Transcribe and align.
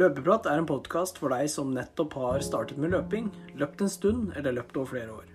Løpeprat 0.00 0.46
er 0.48 0.56
en 0.56 0.64
podkast 0.64 1.18
for 1.20 1.28
deg 1.34 1.50
som 1.52 1.74
nettopp 1.76 2.14
har 2.16 2.40
startet 2.40 2.78
med 2.80 2.94
løping, 2.94 3.26
løpt 3.60 3.82
en 3.84 3.90
stund 3.92 4.30
eller 4.38 4.54
løpt 4.56 4.78
over 4.80 4.88
flere 4.94 5.12
år. 5.12 5.26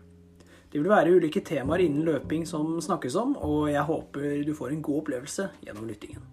Det 0.71 0.79
vil 0.79 0.89
være 0.89 1.11
ulike 1.13 1.43
temaer 1.45 1.83
innen 1.83 2.07
løping 2.07 2.47
som 2.49 2.71
snakkes 2.81 3.13
om, 3.21 3.35
og 3.45 3.67
jeg 3.69 3.83
håper 3.85 4.41
du 4.47 4.55
får 4.57 4.71
en 4.73 4.81
god 4.87 5.03
opplevelse 5.03 5.45
gjennom 5.67 5.85
lyttingen. 5.85 6.23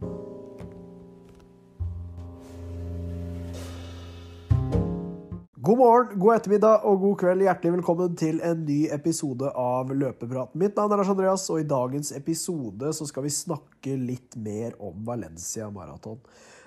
God 5.60 5.78
morgen, 5.82 6.16
god 6.18 6.38
ettermiddag 6.38 6.88
og 6.88 7.04
god 7.04 7.20
kveld. 7.20 7.44
Hjertelig 7.44 7.74
velkommen 7.76 8.16
til 8.18 8.40
en 8.48 8.64
ny 8.64 8.78
episode 8.96 9.52
av 9.52 9.92
Løpeprat. 9.92 10.56
Mitt 10.56 10.80
navn 10.80 10.96
er 10.96 11.02
Lars 11.02 11.12
Andreas, 11.12 11.44
og 11.52 11.60
i 11.60 11.68
dagens 11.68 12.14
episode 12.16 12.96
så 12.96 13.06
skal 13.12 13.28
vi 13.28 13.36
snakke 13.36 14.00
litt 14.08 14.40
mer 14.40 14.72
om 14.80 15.04
Valencia 15.04 15.68
Marathon. 15.68 16.18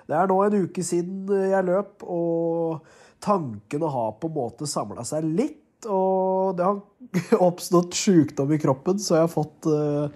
Det 0.06 0.16
er 0.16 0.30
nå 0.30 0.38
en 0.44 0.58
uke 0.66 0.84
siden 0.86 1.30
jeg 1.50 1.66
løp, 1.66 2.04
og 2.06 2.86
tankene 3.22 3.90
har 3.90 4.14
på 4.20 4.30
en 4.30 4.36
måte 4.36 4.68
samla 4.70 5.04
seg 5.06 5.26
litt. 5.26 5.62
Og 5.90 6.56
det 6.58 6.66
har 6.66 7.40
oppstått 7.48 7.96
sykdom 7.98 8.54
i 8.54 8.60
kroppen, 8.62 9.00
så 9.02 9.18
jeg 9.18 9.26
har 9.26 9.32
fått, 9.32 9.68
uh, 9.68 10.08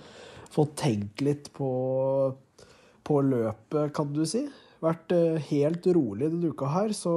fått 0.51 0.77
tenkt 0.81 1.23
litt 1.27 1.51
på, 1.57 1.71
på 3.07 3.21
løpet, 3.27 3.93
kan 3.97 4.15
du 4.15 4.25
si. 4.29 4.47
Vært 4.81 5.12
uh, 5.12 5.37
helt 5.51 5.91
rolig 5.95 6.31
denne 6.31 6.55
uka 6.55 6.70
her, 6.73 6.95
så 6.97 7.15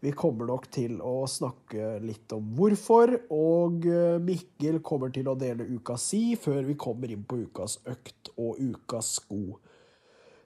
vi 0.00 0.12
kommer 0.16 0.48
nok 0.48 0.70
til 0.72 0.94
å 1.04 1.26
snakke 1.28 1.98
litt 2.00 2.32
om 2.32 2.54
hvorfor, 2.56 3.12
og 3.36 3.84
eh, 3.84 4.16
Mikkel 4.24 4.78
kommer 4.80 5.12
til 5.12 5.28
å 5.28 5.34
dele 5.36 5.66
uka 5.68 5.98
si 6.00 6.38
før 6.40 6.62
vi 6.70 6.76
kommer 6.80 7.12
inn 7.12 7.26
på 7.28 7.42
ukas 7.42 7.76
økt 7.84 8.30
og 8.40 8.56
ukas 8.56 9.10
sko. 9.18 9.58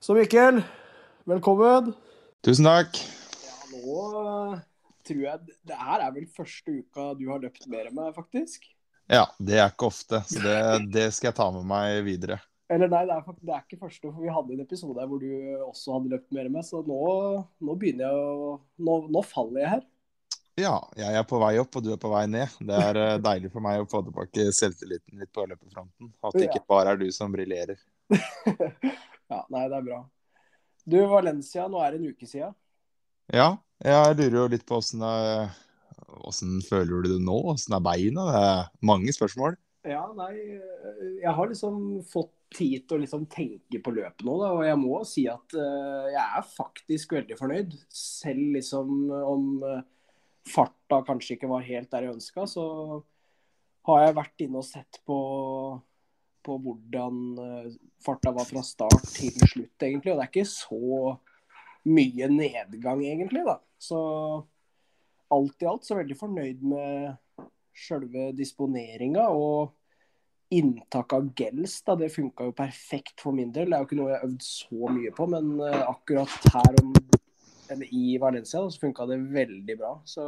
Så 0.02 0.16
Mikkel, 0.18 0.58
velkommen. 1.28 1.92
Tusen 2.44 2.69
takk. 2.69 2.98
Ja, 3.44 3.58
nå 3.72 3.98
uh, 4.12 4.56
tror 5.06 5.22
jeg 5.25 5.53
Det 5.64 5.77
her 5.78 6.05
er 6.05 6.14
vel 6.14 6.27
første 6.33 6.78
uka 6.80 7.12
du 7.19 7.27
har 7.30 7.42
løpt 7.42 7.69
mer 7.70 7.89
enn 7.89 7.97
meg, 7.97 8.12
faktisk? 8.17 8.67
Ja, 9.11 9.27
det 9.36 9.58
er 9.58 9.69
ikke 9.69 9.91
ofte, 9.91 10.22
så 10.28 10.41
det, 10.41 10.58
det 10.92 11.08
skal 11.12 11.30
jeg 11.30 11.36
ta 11.36 11.50
med 11.52 11.67
meg 11.69 11.98
videre. 12.06 12.39
Eller 12.72 12.89
nei, 12.89 13.02
det 13.05 13.17
er, 13.19 13.34
det 13.41 13.52
er, 13.52 13.64
ikke 13.67 13.83
første, 13.83 14.08
for 14.08 14.25
vi 14.25 14.33
hadde 14.33 14.55
en 14.55 14.62
episode 14.64 14.97
her 15.00 15.11
hvor 15.11 15.20
du 15.20 15.33
også 15.67 15.98
hadde 15.98 16.14
løpt 16.14 16.33
mer 16.33 16.48
meg, 16.52 16.64
så 16.64 16.80
nå, 16.86 17.00
nå 17.61 17.77
begynner 17.80 18.08
jeg 18.08 18.22
å 18.22 18.55
nå, 18.80 18.97
nå, 19.12 19.25
faller 19.28 19.61
jeg 19.61 19.72
her. 19.75 19.84
Ja, 20.61 20.75
jeg 20.97 21.19
er 21.19 21.28
på 21.28 21.41
vei 21.42 21.52
opp, 21.61 21.77
og 21.77 21.84
du 21.84 21.91
er 21.92 22.00
på 22.00 22.12
vei 22.12 22.25
ned. 22.30 22.52
Det 22.62 22.77
er 22.78 23.00
eh, 23.02 23.20
deilig 23.20 23.50
for 23.52 23.64
meg 23.64 23.83
å 23.83 23.89
få 23.91 24.05
tilbake 24.06 24.47
selvtilliten 24.55 25.20
litt 25.20 25.33
på 25.34 25.45
løpefronten. 25.50 26.12
At 26.22 26.39
det 26.39 26.47
ikke 26.47 26.62
bare 26.70 26.95
er 26.95 27.00
du 27.00 27.08
som 27.12 27.34
briljerer. 27.34 27.80
ja, 28.14 29.41
nei, 29.50 29.64
det 29.67 29.80
er 29.80 29.89
bra. 29.91 30.05
Du, 30.84 30.98
Valencia, 31.08 31.66
nå 31.70 31.80
er 31.80 31.94
det 31.94 32.00
en 32.00 32.12
uke 32.12 32.28
siden. 32.28 32.54
Ja, 33.32 33.54
jeg 33.84 34.16
lurer 34.18 34.40
jo 34.42 34.48
litt 34.52 34.66
på 34.68 34.78
åssen 34.82 35.00
Åssen 36.24 36.58
føler 36.64 37.02
du 37.02 37.14
det 37.14 37.22
nå? 37.24 37.34
Åssen 37.54 37.74
er 37.77 37.84
beina? 37.84 38.27
Det 38.28 38.42
er 38.44 38.66
mange 38.86 39.12
spørsmål. 39.16 39.56
Ja, 39.84 40.05
nei, 40.16 40.32
jeg 41.20 41.32
har 41.36 41.48
liksom 41.50 41.98
fått 42.08 42.32
tid 42.55 42.84
til 42.86 42.96
å 42.96 43.02
liksom 43.02 43.27
tenke 43.28 43.80
på 43.82 43.92
løpet 43.92 44.22
nå, 44.24 44.36
da, 44.40 44.52
og 44.55 44.62
jeg 44.64 44.78
må 44.80 45.00
si 45.08 45.24
at 45.28 45.56
uh, 45.58 46.06
jeg 46.08 46.22
er 46.22 46.46
faktisk 46.55 47.16
veldig 47.16 47.36
fornøyd. 47.36 47.74
Selv 47.92 48.55
liksom 48.56 49.10
om 49.18 49.48
uh, 49.64 49.82
farta 50.48 51.02
kanskje 51.05 51.36
ikke 51.36 51.50
var 51.50 51.66
helt 51.66 51.90
der 51.92 52.06
jeg 52.06 52.16
ønska, 52.16 52.46
så 52.48 52.64
har 53.88 54.06
jeg 54.06 54.16
vært 54.16 54.46
inne 54.46 54.62
og 54.62 54.68
sett 54.68 55.00
på, 55.05 55.18
på 56.44 56.56
hvordan 56.62 57.20
uh, 57.38 57.68
farta 58.04 58.32
var 58.34 58.48
fra 58.48 58.62
start 58.66 59.06
til 59.14 59.34
slutt, 59.40 59.76
egentlig. 59.82 60.12
Og 60.12 60.18
det 60.18 60.26
er 60.26 60.32
ikke 60.32 60.48
så 60.50 61.14
mye 61.84 62.28
nedgang, 62.32 63.04
egentlig, 63.04 63.44
da. 63.46 63.58
Så 63.80 64.00
alt 65.34 65.64
i 65.64 65.68
alt 65.68 65.86
så 65.86 65.98
veldig 65.98 66.16
fornøyd 66.18 66.62
med 66.68 67.48
sjølve 67.74 68.30
disponeringa 68.38 69.27
og 69.34 69.72
inntak 70.54 71.12
av 71.16 71.30
gels. 71.36 71.80
da, 71.83 71.96
Det 71.96 72.12
funka 72.12 72.48
jo 72.48 72.56
perfekt 72.56 73.24
for 73.24 73.36
min 73.36 73.52
del. 73.52 73.70
Det 73.70 73.78
er 73.78 73.83
jo 73.83 73.88
ikke 73.88 73.98
noe 73.98 74.12
jeg 74.12 74.20
har 74.20 74.28
øvd 74.28 74.46
så 74.46 74.92
mye 74.98 75.14
på, 75.16 75.27
men 75.34 75.50
uh, 75.62 75.80
akkurat 75.88 76.52
her 76.54 76.78
om, 76.83 76.92
eller 77.72 77.90
i 77.90 78.18
Valencia 78.22 78.62
da, 78.62 78.70
så 78.70 78.84
funka 78.84 79.08
det 79.10 79.18
veldig 79.34 79.78
bra. 79.80 79.96
Så 80.08 80.24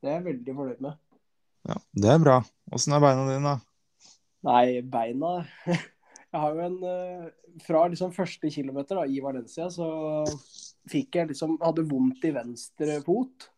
det 0.00 0.10
er 0.10 0.20
jeg 0.20 0.28
veldig 0.30 0.58
fornøyd 0.58 0.84
med. 0.84 1.00
Ja, 1.68 1.76
Det 1.92 2.14
er 2.14 2.22
bra. 2.22 2.38
Åssen 2.72 2.94
er 2.96 3.02
beina 3.02 3.26
dine, 3.28 3.54
da? 3.54 3.69
Nei, 4.46 4.80
beina 4.80 5.40
Jeg 6.30 6.40
har 6.40 6.54
jo 6.56 6.64
en 6.64 6.78
uh, 6.84 7.26
Fra 7.66 7.84
liksom 7.90 8.12
første 8.14 8.50
kilometer 8.52 9.00
da, 9.00 9.06
i 9.06 9.20
Valencia 9.22 9.66
så 9.72 9.88
fikk 10.90 11.18
jeg 11.18 11.32
liksom 11.32 11.58
Hadde 11.60 11.84
vondt 11.90 12.24
i 12.24 12.32
venstre 12.34 13.00
fot. 13.04 13.50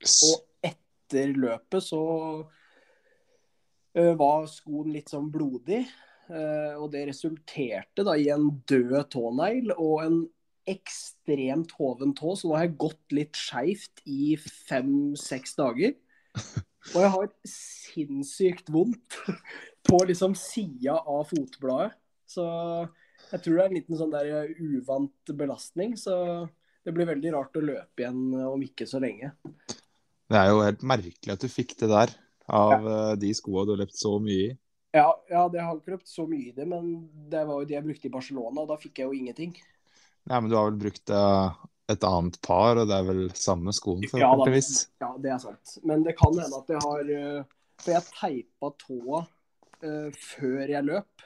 Og 0.00 0.64
etter 0.64 1.34
løpet 1.36 1.84
så 1.84 2.02
uh, 2.40 4.14
var 4.16 4.46
skoen 4.48 4.94
litt 4.94 5.12
sånn 5.12 5.28
blodig. 5.32 5.82
Uh, 6.30 6.78
og 6.78 6.92
det 6.94 7.08
resulterte 7.10 8.06
da 8.06 8.14
i 8.16 8.30
en 8.32 8.48
død 8.70 9.10
tånegl 9.12 9.74
og 9.74 9.96
en 10.06 10.20
ekstremt 10.70 11.74
hoven 11.76 12.14
tå. 12.16 12.32
Så 12.38 12.48
nå 12.48 12.56
har 12.56 12.68
jeg 12.68 12.78
gått 12.86 13.16
litt 13.16 13.36
skeivt 13.36 14.02
i 14.08 14.36
fem-seks 14.40 15.58
dager. 15.60 15.96
Og 16.94 17.02
jeg 17.02 17.10
har 17.12 17.26
sinnssykt 17.44 18.70
vondt 18.72 19.18
på 19.86 20.00
liksom 20.08 20.34
sida 20.38 20.98
av 20.98 21.26
fotbladet. 21.30 21.92
Så 22.30 22.46
jeg 23.30 23.42
tror 23.42 23.56
det 23.56 23.62
er 23.62 23.68
en 23.68 23.76
liten 23.78 23.98
sånn 23.98 24.14
der 24.14 24.50
uvant 24.60 25.34
belastning. 25.36 25.96
Så 25.98 26.14
det 26.84 26.94
blir 26.96 27.08
veldig 27.10 27.34
rart 27.34 27.58
å 27.58 27.64
løpe 27.64 28.04
igjen 28.04 28.34
om 28.46 28.62
ikke 28.64 28.88
så 28.88 29.00
lenge. 29.02 29.32
Det 30.30 30.38
er 30.38 30.52
jo 30.52 30.62
helt 30.62 30.84
merkelig 30.86 31.34
at 31.34 31.42
du 31.42 31.50
fikk 31.50 31.74
det 31.80 31.90
der 31.90 32.12
av 32.50 32.86
ja. 32.86 32.98
de 33.18 33.32
skoa 33.34 33.64
du 33.66 33.74
har 33.74 33.82
løpt 33.82 33.98
så 33.98 34.14
mye 34.22 34.50
i. 34.50 34.52
Ja, 34.94 35.10
ja, 35.30 35.44
det 35.50 35.62
har 35.62 35.76
ikke 35.76 35.94
løpt 35.94 36.10
så 36.10 36.24
mye 36.26 36.50
i 36.50 36.54
det, 36.54 36.64
men 36.66 36.86
det 37.30 37.44
var 37.46 37.60
jo 37.60 37.66
det 37.68 37.76
jeg 37.76 37.86
brukte 37.86 38.08
i 38.08 38.14
Barcelona, 38.14 38.62
og 38.64 38.72
da 38.72 38.78
fikk 38.80 38.98
jeg 38.98 39.06
jo 39.06 39.18
ingenting. 39.18 39.52
Nei, 40.26 40.38
men 40.38 40.50
du 40.50 40.56
har 40.58 40.66
vel 40.66 40.80
brukt 40.80 41.12
et 41.90 42.06
annet 42.06 42.38
par, 42.42 42.80
og 42.80 42.90
det 42.90 42.96
er 42.96 43.06
vel 43.06 43.22
samme 43.38 43.74
skoen, 43.74 44.02
forhåpentligvis? 44.10 44.72
Ja, 44.98 45.12
ja, 45.12 45.20
det 45.22 45.34
er 45.34 45.42
sant. 45.42 45.76
Men 45.86 46.02
det 46.06 46.16
kan 46.18 46.34
hende 46.34 46.58
at 46.58 46.74
jeg 46.74 46.82
har 46.86 47.12
For 47.80 47.94
jeg 47.94 48.08
teipa 48.10 48.72
tåa 48.82 49.22
uh, 49.84 50.10
før 50.14 50.72
jeg 50.72 50.86
løp. 50.86 51.24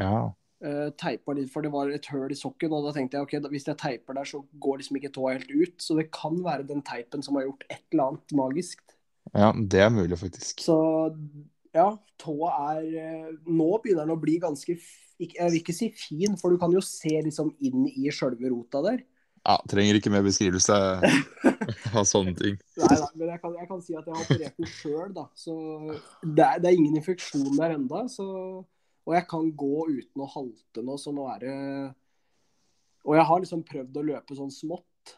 Ja. 0.00 0.30
Uh, 0.60 0.88
teipa 1.00 1.34
litt, 1.36 1.50
for 1.52 1.64
det 1.64 1.72
var 1.72 1.92
et 1.92 2.08
høl 2.12 2.32
i 2.32 2.38
sokken, 2.38 2.72
og 2.76 2.86
da 2.86 2.94
tenkte 2.96 3.18
jeg 3.18 3.26
ok, 3.26 3.52
hvis 3.52 3.68
jeg 3.70 3.80
teiper 3.80 4.18
der, 4.18 4.28
så 4.28 4.42
går 4.62 4.80
liksom 4.80 5.00
ikke 5.00 5.12
tåa 5.14 5.36
helt 5.36 5.52
ut. 5.52 5.76
Så 5.82 5.96
det 5.98 6.10
kan 6.14 6.40
være 6.44 6.68
den 6.68 6.84
teipen 6.86 7.24
som 7.26 7.38
har 7.38 7.48
gjort 7.48 7.66
et 7.70 7.84
eller 7.92 8.10
annet 8.10 8.36
magisk. 8.36 8.84
Ja, 9.34 9.52
det 9.54 9.84
er 9.84 9.94
mulig, 9.94 10.18
faktisk. 10.18 10.62
Så 10.64 10.76
ja, 11.76 11.86
tåa 12.18 12.50
er 12.72 13.36
Nå 13.46 13.68
begynner 13.78 14.02
den 14.02 14.16
å 14.16 14.18
bli 14.18 14.40
ganske 14.42 14.74
Jeg 14.74 15.52
vil 15.52 15.58
ikke 15.60 15.74
si 15.76 15.86
fin, 15.94 16.34
for 16.40 16.50
du 16.50 16.58
kan 16.58 16.72
jo 16.74 16.80
se 16.82 17.12
liksom 17.22 17.52
inn 17.62 17.84
i 17.92 18.10
sjølve 18.10 18.50
rota 18.50 18.82
der. 18.88 19.04
Ja, 19.40 19.56
trenger 19.70 19.96
ikke 19.96 20.12
mer 20.12 20.24
beskrivelse 20.24 20.74
av 21.96 22.04
sånne 22.08 22.34
ting. 22.36 22.58
Nei, 22.76 22.90
nei, 22.92 23.08
men 23.14 23.30
jeg 23.32 23.40
kan, 23.40 23.54
jeg 23.56 23.68
kan 23.70 23.80
si 23.84 23.96
at 23.96 24.04
jeg 24.04 24.16
har 24.16 24.26
operert 24.26 24.58
den 24.60 24.68
sjøl, 24.68 25.14
da. 25.16 25.24
Så 25.38 25.54
det 26.20 26.44
er, 26.44 26.60
det 26.60 26.68
er 26.68 26.76
ingen 26.76 26.98
infeksjon 27.00 27.56
der 27.56 27.76
enda, 27.78 28.04
Og 28.20 29.16
jeg 29.16 29.26
kan 29.30 29.48
gå 29.56 29.86
uten 29.88 30.24
å 30.24 30.28
halte 30.34 30.84
nå, 30.84 30.98
så 31.00 31.14
nå 31.16 31.24
er 31.32 31.40
det 31.46 31.56
Og 33.08 33.16
jeg 33.16 33.26
har 33.30 33.40
liksom 33.40 33.64
prøvd 33.64 33.96
å 33.96 34.06
løpe 34.10 34.36
sånn 34.36 34.52
smått. 34.52 35.16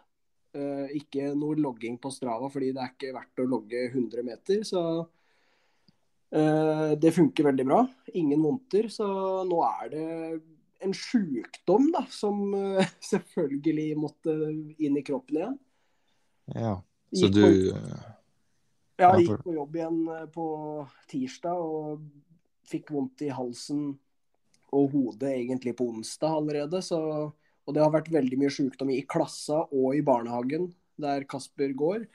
Uh, 0.52 0.86
ikke 0.94 1.32
noe 1.34 1.56
logging 1.58 1.96
på 1.98 2.12
Strava, 2.12 2.46
fordi 2.52 2.70
det 2.76 2.82
er 2.84 2.92
ikke 2.92 3.14
verdt 3.16 3.42
å 3.42 3.48
logge 3.48 3.86
100 3.88 4.22
meter. 4.26 4.62
Så 4.68 4.82
uh, 5.02 6.90
det 6.94 7.14
funker 7.16 7.50
veldig 7.50 7.66
bra. 7.66 7.82
Ingen 8.14 8.44
vondter. 8.44 8.86
Så 8.92 9.08
nå 9.48 9.62
er 9.66 9.90
det 9.96 10.08
en 10.82 10.94
sjukdom 10.96 11.90
da, 11.94 12.04
som 12.10 12.40
uh, 12.54 12.94
selvfølgelig 13.12 13.88
måtte 14.00 14.34
inn 14.78 14.98
i 14.98 15.04
kroppen 15.06 15.40
igjen. 15.40 15.60
Ja, 16.56 16.74
så 17.12 17.28
Gikk 17.28 17.36
du 17.36 17.42
på, 17.42 17.52
Ja, 19.00 19.12
jeg 19.14 19.26
gikk 19.26 19.44
på 19.46 19.54
jobb 19.56 19.76
igjen 19.78 20.00
på 20.34 20.46
tirsdag 21.10 21.62
og 21.62 22.02
fikk 22.68 22.92
vondt 22.94 23.24
i 23.26 23.30
halsen 23.34 23.92
og 24.72 24.92
hodet 24.94 25.34
egentlig 25.36 25.74
på 25.78 25.86
onsdag 25.92 26.38
allerede. 26.40 26.80
Så, 26.84 26.98
og 27.32 27.74
det 27.74 27.82
har 27.82 27.92
vært 27.94 28.12
veldig 28.12 28.38
mye 28.40 28.52
sjukdom 28.52 28.92
i 28.94 29.02
klassa 29.08 29.64
og 29.68 29.98
i 29.98 30.04
barnehagen 30.06 30.70
der 31.00 31.26
Kasper 31.28 31.74
går. 31.76 32.06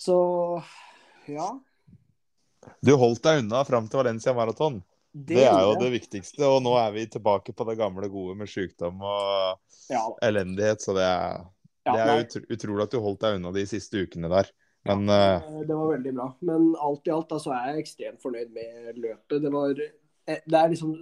Så 0.00 0.16
ja. 1.28 1.48
Du 2.84 2.94
holdt 3.00 3.24
deg 3.24 3.42
unna 3.44 3.64
fram 3.68 3.88
til 3.88 4.02
Valencia 4.02 4.34
Marathon. 4.36 4.80
Det, 5.12 5.34
det, 5.34 5.44
er 5.44 5.64
jo 5.66 5.74
det 5.80 5.90
viktigste, 5.90 6.42
og 6.46 6.60
nå 6.62 6.76
er 6.78 6.92
vi 6.94 7.06
tilbake 7.10 7.54
på 7.56 7.64
det 7.66 7.74
gamle 7.80 8.06
gode 8.12 8.36
med 8.38 8.50
sykdom 8.50 9.00
og 9.02 9.56
ja. 9.90 10.04
elendighet. 10.22 10.84
Så 10.84 10.94
det 10.94 11.06
er, 11.06 11.46
Ja, 11.88 11.94
det 11.96 12.02
er 12.02 12.20
utro, 12.24 12.42
utrolig 12.54 12.84
at 12.84 12.92
du 12.94 13.00
holdt 13.02 13.24
deg 13.24 13.38
unna 13.40 13.50
de 13.56 13.64
siste 13.66 14.04
ukene 14.04 14.30
der. 14.30 14.52
Men 14.86 15.08
Ja, 15.10 15.34
eh, 15.36 15.64
Det 15.66 15.74
var 15.74 15.96
veldig 15.96 16.12
bra. 16.14 16.28
Men 16.46 16.76
alt 16.78 17.08
i 17.08 17.14
alt 17.14 17.32
da, 17.32 17.40
så 17.42 17.56
er 17.56 17.72
jeg 17.72 17.86
ekstremt 17.86 18.22
fornøyd 18.22 18.52
med 18.54 19.00
løpet. 19.02 19.42
Det 19.42 19.50
var 19.52 19.74
eh, 19.82 20.44
det 20.46 20.60
er 20.60 20.70
liksom 20.70 20.94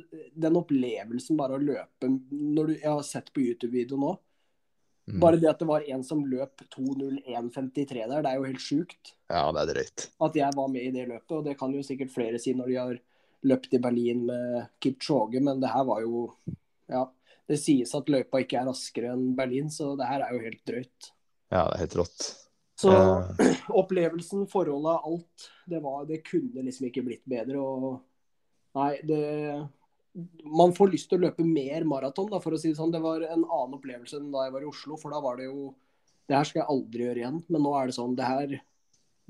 den 0.47 0.57
opplevelsen 0.57 1.37
bare 1.37 1.59
å 1.59 1.63
løpe 1.63 2.09
når 2.09 2.73
du, 2.73 2.75
Jeg 2.79 2.89
har 2.89 3.05
sett 3.05 3.29
på 3.35 3.45
YouTube-video 3.45 4.01
nå. 4.01 4.17
Mm. 5.09 5.21
Bare 5.21 5.41
det 5.41 5.49
at 5.49 5.61
det 5.61 5.69
var 5.69 5.85
en 5.89 6.03
som 6.05 6.25
løp 6.29 6.65
2.01,53 6.75 8.09
der, 8.09 8.25
det 8.25 8.29
er 8.29 8.41
jo 8.41 8.49
helt 8.49 8.61
sjukt. 8.61 9.15
Ja, 9.29 9.47
det 9.57 9.63
er 9.63 9.71
drøyt. 9.73 10.09
At 10.21 10.37
jeg 10.37 10.57
var 10.57 10.69
med 10.73 10.85
i 10.85 10.93
det 10.93 11.07
løpet, 11.09 11.33
og 11.33 11.47
det 11.47 11.55
kan 11.61 11.73
jo 11.73 11.85
sikkert 11.85 12.13
flere 12.13 12.41
si 12.41 12.53
når 12.57 12.69
de 12.69 12.77
har 12.77 12.99
løpt 13.47 13.77
i 13.77 13.81
Berlin 13.83 14.25
med 14.27 14.67
Kipchoge, 14.83 15.41
men 15.45 15.63
det 15.63 15.71
her 15.73 15.87
var 15.89 16.03
jo 16.05 16.27
Ja, 16.89 17.05
det 17.49 17.61
sies 17.61 17.95
at 17.97 18.11
løypa 18.11 18.43
ikke 18.43 18.59
er 18.61 18.69
raskere 18.69 19.13
enn 19.13 19.33
Berlin, 19.37 19.71
så 19.73 19.95
det 19.99 20.09
her 20.09 20.25
er 20.25 20.35
jo 20.35 20.43
helt 20.43 20.63
drøyt. 20.69 21.11
Ja, 21.53 21.65
det 21.69 21.79
er 21.79 21.83
helt 21.85 21.97
rått. 22.01 22.27
Så 22.79 22.93
uh... 22.93 23.49
opplevelsen, 23.81 24.47
forholdet, 24.51 25.05
alt, 25.05 25.49
det, 25.67 25.81
var, 25.85 26.05
det 26.09 26.23
kunne 26.27 26.65
liksom 26.65 26.89
ikke 26.89 27.05
blitt 27.07 27.25
bedre. 27.29 27.61
og 27.61 28.79
Nei, 28.79 28.93
det 29.09 29.25
man 30.45 30.73
får 30.75 30.93
lyst 30.93 31.11
til 31.11 31.21
å 31.21 31.27
løpe 31.27 31.45
mer 31.47 31.85
maraton, 31.89 32.31
da, 32.33 32.41
for 32.43 32.55
å 32.55 32.61
si 32.61 32.73
det 32.73 32.79
sånn. 32.79 32.93
Det 32.95 33.03
var 33.03 33.23
en 33.27 33.45
annen 33.45 33.77
opplevelse 33.77 34.19
enn 34.19 34.33
da 34.33 34.47
jeg 34.47 34.55
var 34.57 34.65
i 34.65 34.71
Oslo. 34.71 34.99
For 35.01 35.15
da 35.15 35.21
var 35.23 35.39
det 35.39 35.49
jo 35.51 35.75
Det 36.29 36.37
her 36.37 36.45
skal 36.45 36.61
jeg 36.61 36.69
aldri 36.75 37.05
gjøre 37.07 37.21
igjen. 37.23 37.39
Men 37.49 37.63
nå 37.65 37.75
er 37.79 37.89
det 37.89 37.97
sånn 37.97 38.17
Det 38.19 38.29
her, 38.29 38.55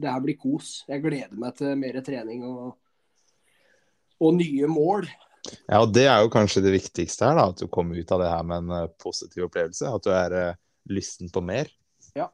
det 0.03 0.13
her 0.13 0.23
blir 0.25 0.39
kos. 0.41 0.71
Jeg 0.89 1.05
gleder 1.05 1.39
meg 1.39 1.59
til 1.59 1.77
mer 1.79 2.01
trening 2.07 2.47
og, 2.49 2.79
og 4.19 4.37
nye 4.39 4.69
mål. 4.71 5.09
Ja, 5.69 5.81
og 5.81 5.93
det 5.95 6.07
er 6.09 6.23
jo 6.23 6.33
kanskje 6.33 6.63
det 6.65 6.75
viktigste 6.75 7.29
her, 7.29 7.39
da. 7.39 7.49
At 7.53 7.63
du 7.63 7.69
kommer 7.73 7.99
ut 7.99 8.13
av 8.15 8.23
det 8.23 8.33
her 8.33 8.45
med 8.47 8.65
en 8.65 8.75
uh, 8.85 8.97
positiv 9.01 9.47
opplevelse. 9.49 9.89
At 9.89 10.05
du 10.05 10.11
er 10.15 10.37
uh, 10.37 10.59
lysten 10.93 11.31
på 11.33 11.43
mer. 11.45 11.71
Ja. 12.19 12.29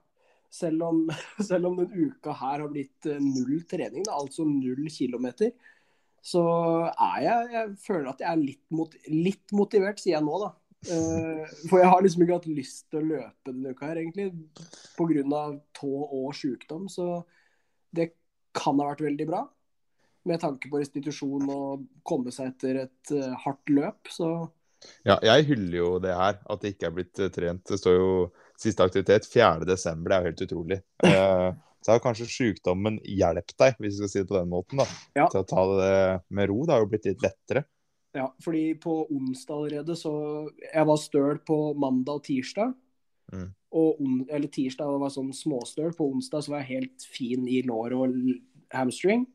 Selv 0.53 0.87
om, 0.89 1.05
selv 1.51 1.71
om 1.71 1.79
den 1.83 2.11
uka 2.11 2.35
her 2.35 2.65
har 2.65 2.73
blitt 2.73 3.11
uh, 3.11 3.21
null 3.21 3.63
trening, 3.71 4.07
da, 4.07 4.19
altså 4.19 4.47
null 4.49 4.89
kilometer, 4.93 5.55
så 6.25 6.43
er 6.89 7.17
jeg 7.21 7.49
Jeg 7.53 7.73
føler 7.85 8.07
at 8.15 8.23
jeg 8.23 8.31
er 8.31 8.41
litt, 8.41 8.63
mot, 8.73 8.95
litt 9.13 9.53
motivert, 9.53 10.01
sier 10.01 10.17
jeg 10.17 10.27
nå, 10.27 10.39
da. 10.41 10.55
Uh, 10.85 11.45
for 11.71 11.81
jeg 11.81 11.89
har 11.89 12.03
liksom 12.05 12.25
ikke 12.25 12.39
hatt 12.39 12.51
lyst 12.51 12.87
til 12.93 13.01
å 13.01 13.09
løpe 13.13 13.51
denne 13.53 13.73
uka 13.73 13.91
her, 13.91 14.01
egentlig. 14.03 14.31
Pga. 14.97 15.45
tå 15.77 15.93
og 16.05 16.33
sykdom. 16.37 16.89
Så 16.93 17.23
det 17.95 18.13
kan 18.57 18.81
ha 18.81 18.93
vært 18.93 19.05
veldig 19.05 19.29
bra. 19.29 19.45
Med 20.25 20.41
tanke 20.41 20.71
på 20.73 20.81
restitusjon 20.81 21.49
og 21.53 21.85
komme 22.07 22.33
seg 22.33 22.55
etter 22.55 22.85
et 22.87 23.13
uh, 23.13 23.35
hardt 23.45 23.73
løp, 23.73 24.09
så 24.13 24.31
Ja, 25.05 25.19
jeg 25.25 25.47
hyller 25.51 25.79
jo 25.79 25.91
det 26.01 26.15
her, 26.17 26.39
at 26.41 26.63
det 26.63 26.75
ikke 26.75 26.89
er 26.89 26.97
blitt 26.97 27.21
uh, 27.21 27.29
trent. 27.33 27.65
Det 27.69 27.79
står 27.81 27.99
jo 27.99 28.09
siste 28.61 28.85
aktivitet 28.85 29.29
4.12. 29.29 29.67
Det 29.69 29.77
er 29.77 30.17
jo 30.17 30.31
helt 30.31 30.45
utrolig. 30.47 30.81
Uh, 31.05 31.51
så 31.85 31.93
har 31.93 32.03
kanskje 32.05 32.31
sykdommen 32.33 32.97
hjulpet 33.05 33.57
deg, 33.61 33.77
hvis 33.79 33.99
vi 33.99 34.01
skal 34.01 34.13
si 34.13 34.23
det 34.23 34.31
på 34.31 34.39
den 34.39 34.53
måten, 34.53 34.81
da, 34.81 34.87
ja. 35.21 35.29
til 35.29 35.43
å 35.43 35.49
ta 35.49 35.65
det 35.77 35.97
med 36.33 36.49
ro. 36.49 36.63
Det 36.65 36.73
har 36.73 36.85
jo 36.85 36.91
blitt 36.95 37.09
litt 37.11 37.25
lettere. 37.25 37.67
Ja, 38.15 38.29
fordi 38.45 38.77
på 38.79 38.93
onsdag 39.11 39.55
allerede 39.55 39.97
så 39.99 40.15
Jeg 40.63 40.87
var 40.87 40.99
støl 41.03 41.41
på 41.47 41.59
mandag 41.75 42.21
og 42.21 42.25
tirsdag. 42.25 42.73
Mm. 43.35 43.49
Og 43.75 44.01
on, 44.01 44.21
eller 44.31 44.49
tirsdag 44.55 44.99
var 45.03 45.13
sånn 45.13 45.33
småstøl. 45.35 45.93
På 45.99 46.07
onsdag 46.13 46.47
så 46.47 46.55
var 46.55 46.63
jeg 46.63 46.79
helt 46.79 47.07
fin 47.11 47.49
i 47.51 47.61
lår 47.67 47.97
og 47.99 48.15
hamstring. 48.75 49.27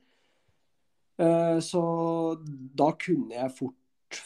Uh, 1.19 1.59
så 1.59 1.81
da 2.79 2.93
kunne 2.99 3.35
jeg 3.35 3.55
fort 3.57 4.21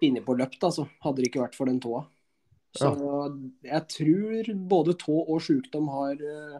finne 0.00 0.22
på 0.24 0.36
løpt, 0.38 0.62
altså. 0.64 0.86
Hadde 1.04 1.20
det 1.20 1.30
ikke 1.30 1.44
vært 1.44 1.58
for 1.58 1.68
den 1.68 1.80
tåa. 1.82 2.04
Så 2.78 2.90
ja. 2.92 3.28
jeg 3.64 3.84
tror 3.90 4.50
både 4.70 4.94
tå 5.00 5.16
og 5.24 5.40
sykdom 5.42 5.88
har 5.92 6.20
uh, 6.20 6.58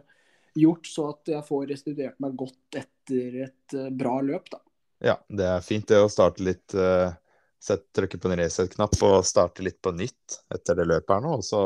gjort 0.57 0.89
så 0.89 1.11
at 1.13 1.31
jeg 1.35 1.45
får 1.47 1.67
restituert 1.71 2.17
meg 2.21 2.35
godt 2.37 2.79
etter 2.81 3.39
et 3.45 3.77
uh, 3.77 3.89
bra 3.93 4.19
løp, 4.25 4.51
da. 4.53 4.61
Ja, 4.99 5.15
det 5.31 5.45
er 5.47 5.63
fint 5.63 5.87
det 5.87 6.01
å 6.03 6.11
starte 6.11 6.43
litt 6.43 6.73
sett, 6.75 7.85
Trykke 7.95 8.17
på 8.19 8.27
en 8.27 8.35
reset-knapp 8.41 8.97
og 9.07 9.21
starte 9.23 9.63
litt 9.63 9.77
på 9.79 9.93
nytt 9.95 10.41
etter 10.51 10.75
det 10.75 10.89
løpet 10.89 11.13
her 11.13 11.23
nå. 11.23 11.37
Og 11.39 11.45
så 11.47 11.61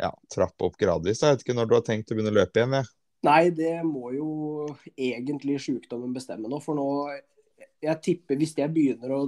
ja, 0.00 0.08
trappe 0.32 0.70
opp 0.70 0.78
gradvis. 0.80 1.20
Jeg 1.20 1.34
vet 1.34 1.44
ikke 1.44 1.58
når 1.58 1.68
du 1.68 1.74
har 1.76 1.84
tenkt 1.84 2.08
å 2.08 2.16
begynne 2.16 2.32
å 2.32 2.38
løpe 2.38 2.62
igjen? 2.62 2.78
Jeg. 2.78 2.88
Nei, 3.24 3.42
det 3.56 3.74
må 3.84 4.14
jo 4.16 4.30
egentlig 4.96 5.58
sykdommen 5.64 6.16
bestemme 6.16 6.48
nå. 6.48 6.60
For 6.64 6.76
nå 6.76 6.88
Jeg 7.84 8.00
tipper 8.04 8.40
hvis 8.40 8.56
jeg 8.58 8.72
begynner 8.74 9.12
å 9.14 9.24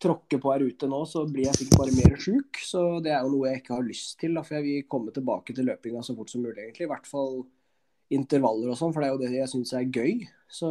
tråkke 0.00 0.38
på 0.40 0.52
her 0.54 0.64
ute 0.64 0.88
nå, 0.88 1.02
så 1.08 1.26
blir 1.28 1.46
jeg 1.48 1.58
sikkert 1.58 1.80
bare 1.82 1.96
mer 1.96 2.20
sjuk. 2.20 2.60
Så 2.64 2.82
det 3.04 3.12
er 3.12 3.24
jo 3.24 3.34
noe 3.34 3.50
jeg 3.50 3.62
ikke 3.62 3.76
har 3.76 3.86
lyst 3.86 4.16
til. 4.20 4.36
Da, 4.36 4.44
for 4.46 4.56
jeg 4.58 4.66
vil 4.66 4.90
komme 4.90 5.14
tilbake 5.14 5.56
til 5.56 5.68
løpinga 5.68 6.02
så 6.06 6.16
fort 6.16 6.32
som 6.32 6.44
mulig, 6.44 6.58
egentlig. 6.62 6.86
I 6.88 6.92
hvert 6.92 7.08
fall 7.10 7.42
intervaller 8.10 8.72
og 8.72 8.78
sånn, 8.78 8.94
for 8.94 9.02
det 9.02 9.10
er 9.10 9.14
jo 9.14 9.22
det 9.22 9.32
jeg 9.36 9.52
syns 9.52 9.74
er 9.76 9.88
gøy. 9.88 10.14
Så 10.50 10.70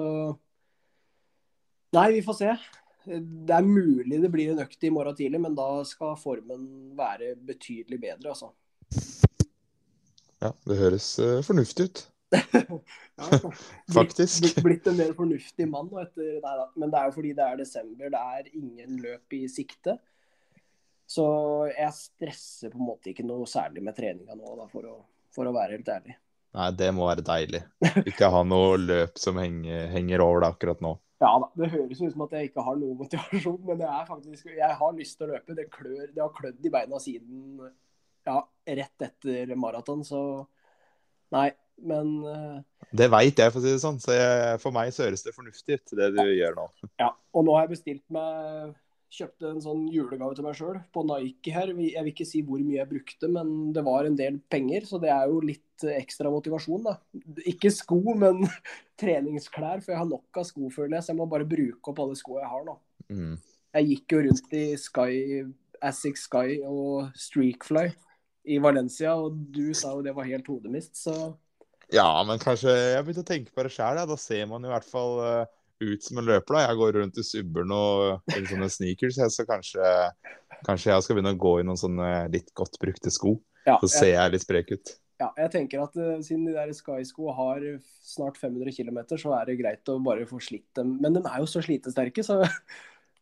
Nei, 1.95 2.11
vi 2.13 2.21
får 2.21 2.35
se. 2.37 2.51
Det 3.09 3.55
er 3.55 3.65
mulig 3.65 4.19
det 4.21 4.29
blir 4.29 4.51
en 4.51 4.61
økt 4.61 4.83
i 4.85 4.91
morgen 4.93 5.15
tidlig, 5.17 5.39
men 5.41 5.55
da 5.57 5.81
skal 5.87 6.17
formen 6.19 6.67
være 6.97 7.31
betydelig 7.47 7.97
bedre, 8.03 8.35
altså. 8.35 8.51
Ja, 10.39 10.51
det 10.69 10.77
høres 10.77 11.07
uh, 11.17 11.39
fornuftig 11.45 11.89
ut. 11.89 12.03
Ja, 12.31 13.51
Faktisk. 13.93 14.43
Blitt, 14.43 14.61
blitt 14.63 14.87
en 14.91 14.99
mer 14.99 15.15
fornuftig 15.17 15.67
mann 15.69 15.89
etter 16.01 16.37
Nei. 16.43 16.55
Men 16.75 16.93
det 16.93 17.01
er 17.01 17.09
jo 17.09 17.17
fordi 17.17 17.33
det 17.37 17.45
er 17.45 17.59
desember, 17.59 18.13
det 18.13 18.21
er 18.37 18.49
ingen 18.53 19.01
løp 19.03 19.37
i 19.37 19.43
sikte. 19.51 19.97
Så 21.09 21.25
jeg 21.71 21.89
stresser 21.97 22.73
på 22.73 22.77
en 22.77 22.89
måte 22.91 23.09
ikke 23.11 23.25
noe 23.25 23.47
særlig 23.49 23.81
med 23.81 23.97
treninga 23.97 24.35
nå, 24.37 24.55
da, 24.59 24.67
for, 24.69 24.85
å, 24.85 24.97
for 25.33 25.49
å 25.49 25.53
være 25.55 25.79
helt 25.79 25.89
ærlig. 25.89 26.15
Nei, 26.57 26.69
det 26.77 26.89
må 26.97 27.05
være 27.09 27.25
deilig. 27.25 27.61
Ikke 28.09 28.29
ha 28.33 28.41
noe 28.45 28.77
løp 28.81 29.17
som 29.21 29.37
henger, 29.41 29.87
henger 29.93 30.21
over 30.25 30.45
deg 30.45 30.57
akkurat 30.57 30.83
nå. 30.85 30.95
Ja 31.19 31.33
da, 31.35 31.49
det 31.59 31.67
høres 31.73 31.99
ut 31.99 32.13
som 32.13 32.21
at 32.23 32.31
jeg 32.37 32.47
ikke 32.47 32.63
har 32.63 32.77
noe 32.79 32.95
motivasjon, 32.95 33.57
men 33.67 33.81
det 33.81 33.87
er 33.91 34.05
faktisk, 34.07 34.53
jeg 34.55 34.75
har 34.79 34.93
lyst 34.95 35.17
til 35.19 35.25
å 35.25 35.33
løpe. 35.33 35.55
Det, 35.57 35.65
klør, 35.73 36.05
det 36.13 36.21
har 36.23 36.29
klødd 36.37 36.63
i 36.63 36.71
beina 36.71 37.01
siden 37.03 37.57
ja, 38.23 38.37
rett 38.79 39.03
etter 39.03 39.51
maraton, 39.59 40.05
så 40.07 40.21
nei, 41.35 41.49
men 41.85 42.11
uh... 42.25 42.59
Det 42.89 43.09
veit 43.11 43.37
jeg, 43.37 43.53
for 43.53 43.61
å 43.61 43.63
si 43.63 43.73
det 43.73 43.81
sånn. 43.83 43.99
Så 44.01 44.15
jeg, 44.15 44.59
for 44.63 44.75
meg 44.75 44.91
så 44.95 45.05
høres 45.05 45.25
det 45.25 45.35
fornuftig 45.35 45.79
ut, 45.79 45.97
det 45.99 46.11
du 46.15 46.21
ja. 46.23 46.29
gjør 46.43 46.61
nå. 46.61 46.69
Ja, 47.01 47.09
og 47.37 47.45
nå 47.45 47.57
har 47.57 47.67
jeg 47.67 47.75
bestilt 47.77 48.05
meg 48.13 48.77
kjøpte 49.09 49.49
en 49.49 49.61
sånn 49.61 49.87
julegave 49.89 50.35
til 50.37 50.45
meg 50.45 50.57
sjøl 50.57 50.77
på 50.93 51.03
Nike 51.07 51.53
her. 51.53 51.71
Jeg 51.81 52.03
vil 52.05 52.11
ikke 52.11 52.27
si 52.29 52.41
hvor 52.45 52.61
mye 52.61 52.77
jeg 52.77 52.89
brukte, 52.91 53.29
men 53.31 53.71
det 53.73 53.83
var 53.85 54.05
en 54.05 54.17
del 54.17 54.37
penger, 54.53 54.85
så 54.85 54.99
det 55.01 55.09
er 55.13 55.31
jo 55.31 55.39
litt 55.43 55.85
ekstra 55.95 56.31
motivasjon, 56.33 56.85
da. 56.85 56.95
Ikke 57.49 57.71
sko, 57.73 57.99
men 58.19 58.43
treningsklær, 59.01 59.81
for 59.81 59.95
jeg 59.95 60.01
har 60.01 60.09
nok 60.09 60.41
av 60.41 60.45
sko, 60.49 60.69
føler 60.73 60.99
jeg, 60.99 61.07
så 61.07 61.13
jeg 61.13 61.21
må 61.21 61.29
bare 61.31 61.49
bruke 61.49 61.93
opp 61.93 62.03
alle 62.05 62.19
skoene 62.19 62.45
jeg 62.45 62.53
har 62.53 62.67
nå. 62.67 62.77
Mm. 63.09 63.33
Jeg 63.79 63.89
gikk 63.93 64.15
jo 64.15 64.21
rundt 64.27 64.55
i 64.57 64.65
Sky, 64.81 65.17
Asics 65.89 66.27
Sky 66.29 66.59
og 66.67 67.09
Streakfly 67.17 67.87
i 68.49 68.57
Valencia, 68.61 69.15
og 69.17 69.37
du 69.53 69.71
sa 69.77 69.95
jo 69.95 70.05
det 70.05 70.13
var 70.17 70.29
helt 70.29 70.47
hodemist, 70.49 70.97
så 71.01 71.15
Ja, 71.93 72.09
men 72.27 72.37
kanskje 72.41 72.69
Jeg 72.69 73.05
begynte 73.05 73.23
å 73.23 73.29
tenke 73.31 73.53
på 73.55 73.63
det 73.65 73.71
sjøl, 73.73 73.97
ja. 73.97 74.05
Da 74.09 74.17
ser 74.19 74.43
man 74.51 74.65
i 74.65 74.69
hvert 74.69 74.87
fall 74.87 75.17
uh 75.23 75.47
ut 75.79 76.03
som 76.03 76.19
en 76.19 76.27
løper. 76.27 76.55
da. 76.55 76.63
Jeg 76.67 76.79
går 76.79 76.95
rundt 76.99 77.19
i 77.19 77.25
Subbern 77.25 77.75
og 77.75 78.33
i 78.35 78.45
sånne 78.47 78.69
sneakers, 78.71 79.19
så 79.35 79.45
kanskje, 79.47 79.91
kanskje, 80.67 80.91
jeg 80.91 81.05
skal 81.05 81.17
begynne 81.17 81.35
å 81.37 81.39
gå 81.39 81.59
i 81.59 81.67
noen 81.67 81.79
sånne 81.79 82.09
litt 82.33 82.51
godt 82.57 82.79
brukte 82.81 83.13
sko. 83.13 83.37
Ja, 83.67 83.77
så 83.81 83.91
ser 83.91 84.13
jeg 84.15 84.33
litt 84.33 84.45
sprek 84.45 84.73
ut. 84.73 84.95
Ja, 85.19 85.33
jeg 85.35 85.51
tenker 85.51 85.83
at 85.83 85.97
uh, 85.99 86.19
siden 86.23 86.45
de 86.47 86.55
der 86.55 86.71
Sky-sko 86.75 87.33
har 87.35 87.63
snart 88.07 88.39
500 88.39 88.71
km, 88.71 89.01
så 89.19 89.33
er 89.35 89.49
det 89.49 89.57
greit 89.59 89.91
å 89.91 89.97
bare 90.03 90.27
få 90.27 90.39
slitt 90.43 90.69
dem. 90.79 90.95
Men 91.03 91.17
de 91.17 91.23
er 91.27 91.41
jo 91.43 91.49
så 91.49 91.63
slitesterke, 91.63 92.23
så 92.25 92.41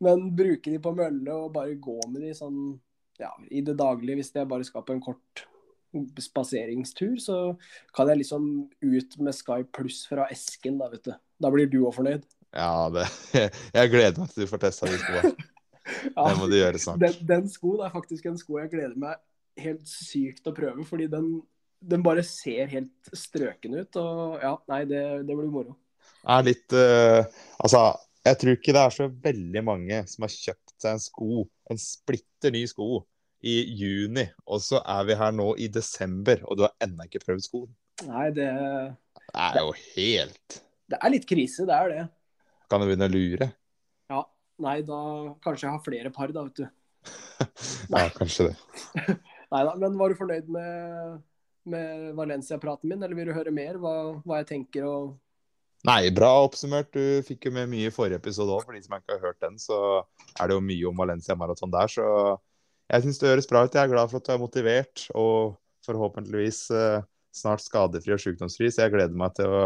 Men 0.05 0.27
bruke 0.37 0.69
de 0.69 0.77
på 0.77 0.91
mølle 0.93 1.33
og 1.33 1.55
bare 1.55 1.73
gå 1.81 1.95
med 2.11 2.21
de 2.21 2.35
sånn 2.37 2.75
ja, 3.17 3.31
i 3.49 3.63
det 3.65 3.73
daglige, 3.79 4.19
hvis 4.19 4.29
jeg 4.35 4.45
bare 4.45 4.65
skal 4.67 4.83
på 4.85 4.93
en 4.93 5.01
kort 5.01 5.41
spaseringstur, 6.21 7.15
så 7.21 7.37
kan 7.95 8.11
jeg 8.11 8.23
liksom 8.23 8.47
ut 8.67 9.17
med 9.23 9.35
Sky 9.35 9.61
pluss 9.75 10.03
fra 10.09 10.27
esken, 10.33 10.79
da, 10.81 10.89
vet 10.93 11.05
du. 11.07 11.13
Da 11.41 11.51
blir 11.53 11.69
du 11.69 11.81
òg 11.83 11.95
fornøyd. 11.97 12.25
Ja, 12.55 12.87
det, 12.93 13.05
jeg 13.77 13.93
gleder 13.93 14.21
meg 14.21 14.31
til 14.33 14.45
du 14.45 14.51
får 14.51 14.63
testa 14.65 14.89
de 14.89 14.99
skoene. 15.01 15.33
ja, 16.15 16.23
det 16.23 16.37
må 16.39 16.47
du 16.49 16.57
gjøre 16.57 16.81
snart. 16.81 17.03
Den, 17.03 17.19
den 17.29 17.51
skoen 17.51 17.83
er 17.85 17.93
faktisk 17.93 18.29
en 18.29 18.39
sko 18.39 18.59
jeg 18.61 18.73
gleder 18.73 18.97
meg 18.99 19.19
helt 19.61 19.85
sykt 19.89 20.47
å 20.49 20.55
prøve, 20.55 20.85
fordi 20.87 21.07
den, 21.11 21.29
den 21.81 22.05
bare 22.05 22.25
ser 22.25 22.69
helt 22.71 23.11
strøken 23.13 23.77
ut. 23.81 23.99
Og 24.01 24.41
ja, 24.43 24.55
nei, 24.71 24.81
det, 24.89 25.03
det 25.27 25.37
blir 25.37 25.51
moro. 25.51 25.77
Er 26.27 26.45
litt 26.45 26.73
uh, 26.75 27.23
Altså, 27.63 27.81
jeg 28.27 28.39
tror 28.41 28.57
ikke 28.57 28.73
det 28.75 28.83
er 28.83 28.95
så 28.95 29.07
veldig 29.27 29.63
mange 29.65 29.99
som 30.11 30.25
har 30.25 30.33
kjøpt 30.33 30.73
seg 30.81 30.95
en 30.95 31.03
sko, 31.03 31.45
en 31.71 31.79
splitter 31.81 32.53
ny 32.53 32.63
sko, 32.69 33.01
i 33.45 33.57
juni, 33.77 34.25
og 34.49 34.61
så 34.65 34.81
er 34.81 35.05
vi 35.07 35.17
her 35.19 35.35
nå 35.35 35.51
i 35.61 35.67
desember, 35.69 36.41
og 36.47 36.57
du 36.57 36.65
har 36.65 36.73
ennå 36.83 37.05
ikke 37.05 37.21
prøvd 37.25 37.45
skoen. 37.45 37.69
Nei, 38.07 38.29
det 38.33 38.47
Det 39.27 39.41
er 39.41 39.63
jo 39.65 39.71
helt 39.73 40.57
Det 40.87 40.97
er 41.01 41.11
litt 41.11 41.25
krise, 41.29 41.65
det 41.65 41.75
er 41.75 41.93
det. 41.93 42.03
Kan 42.69 42.81
du 42.81 42.87
begynne 42.87 43.07
å 43.09 43.13
lure? 43.13 43.49
Ja. 44.11 44.23
Nei, 44.63 44.81
da 44.85 44.99
kanskje 45.43 45.67
jeg 45.67 45.75
har 45.75 45.85
flere 45.85 46.11
par, 46.13 46.33
da, 46.33 46.43
vet 46.47 46.61
du. 46.61 46.67
ja, 47.93 48.07
kanskje 48.15 48.49
det. 48.49 48.55
Nei 49.53 49.63
da, 49.63 49.75
men 49.79 49.97
var 49.99 50.11
du 50.11 50.19
fornøyd 50.19 50.49
med, 50.51 51.21
med 51.69 52.09
Valencia-praten 52.17 52.89
min, 52.89 53.03
eller 53.03 53.15
vil 53.17 53.29
du 53.29 53.35
høre 53.37 53.53
mer? 53.53 53.77
Hva, 53.81 53.93
hva 54.25 54.41
jeg 54.41 54.51
tenker 54.55 54.89
og 54.89 55.15
Nei, 55.85 56.09
bra 56.11 56.31
oppsummert. 56.41 56.89
Du 56.91 57.21
fikk 57.23 57.47
jo 57.47 57.53
med 57.55 57.69
mye 57.71 57.87
i 57.87 57.93
forrige 57.93 58.17
episode 58.19 58.51
òg. 58.51 58.65
For 58.65 58.75
de 58.75 58.81
som 58.83 58.97
ikke 58.97 59.13
har 59.13 59.29
hørt 59.29 59.43
den, 59.43 59.59
så 59.61 59.77
er 60.35 60.49
det 60.49 60.57
jo 60.57 60.63
mye 60.65 60.89
om 60.89 60.97
Valencia 60.99 61.35
Marathon 61.37 61.71
der. 61.71 61.91
Så 61.91 62.07
jeg 62.87 63.03
syns 63.03 63.19
det 63.21 63.31
høres 63.31 63.49
bra 63.49 63.65
ut. 63.65 63.75
Jeg 63.75 63.83
er 63.83 63.91
glad 63.93 64.11
for 64.11 64.21
at 64.21 64.27
du 64.27 64.33
er 64.35 64.41
motivert 64.41 65.07
og 65.17 65.57
Forhåpentligvis 65.87 66.65
eh, 66.75 67.03
snart 67.31 67.63
skadefri 67.63 68.11
og 68.11 68.19
sykdomsfri, 68.19 68.67
så 68.73 68.83
jeg 68.83 68.91
gleder 68.91 69.15
meg 69.15 69.35
til 69.37 69.53
å 69.53 69.61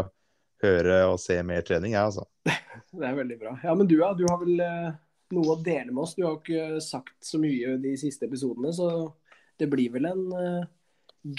høre 0.62 1.00
og 1.08 1.16
se 1.18 1.34
mer 1.42 1.64
trening, 1.66 1.96
jeg, 1.96 2.12
altså. 2.12 2.26
Det 2.92 3.08
er 3.08 3.16
veldig 3.16 3.38
bra. 3.40 3.56
Ja, 3.64 3.74
Men 3.74 3.88
du, 3.90 3.96
ja, 3.98 4.12
du 4.14 4.22
har 4.28 4.38
vel 4.38 4.62
eh, 4.62 4.92
noe 5.34 5.56
å 5.56 5.58
dele 5.64 5.90
med 5.90 6.04
oss? 6.04 6.14
Du 6.14 6.22
har 6.26 6.38
ikke 6.38 6.78
sagt 6.84 7.16
så 7.26 7.40
mye 7.42 7.74
de 7.82 7.96
siste 7.98 8.28
episodene, 8.28 8.70
så 8.76 8.86
det 9.58 9.66
blir 9.72 9.90
vel 9.96 10.06
en 10.12 10.24
eh, 10.38 10.70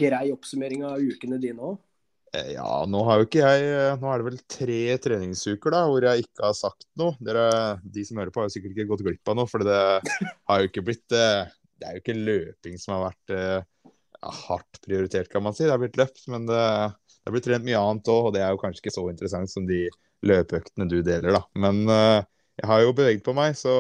grei 0.04 0.28
oppsummering 0.34 0.84
av 0.90 1.00
ukene 1.00 1.40
dine 1.40 1.72
òg? 1.72 1.80
Eh, 2.36 2.54
Ja, 2.58 2.84
nå 2.90 3.06
har 3.08 3.22
jo 3.22 3.28
ikke 3.30 3.44
jeg 3.46 3.66
eh, 3.70 3.96
Nå 4.02 4.10
er 4.10 4.20
det 4.20 4.30
vel 4.32 4.40
tre 4.58 4.82
treningsuker 5.08 5.76
da, 5.76 5.84
hvor 5.88 6.08
jeg 6.10 6.26
ikke 6.26 6.48
har 6.50 6.56
sagt 6.58 6.88
noe. 7.00 7.16
Dere, 7.24 7.48
de 7.84 8.06
som 8.08 8.20
hører 8.20 8.34
på, 8.34 8.44
har 8.44 8.50
jo 8.50 8.58
sikkert 8.58 8.76
ikke 8.76 8.90
gått 8.92 9.06
glipp 9.08 9.32
av 9.32 9.40
noe, 9.40 9.50
for 9.50 9.64
det 9.64 9.82
har 10.28 10.64
jo 10.64 10.72
ikke 10.72 10.86
blitt 10.92 11.16
eh, 11.16 11.46
Det 11.84 11.90
er 11.90 11.98
jo 11.98 12.04
ikke 12.04 12.16
løping 12.16 12.78
som 12.80 12.96
har 12.96 13.10
vært 13.10 13.34
eh, 13.36 13.90
ja, 13.92 14.36
hardt 14.48 14.80
prioritert, 14.86 15.28
kan 15.32 15.44
man 15.44 15.56
si. 15.56 15.66
Det 15.68 15.74
har 15.74 15.82
blitt 15.82 16.00
løpt, 16.00 16.24
men 16.32 16.48
det, 16.48 16.62
det 17.12 17.28
har 17.28 17.36
blitt 17.36 17.50
trent 17.50 17.68
mye 17.68 17.82
annet 17.82 18.12
òg, 18.14 18.30
og 18.30 18.38
det 18.38 18.46
er 18.46 18.54
jo 18.56 18.62
kanskje 18.62 18.86
ikke 18.86 18.96
så 18.96 19.04
interessant 19.12 19.52
som 19.52 19.68
de 19.68 19.82
løpeøktene 20.24 20.88
du 20.88 21.02
deler, 21.04 21.36
da. 21.36 21.44
Men 21.60 21.84
eh, 21.92 22.22
jeg 22.62 22.70
har 22.72 22.86
jo 22.86 22.96
beveget 22.96 23.26
på 23.26 23.36
meg, 23.36 23.58
så 23.60 23.76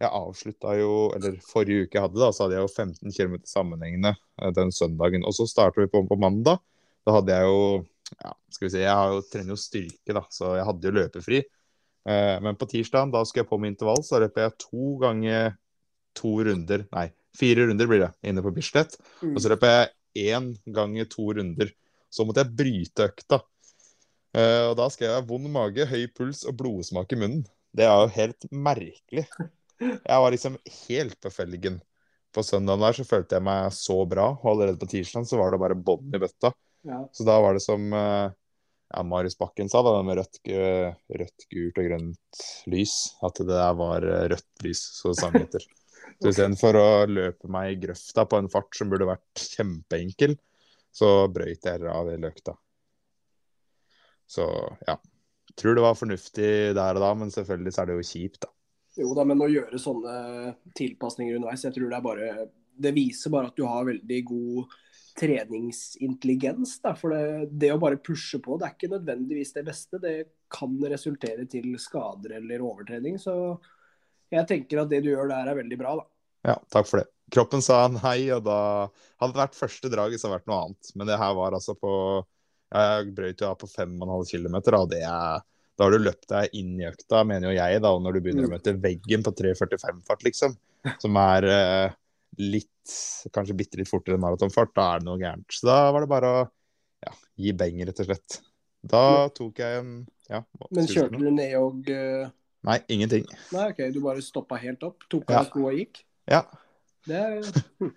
jeg 0.00 0.08
avslutta 0.16 0.72
jo 0.78 0.92
Eller 1.12 1.34
forrige 1.44 1.84
uke 1.84 1.98
jeg 1.98 2.06
hadde, 2.06 2.16
da, 2.22 2.30
så 2.32 2.46
hadde 2.46 2.56
jeg 2.56 2.64
jo 2.64 2.72
15 2.72 3.14
km 3.14 3.38
sammenhengende 3.46 4.14
eh, 4.16 4.50
den 4.56 4.74
søndagen. 4.74 5.26
Og 5.28 5.36
så 5.36 5.46
starter 5.46 5.84
vi 5.84 5.92
på 5.92 6.02
på 6.08 6.18
mandag. 6.18 6.58
Da 7.06 7.20
hadde 7.20 7.36
jeg 7.36 7.46
jo 7.46 7.62
ja, 8.16 8.34
skal 8.50 8.66
vi 8.66 8.72
si, 8.74 8.82
Jeg 8.82 8.96
har 8.96 9.14
jo 9.14 9.24
trener 9.30 9.54
jo 9.54 9.60
styrke, 9.60 10.14
da, 10.16 10.24
så 10.34 10.56
jeg 10.58 10.66
hadde 10.66 10.88
jo 10.88 10.96
løpefri. 10.96 11.42
Eh, 12.08 12.36
men 12.42 12.56
på 12.58 12.68
tirsdag, 12.70 13.12
da 13.12 13.22
skulle 13.24 13.44
jeg 13.44 13.50
på 13.52 13.60
med 13.60 13.74
intervall, 13.74 14.02
så 14.04 14.22
løper 14.22 14.48
jeg 14.48 14.56
to 14.64 14.94
ganger 15.04 15.52
to 16.16 16.32
runder 16.42 16.86
Nei, 16.90 17.06
fire 17.36 17.66
runder 17.68 17.88
blir 17.90 18.04
det, 18.04 18.10
inne 18.26 18.42
på 18.44 18.52
Bislett. 18.54 18.96
Mm. 19.22 19.34
Og 19.34 19.42
så 19.42 19.52
løper 19.52 19.72
jeg 19.74 20.30
én 20.34 20.50
i 20.98 21.06
to 21.10 21.28
runder. 21.36 21.70
Så 22.10 22.26
måtte 22.26 22.44
jeg 22.44 22.56
bryte 22.58 23.06
økta. 23.10 23.40
Uh, 24.30 24.70
og 24.70 24.76
da 24.78 24.86
skrev 24.90 25.14
jeg 25.14 25.26
vond 25.26 25.50
mage, 25.50 25.86
høy 25.90 26.06
puls 26.14 26.44
og 26.46 26.56
blodsmak 26.58 27.12
i 27.14 27.18
munnen. 27.18 27.46
Det 27.74 27.86
er 27.86 28.02
jo 28.02 28.14
helt 28.16 28.50
merkelig. 28.50 29.26
Jeg 29.80 30.22
var 30.22 30.34
liksom 30.34 30.58
helt 30.88 31.16
på 31.22 31.30
felgen. 31.32 31.78
På 32.34 32.42
søndagen 32.46 32.82
der 32.84 32.98
så 32.98 33.06
følte 33.06 33.38
jeg 33.38 33.46
meg 33.46 33.70
så 33.74 33.96
bra, 34.06 34.26
og 34.36 34.50
allerede 34.52 34.78
på 34.78 34.90
tirsdag 34.90 35.26
så 35.26 35.38
var 35.40 35.54
det 35.54 35.62
bare 35.62 35.78
bånn 35.78 36.12
i 36.14 36.20
bøtta. 36.22 36.52
Ja. 36.86 37.00
Så 37.14 37.26
da 37.26 37.38
var 37.42 37.56
det 37.56 37.62
som 37.64 37.88
uh, 37.94 38.30
ja, 38.90 39.02
Marius 39.02 39.38
Bakken 39.38 39.70
sa, 39.70 39.82
da, 39.86 39.96
med 40.06 40.18
rødt, 40.18 40.40
rødt, 41.20 41.46
gult 41.50 41.78
og 41.78 41.88
grønt 41.90 42.44
lys, 42.70 42.96
at 43.26 43.38
det 43.38 43.50
der 43.52 43.76
var 43.78 44.06
eh, 44.06 44.24
rødt 44.34 44.64
lys, 44.66 44.82
så 44.98 45.14
sang 45.16 45.38
etter. 45.40 45.64
Så 46.20 46.32
istedenfor 46.34 46.76
å 46.76 46.88
løpe 47.08 47.48
meg 47.52 47.72
i 47.72 47.78
grøfta 47.86 48.26
på 48.28 48.40
en 48.40 48.50
fart 48.52 48.76
som 48.76 48.90
burde 48.92 49.08
vært 49.08 49.44
kjempeenkel, 49.54 50.36
så 50.92 51.28
brøyt 51.32 51.64
jeg 51.64 51.86
av 51.88 52.10
i 52.12 52.18
løkta. 52.20 52.56
Så 54.30 54.46
ja. 54.86 54.98
Tror 55.58 55.74
det 55.74 55.82
var 55.82 55.96
fornuftig 55.98 56.50
der 56.76 56.98
og 56.98 57.02
da, 57.02 57.10
men 57.18 57.32
selvfølgelig 57.34 57.72
så 57.74 57.82
er 57.82 57.88
det 57.88 57.96
jo 57.96 58.06
kjipt, 58.06 58.44
da. 58.44 58.52
Jo 59.00 59.14
da, 59.16 59.24
men 59.26 59.42
å 59.42 59.48
gjøre 59.50 59.80
sånne 59.80 60.14
tilpasninger 60.76 61.38
underveis, 61.38 61.64
jeg 61.66 61.74
tror 61.74 61.90
det 61.90 61.98
er 61.98 62.04
bare 62.04 62.30
Det 62.80 62.92
viser 62.96 63.32
bare 63.32 63.50
at 63.50 63.58
du 63.58 63.64
har 63.68 63.84
veldig 63.86 64.20
god 64.28 64.78
treningsintelligens. 65.20 66.78
Da. 66.84 66.94
For 66.96 67.12
det, 67.12 67.50
det 67.60 67.72
å 67.74 67.80
bare 67.82 68.00
pushe 68.00 68.40
på, 68.42 68.56
det 68.56 68.68
er 68.68 68.76
ikke 68.76 68.92
nødvendigvis 68.94 69.52
det 69.56 69.64
beste. 69.66 70.00
Det 70.00 70.14
kan 70.52 70.78
resultere 70.88 71.44
til 71.50 71.74
skader 71.82 72.38
eller 72.38 72.64
overtrening. 72.64 73.18
Så 73.20 73.34
jeg 74.30 74.46
tenker 74.48 74.82
at 74.84 74.90
det 74.92 75.02
du 75.04 75.10
gjør 75.12 75.28
der 75.30 75.48
er 75.50 75.58
veldig 75.58 75.78
bra, 75.80 75.94
da. 76.00 76.04
Ja, 76.50 76.56
takk 76.72 76.86
for 76.88 77.02
det. 77.02 77.08
Kroppen 77.30 77.62
sa 77.62 77.84
nei, 77.92 78.30
og 78.34 78.42
da 78.46 78.58
hadde 79.20 79.32
det 79.34 79.40
vært 79.42 79.58
første 79.58 79.90
draget, 79.92 80.18
så 80.18 80.26
hadde 80.26 80.34
det 80.34 80.40
vært 80.40 80.50
noe 80.50 80.60
annet. 80.64 80.92
Men 80.98 81.10
det 81.10 81.18
her 81.20 81.34
var 81.38 81.54
altså 81.58 81.76
på 81.78 81.92
Jeg 82.70 83.10
brøyt 83.16 83.40
jo 83.42 83.48
av 83.50 83.56
på 83.58 83.66
5,5 83.66 84.30
km, 84.30 84.56
og 84.78 84.90
det 84.92 85.00
er 85.02 85.40
Da 85.78 85.86
har 85.86 85.90
du 85.94 85.98
løpt 86.04 86.26
deg 86.30 86.54
inn 86.58 86.74
i 86.80 86.86
økta, 86.86 87.22
mener 87.26 87.50
jo 87.50 87.56
jeg, 87.56 87.80
da, 87.82 87.90
når 87.98 88.12
du 88.12 88.20
begynner 88.20 88.44
å 88.44 88.50
Mm. 88.50 88.54
møte 88.56 88.74
veggen 88.82 89.22
på 89.24 89.32
3.45-fart, 89.32 90.22
liksom, 90.26 90.56
som 91.00 91.16
er 91.16 91.46
eh, 91.50 91.90
litt 92.38 92.68
Kanskje 93.32 93.54
bitte 93.56 93.78
litt 93.78 93.88
fortere 93.88 94.16
enn 94.16 94.22
maratonfart, 94.24 94.72
da 94.74 94.94
er 94.94 95.00
det 95.00 95.06
noe 95.06 95.18
gærent. 95.20 95.46
Så 95.54 95.66
da 95.68 95.78
var 95.92 96.00
det 96.04 96.08
bare 96.10 96.30
å 96.34 96.40
ja, 97.06 97.12
gi 97.36 97.52
beng, 97.52 97.78
rett 97.86 98.00
og 98.02 98.06
slett. 98.10 98.40
Da 98.82 99.28
tok 99.36 99.58
jeg 99.62 99.78
en 99.82 99.92
Ja. 100.30 100.42
Men 100.70 100.86
kjørte 100.90 101.18
du 101.20 101.30
ned 101.30 101.54
og 101.58 101.88
eh, 101.90 102.28
Nei, 102.66 102.76
ingenting. 102.92 103.24
Nei, 103.54 103.70
OK, 103.72 103.78
du 103.94 104.00
bare 104.04 104.20
stoppa 104.24 104.58
helt 104.60 104.82
opp? 104.84 105.06
Tok 105.10 105.30
Ja. 105.32 105.42
skoa 105.48 105.70
og 105.72 105.78
gikk? 105.80 106.02
Ja. 106.28 106.42
Det 107.08 107.16
er 107.16 107.40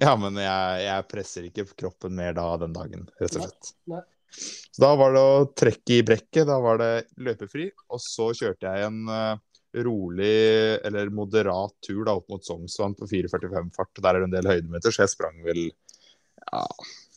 Ja, 0.00 0.12
men 0.20 0.36
jeg, 0.36 0.80
jeg 0.84 1.04
presser 1.08 1.44
ikke 1.48 1.64
kroppen 1.72 2.16
mer 2.18 2.34
da 2.36 2.44
den 2.60 2.74
dagen, 2.76 3.06
rett 3.20 3.36
og 3.38 3.46
slett. 3.46 3.70
nei. 3.88 4.02
Så 4.36 4.82
da 4.82 4.90
var 4.98 5.14
det 5.14 5.20
å 5.24 5.36
trekke 5.56 5.94
i 5.94 6.02
brekket, 6.04 6.42
da 6.48 6.58
var 6.60 6.76
det 6.82 6.90
løpefri, 7.24 7.70
og 7.94 8.00
så 8.04 8.26
kjørte 8.36 8.68
jeg 8.68 8.88
en 8.90 8.98
uh, 9.08 9.38
rolig 9.86 10.80
eller 10.84 11.08
moderat 11.14 11.72
tur 11.84 12.02
da 12.04 12.12
opp 12.18 12.28
mot 12.32 12.44
Sognsvann 12.44 12.96
på 12.98 13.08
4,45 13.08 13.70
fart. 13.76 13.92
Der 14.02 14.10
er 14.18 14.20
det 14.24 14.28
en 14.28 14.34
del 14.36 14.50
høydemeter, 14.50 14.92
så 14.92 15.06
jeg 15.06 15.14
sprang 15.14 15.40
vel 15.46 15.62
ja, 15.70 16.62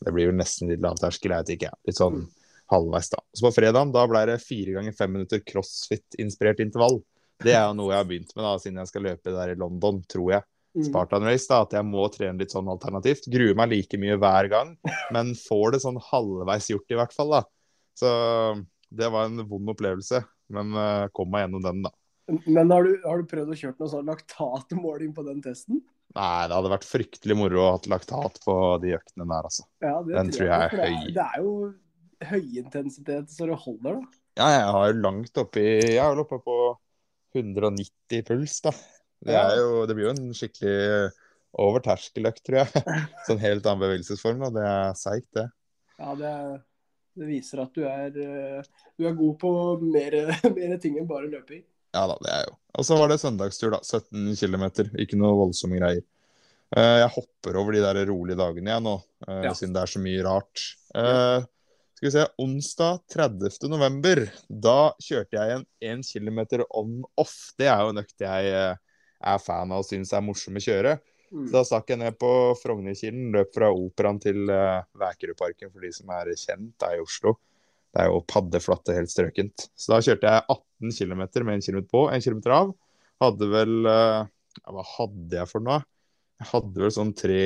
det 0.05 0.13
blir 0.15 0.29
vel 0.31 0.39
nesten 0.39 0.71
litt 0.71 0.81
lavterskel, 0.85 1.33
jeg 1.35 1.43
vet 1.43 1.55
ikke. 1.57 1.73
Litt 1.89 1.99
sånn 1.99 2.21
halvveis, 2.71 3.09
da. 3.13 3.21
Så 3.33 3.45
på 3.47 3.53
fredagen 3.55 3.93
da 3.95 4.05
ble 4.09 4.25
det 4.29 4.39
fire 4.43 4.77
ganger 4.77 4.95
fem 4.97 5.13
minutter 5.15 5.41
crossfit-inspirert 5.45 6.61
intervall. 6.63 7.01
Det 7.39 7.53
er 7.55 7.69
jo 7.69 7.75
noe 7.77 7.93
jeg 7.93 8.01
har 8.01 8.07
begynt 8.07 8.33
med 8.35 8.45
da, 8.45 8.55
siden 8.59 8.81
jeg 8.81 8.91
skal 8.91 9.05
løpe 9.07 9.35
der 9.35 9.53
i 9.53 9.59
London, 9.59 10.01
tror 10.11 10.33
jeg. 10.35 10.47
Mm. 10.77 10.83
Spartan 10.85 11.25
Race, 11.25 11.47
da, 11.49 11.63
at 11.65 11.73
jeg 11.73 11.87
må 11.87 12.03
trene 12.13 12.41
litt 12.41 12.53
sånn 12.53 12.69
alternativt. 12.69 13.29
Gruer 13.31 13.55
meg 13.57 13.71
like 13.71 13.99
mye 14.01 14.17
hver 14.21 14.49
gang, 14.51 14.73
men 15.15 15.31
får 15.39 15.75
det 15.75 15.83
sånn 15.85 16.01
halvveis 16.11 16.69
gjort 16.69 16.93
i 16.93 16.99
hvert 16.99 17.15
fall, 17.15 17.33
da. 17.39 17.45
Så 17.97 18.11
det 18.89 19.09
var 19.13 19.29
en 19.29 19.45
vond 19.49 19.73
opplevelse, 19.73 20.21
men 20.55 20.75
eh, 20.77 21.07
kom 21.15 21.31
meg 21.33 21.47
gjennom 21.47 21.65
den, 21.65 21.81
da. 21.87 21.93
Men 22.45 22.69
har 22.69 22.85
du, 22.85 22.99
har 23.05 23.21
du 23.21 23.29
prøvd 23.29 23.55
å 23.55 23.57
kjøre 23.57 23.79
noe 23.79 23.89
sånn 23.89 24.09
laktatmåling 24.11 25.15
på 25.15 25.25
den 25.25 25.41
testen? 25.41 25.81
Nei, 26.17 26.47
det 26.49 26.55
hadde 26.57 26.71
vært 26.73 26.87
fryktelig 26.89 27.35
moro 27.37 27.61
å 27.61 27.69
ha 27.75 27.91
laktat 27.91 28.39
på 28.45 28.55
de 28.83 28.95
øktene 28.97 29.27
der, 29.29 29.49
altså. 29.49 29.65
Ja, 29.85 29.99
det 30.05 30.17
Den 30.17 30.31
tror 30.33 30.47
jeg 30.47 30.57
er 30.57 30.73
høy. 30.73 30.79
det 30.79 30.89
høy. 30.89 31.13
Det 31.17 31.25
er 31.25 31.43
jo 31.45 31.53
høyintensitet 32.25 33.31
så 33.31 33.47
det 33.49 33.57
holder, 33.63 33.99
da. 33.99 34.19
Ja, 34.39 34.47
jeg 34.53 34.67
har 34.75 34.85
jo 34.93 35.01
langt 35.03 35.39
oppi 35.41 35.63
Jeg 35.65 35.97
er 35.99 36.13
vel 36.13 36.21
oppe 36.23 36.37
på 36.45 36.55
190 37.35 38.23
puls, 38.27 38.59
da. 38.65 38.71
Det, 39.19 39.35
er 39.35 39.57
jo, 39.59 39.83
det 39.89 39.95
blir 39.97 40.07
jo 40.07 40.13
en 40.15 40.29
skikkelig 40.37 41.09
over 41.59 41.83
terskeløkt, 41.83 42.41
tror 42.45 42.61
jeg. 42.63 42.83
Sånn 43.27 43.41
helt 43.41 43.65
annen 43.67 43.83
bevegelsesform, 43.83 44.45
og 44.47 44.55
det 44.55 44.63
er 44.69 44.93
seigt, 44.97 45.27
det. 45.35 45.47
Ja, 45.99 46.13
det, 46.15 46.33
det 47.19 47.27
viser 47.27 47.63
at 47.65 47.73
du 47.75 47.83
er, 47.89 48.13
eh, 48.15 48.69
du 48.97 49.07
er 49.09 49.17
god 49.17 49.35
på 49.41 49.51
mer, 49.83 50.15
mer 50.57 50.77
ting 50.81 50.99
enn 51.01 51.09
bare 51.09 51.29
løping. 51.31 51.65
Ja 51.95 52.05
da, 52.05 52.15
det 52.21 52.31
er 52.35 52.43
jo. 52.45 52.55
Og 52.79 52.85
så 52.85 52.95
var 52.99 53.09
det 53.09 53.19
søndagstur, 53.21 53.73
da. 53.73 53.81
17 53.81 54.35
km. 54.37 54.65
Ikke 55.01 55.17
noe 55.19 55.35
voldsomme 55.39 55.79
greier. 55.81 56.03
Eh, 56.77 56.97
Jeg 57.01 57.11
hopper 57.15 57.57
over 57.57 57.73
de 57.75 57.81
der 57.81 58.03
rolige 58.07 58.37
dagene 58.39 58.75
jeg 58.75 58.85
nå, 58.85 58.93
eh, 59.27 59.39
Ja. 59.49 59.53
siden 59.57 59.73
det 59.73 59.81
er 59.83 59.93
så 59.97 60.01
mye 60.03 60.25
rart. 60.27 60.65
Eh, 60.93 61.47
Skal 61.99 62.07
vi 62.07 62.11
se, 62.11 62.27
onsdag 62.37 62.99
30. 63.11 63.67
november, 63.67 64.21
da 64.47 64.95
kjørte 65.03 65.35
jeg 65.35 65.51
en 65.51 65.63
1 65.99 66.07
km 66.07 66.39
on-off. 66.79 67.51
Det 67.59 67.67
er 67.67 67.81
jo 67.83 67.91
en 67.91 67.99
økt 67.99 68.23
jeg 68.23 68.53
eh, 68.55 68.79
er 69.19 69.39
fan 69.43 69.67
av 69.75 69.81
og 69.81 69.87
syns 69.89 70.13
er 70.15 70.23
morsom 70.23 70.55
å 70.55 70.63
kjøre. 70.63 70.95
Mm. 71.27 71.49
Så 71.49 71.53
da 71.57 71.63
stakk 71.67 71.91
jeg 71.91 71.99
ned 71.99 72.15
på 72.15 72.55
Frognerkilen, 72.61 73.33
løp 73.33 73.51
fra 73.51 73.67
Operaen 73.75 74.15
til 74.23 74.47
uh, 74.47 74.79
Vækerudparken, 74.95 75.67
for 75.73 75.83
de 75.83 75.91
som 75.97 76.07
er 76.15 76.31
kjent, 76.39 76.71
det 76.79 76.87
er 76.87 76.95
i 76.95 77.03
Oslo. 77.03 77.35
Det 77.91 77.99
er 77.99 78.07
jo 78.13 78.27
paddeflatte, 78.31 78.95
helt 78.95 79.11
strøkent. 79.11 79.67
Så 79.75 79.91
da 79.91 79.99
kjørte 80.05 80.31
jeg 80.31 80.47
18 80.55 80.95
km 81.01 81.21
med 81.49 81.55
1 81.57 81.67
km 81.67 81.83
på, 81.91 82.07
1 82.15 82.23
km 82.23 82.39
av. 82.61 82.71
Hadde 83.25 83.45
vel 83.51 83.75
uh, 83.89 84.23
ja, 84.23 84.69
Hva 84.71 84.83
hadde 84.93 85.35
jeg 85.41 85.51
for 85.51 85.59
noe? 85.67 85.83
Jeg 86.39 86.47
hadde 86.53 86.79
vel 86.85 86.95
sånn 86.95 87.11
3 87.25 87.43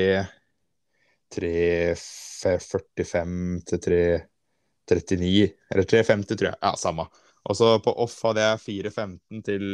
3.45 1.34 3.66
til 3.66 3.82
3.39, 4.90 5.54
eller 5.74 5.90
3.50, 5.90 6.38
tror 6.38 6.50
jeg. 6.50 6.58
Ja, 6.62 6.74
samme. 6.80 7.08
Og 7.44 7.58
så 7.60 7.74
på 7.84 7.94
off 8.04 8.16
hadde 8.28 8.44
jeg 8.44 8.64
4.15 8.92 9.44
til 9.48 9.68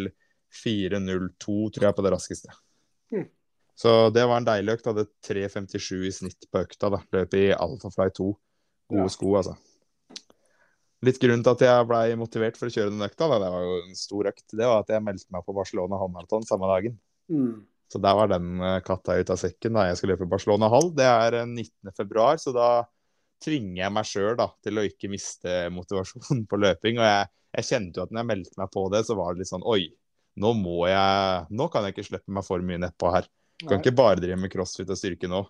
4.02, 0.63 1.57
tror 1.75 1.87
jeg, 1.89 1.95
på 1.97 2.05
det 2.05 2.13
raskeste. 2.15 2.53
Mm. 3.13 3.27
Så 3.79 3.95
det 4.13 4.25
var 4.27 4.41
en 4.41 4.47
deilig 4.47 4.77
økt. 4.77 4.89
Hadde 4.89 5.07
3.57 5.25 6.05
i 6.09 6.13
snitt 6.13 6.47
på 6.51 6.63
økta. 6.65 6.89
da. 6.93 6.99
Løp 7.15 7.35
i 7.39 7.49
Alphafly 7.55 8.09
2. 8.17 8.29
Gode 8.89 9.05
Ja. 9.05 9.13
sko, 9.13 9.35
altså. 9.37 9.55
Litt 11.05 11.19
grunnen 11.21 11.45
til 11.45 11.53
at 11.55 11.61
jeg 11.63 11.87
blei 11.87 12.15
motivert 12.19 12.57
for 12.59 12.67
å 12.67 12.73
kjøre 12.73 12.91
den 12.91 13.05
økta, 13.05 13.29
da, 13.31 13.37
det 13.39 13.49
var 13.53 13.61
jo 13.63 13.75
en 13.85 13.95
stor 13.95 14.27
økt, 14.33 14.43
det 14.51 14.65
var 14.67 14.81
at 14.81 14.89
jeg 14.91 15.03
meldte 15.05 15.31
meg 15.31 15.45
på 15.45 15.53
Barcelona 15.55 15.95
halvmaraton 16.01 16.43
samme 16.43 16.67
dagen. 16.67 16.97
Mm. 17.31 17.61
Så 17.87 18.01
der 18.03 18.17
var 18.17 18.27
den 18.27 18.59
eh, 18.59 18.81
katta 18.83 19.15
ut 19.15 19.31
av 19.31 19.39
sekken 19.39 19.77
da 19.77 19.85
jeg 19.87 19.99
skal 20.01 20.11
løpe 20.11 20.27
Barcelona 20.29 20.67
halv. 20.73 20.91
Det 20.97 21.05
er 21.07 21.37
eh, 21.39 21.47
19. 21.47 21.93
februar, 21.95 22.35
så 22.41 22.51
da 22.51 22.67
tvinger 23.43 23.84
jeg 23.84 23.96
meg 23.96 24.08
sjøl 24.10 24.43
til 24.63 24.79
å 24.79 24.86
ikke 24.88 25.12
miste 25.12 25.55
motivasjonen 25.74 26.46
på 26.50 26.60
løping. 26.60 27.00
Og 27.00 27.08
jeg, 27.08 27.29
jeg 27.60 27.69
kjente 27.72 28.00
jo 28.00 28.05
at 28.05 28.13
når 28.13 28.24
jeg 28.24 28.31
meldte 28.34 28.62
meg 28.62 28.74
på 28.74 28.86
det, 28.93 29.03
så 29.08 29.17
var 29.19 29.34
det 29.34 29.43
litt 29.43 29.51
sånn 29.51 29.67
Oi, 29.67 29.84
nå 30.39 30.53
må 30.55 30.81
jeg 30.88 31.48
Nå 31.55 31.69
kan 31.72 31.86
jeg 31.86 31.96
ikke 31.96 32.10
slippe 32.12 32.36
meg 32.36 32.48
for 32.48 32.63
mye 32.65 32.81
nedpå 32.86 33.13
her. 33.15 33.29
Kan 33.63 33.77
Nei. 33.77 33.81
ikke 33.84 33.98
bare 34.00 34.22
drive 34.22 34.39
med 34.39 34.51
crossfit 34.53 34.91
og 34.91 35.00
styrke 35.00 35.27
nå. 35.31 35.43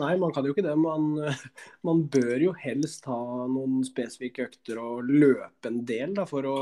Nei, 0.00 0.14
man 0.16 0.32
kan 0.32 0.46
jo 0.46 0.54
ikke 0.54 0.64
det. 0.64 0.76
Man, 0.78 1.16
man 1.88 2.06
bør 2.12 2.46
jo 2.46 2.54
helst 2.62 3.08
ha 3.10 3.18
noen 3.50 3.82
spesifikke 3.86 4.46
økter 4.48 4.80
og 4.80 5.10
løpe 5.10 5.68
en 5.68 5.82
del 5.88 6.14
da, 6.16 6.26
for 6.28 6.48
å 6.48 6.56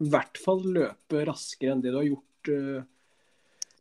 i 0.00 0.08
hvert 0.08 0.40
fall 0.40 0.62
løpe 0.64 1.26
raskere 1.28 1.74
enn 1.74 1.82
det 1.84 1.92
du 1.92 1.98
har 1.98 2.08
gjort 2.08 2.50
uh, 2.54 2.80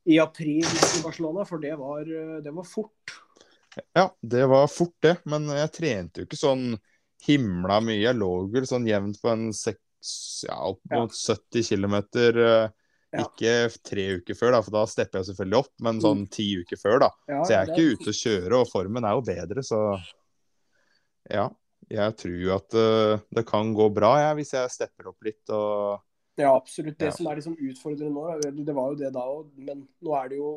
i 0.10 0.18
april 0.20 0.66
i 0.66 1.04
Barcelona, 1.04 1.46
for 1.48 1.64
det 1.64 1.76
var, 1.80 2.04
uh, 2.04 2.40
det 2.44 2.52
var, 2.56 2.68
fort. 2.68 3.14
Ja, 3.98 4.08
det 4.22 4.46
var 4.52 4.68
fort, 4.72 4.96
det. 5.06 5.18
Men 5.30 5.48
jeg 5.54 5.74
trente 5.76 6.22
jo 6.22 6.30
ikke 6.30 6.40
sånn 6.40 6.74
himla 7.26 7.80
mye. 7.84 8.02
Jeg 8.02 8.18
lå 8.20 8.32
vel 8.54 8.68
sånn 8.70 8.88
jevnt 8.88 9.20
på 9.22 9.32
en 9.32 9.50
seks, 9.56 10.12
ja, 10.48 10.58
opp 10.72 10.84
mot 10.94 11.16
ja. 11.16 11.36
70 11.36 11.68
km. 11.72 11.98
Ja. 13.10 13.24
Ikke 13.26 13.54
tre 13.82 14.06
uker 14.20 14.38
før, 14.38 14.54
da, 14.54 14.62
for 14.62 14.76
da 14.76 14.84
stepper 14.90 15.22
jeg 15.22 15.32
selvfølgelig 15.32 15.58
opp, 15.64 15.72
men 15.82 16.02
sånn 16.04 16.26
mm. 16.28 16.30
ti 16.34 16.46
uker 16.62 16.78
før. 16.78 17.00
da. 17.06 17.10
Ja, 17.32 17.40
så 17.42 17.56
jeg 17.56 17.60
er 17.60 17.72
ikke 17.74 17.96
ute 17.96 18.12
å 18.12 18.20
kjøre, 18.20 18.60
og 18.60 18.70
formen 18.70 19.08
er 19.08 19.18
jo 19.18 19.26
bedre, 19.32 19.66
så 19.66 19.82
ja. 21.30 21.50
Jeg 21.90 22.14
tror 22.20 22.36
jo 22.38 22.52
at 22.54 22.76
uh, 22.78 23.22
det 23.34 23.42
kan 23.50 23.72
gå 23.74 23.88
bra 23.90 24.12
jeg, 24.20 24.34
hvis 24.38 24.52
jeg 24.54 24.70
stepper 24.76 25.10
opp 25.10 25.26
litt 25.26 25.50
og 25.56 26.04
Ja, 26.38 26.52
absolutt. 26.54 27.00
Det 27.00 27.10
ja. 27.10 27.16
som 27.16 27.30
er 27.32 27.40
liksom 27.40 27.56
utfordrende 27.58 28.14
nå, 28.14 28.52
det 28.62 28.76
var 28.78 28.92
jo 28.92 29.00
det 29.00 29.10
da 29.16 29.24
òg, 29.26 29.48
men 29.58 29.82
nå 30.06 30.14
er 30.20 30.30
det 30.30 30.38
jo 30.38 30.52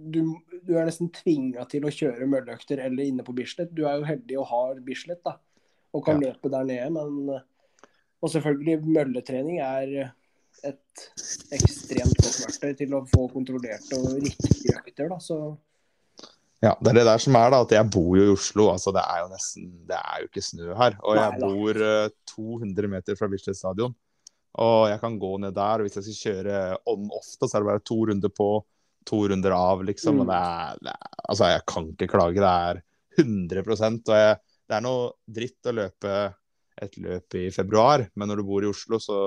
du, 0.00 0.20
du 0.64 0.74
er 0.78 0.88
nesten 0.88 1.10
tvinga 1.14 1.66
til 1.70 1.84
å 1.86 1.92
kjøre 1.92 2.28
mølleøkter 2.30 2.82
eller 2.86 3.08
inne 3.10 3.24
på 3.26 3.34
Bislett. 3.36 3.72
Du 3.76 3.84
er 3.88 4.00
jo 4.00 4.08
heldig 4.08 4.38
og 4.40 4.48
har 4.50 4.82
Bislett 4.86 5.22
da, 5.26 5.36
og 5.94 6.04
kan 6.06 6.20
ja. 6.20 6.30
løpe 6.30 6.52
der 6.52 6.68
nede, 6.68 6.90
men 6.96 7.40
Og 8.20 8.28
selvfølgelig, 8.28 8.82
mølletrening 8.84 9.62
er 9.64 10.12
et 10.66 11.04
ekstremt 11.56 12.18
godt 12.20 12.40
verktøy 12.44 12.74
til 12.76 12.94
å 12.96 13.06
få 13.08 13.26
kontrollerte 13.32 13.96
og 13.96 14.18
riktige 14.20 14.76
økter. 14.76 15.08
Da, 15.08 15.16
så 15.24 15.38
ja, 16.60 16.74
det 16.76 16.90
er 16.90 16.98
det 16.98 17.06
der 17.08 17.22
som 17.24 17.36
er, 17.40 17.48
da, 17.54 17.62
at 17.64 17.72
jeg 17.72 17.88
bor 17.88 18.12
jo 18.18 18.26
i 18.26 18.34
Oslo. 18.34 18.66
altså 18.74 18.92
Det 18.92 19.00
er 19.00 19.22
jo 19.22 19.28
nesten, 19.32 19.70
det 19.88 19.96
er 19.96 20.20
jo 20.20 20.28
ikke 20.28 20.44
snø 20.44 20.74
her. 20.76 20.98
Og 21.00 21.16
jeg 21.16 21.40
bor 21.40 21.80
uh, 21.80 21.92
eh, 22.04 22.16
200 22.34 22.90
meter 22.92 23.16
fra 23.16 23.30
Bislett 23.32 23.56
stadion. 23.56 23.94
Og 24.60 24.90
jeg 24.90 25.00
kan 25.00 25.16
gå 25.22 25.30
ned 25.40 25.54
der, 25.56 25.80
og 25.80 25.86
hvis 25.86 25.96
jeg 25.96 26.04
skal 26.04 26.20
kjøre 26.20 26.60
on 26.90 27.08
ofte, 27.16 27.48
så 27.48 27.56
er 27.56 27.62
det 27.62 27.70
bare 27.70 27.86
to 27.86 27.96
runder 28.10 28.32
på, 28.34 28.50
to 29.08 29.22
runder 29.30 29.54
av, 29.56 29.84
liksom. 29.86 30.18
Mm. 30.18 30.22
Og 30.22 30.30
det 30.30 30.40
er, 30.40 30.84
det 30.84 30.94
er, 30.94 31.08
Altså, 31.30 31.46
jeg 31.52 31.64
kan 31.70 31.88
ikke 31.94 32.10
klage. 32.10 32.42
Det 32.42 32.50
er 32.50 32.82
100 33.20 33.62
Og 33.62 34.14
jeg, 34.18 34.36
det 34.70 34.76
er 34.76 34.84
noe 34.84 35.10
dritt 35.30 35.70
å 35.70 35.76
løpe 35.76 36.14
et 36.80 36.96
løp 36.96 37.36
i 37.36 37.48
februar, 37.52 38.06
men 38.16 38.30
når 38.30 38.40
du 38.40 38.46
bor 38.48 38.64
i 38.64 38.70
Oslo, 38.70 38.98
så 39.02 39.18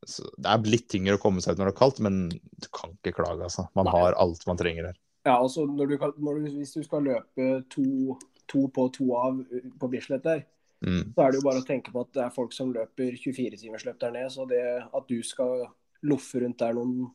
det 0.00 0.48
er 0.48 0.68
litt 0.68 0.88
tyngre 0.92 1.16
å 1.16 1.20
komme 1.20 1.42
seg 1.44 1.54
ut 1.54 1.60
når 1.60 1.70
det 1.70 1.74
er 1.74 1.78
kaldt, 1.78 2.00
men 2.04 2.18
du 2.30 2.68
kan 2.72 2.92
ikke 2.96 3.16
klage, 3.20 3.46
altså. 3.46 3.66
Man 3.76 3.88
har 3.92 4.16
alt 4.20 4.44
man 4.48 4.60
trenger 4.60 4.90
her. 4.90 4.98
Ja, 5.28 5.36
altså 5.36 5.66
når 5.68 5.90
du 5.90 5.96
når 6.16 6.38
du, 6.38 6.48
Hvis 6.56 6.72
du 6.72 6.82
skal 6.82 7.04
løpe 7.04 7.48
to, 7.72 8.16
to, 8.48 8.64
på 8.72 8.86
to 8.96 9.10
av 9.16 9.42
på 9.80 9.90
Bislett 9.92 10.24
der, 10.24 10.44
mm. 10.80 11.12
så 11.14 11.24
er 11.24 11.32
det 11.32 11.40
jo 11.40 11.46
bare 11.48 11.60
å 11.60 11.68
tenke 11.68 11.92
på 11.92 12.04
at 12.06 12.12
det 12.16 12.24
er 12.24 12.34
folk 12.34 12.56
som 12.56 12.72
løper 12.72 13.18
24-timersløp 13.20 14.00
der 14.00 14.14
nede. 14.16 14.30
Så 14.32 14.48
det 14.48 14.62
at 14.80 15.08
du 15.08 15.20
skal 15.26 15.66
loffe 16.08 16.40
rundt 16.40 16.60
der 16.62 16.76
noen 16.76 17.10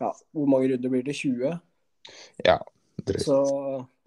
ja, 0.00 0.10
Hvor 0.32 0.50
mange 0.50 0.72
runder 0.72 0.92
blir 0.92 1.06
det? 1.06 1.16
20? 1.18 1.56
Ja, 2.46 2.58
drøyt. 3.04 3.24
Så, 3.26 3.38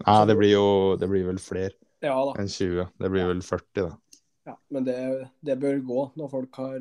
ja, 0.04 0.20
det 0.28 0.36
blir 0.38 0.52
jo 0.52 0.68
det 1.00 1.08
blir 1.10 1.26
vel 1.28 1.40
flere 1.42 1.74
ja, 2.04 2.16
enn 2.38 2.50
20. 2.50 2.88
Det 3.00 3.10
blir 3.12 3.28
vel 3.30 3.42
40, 3.44 3.66
da. 3.80 4.20
Ja, 4.44 4.58
men 4.74 4.84
det, 4.84 4.96
det 5.40 5.56
bør 5.60 5.78
gå 5.88 6.06
når 6.20 6.32
folk 6.32 6.58
har 6.60 6.78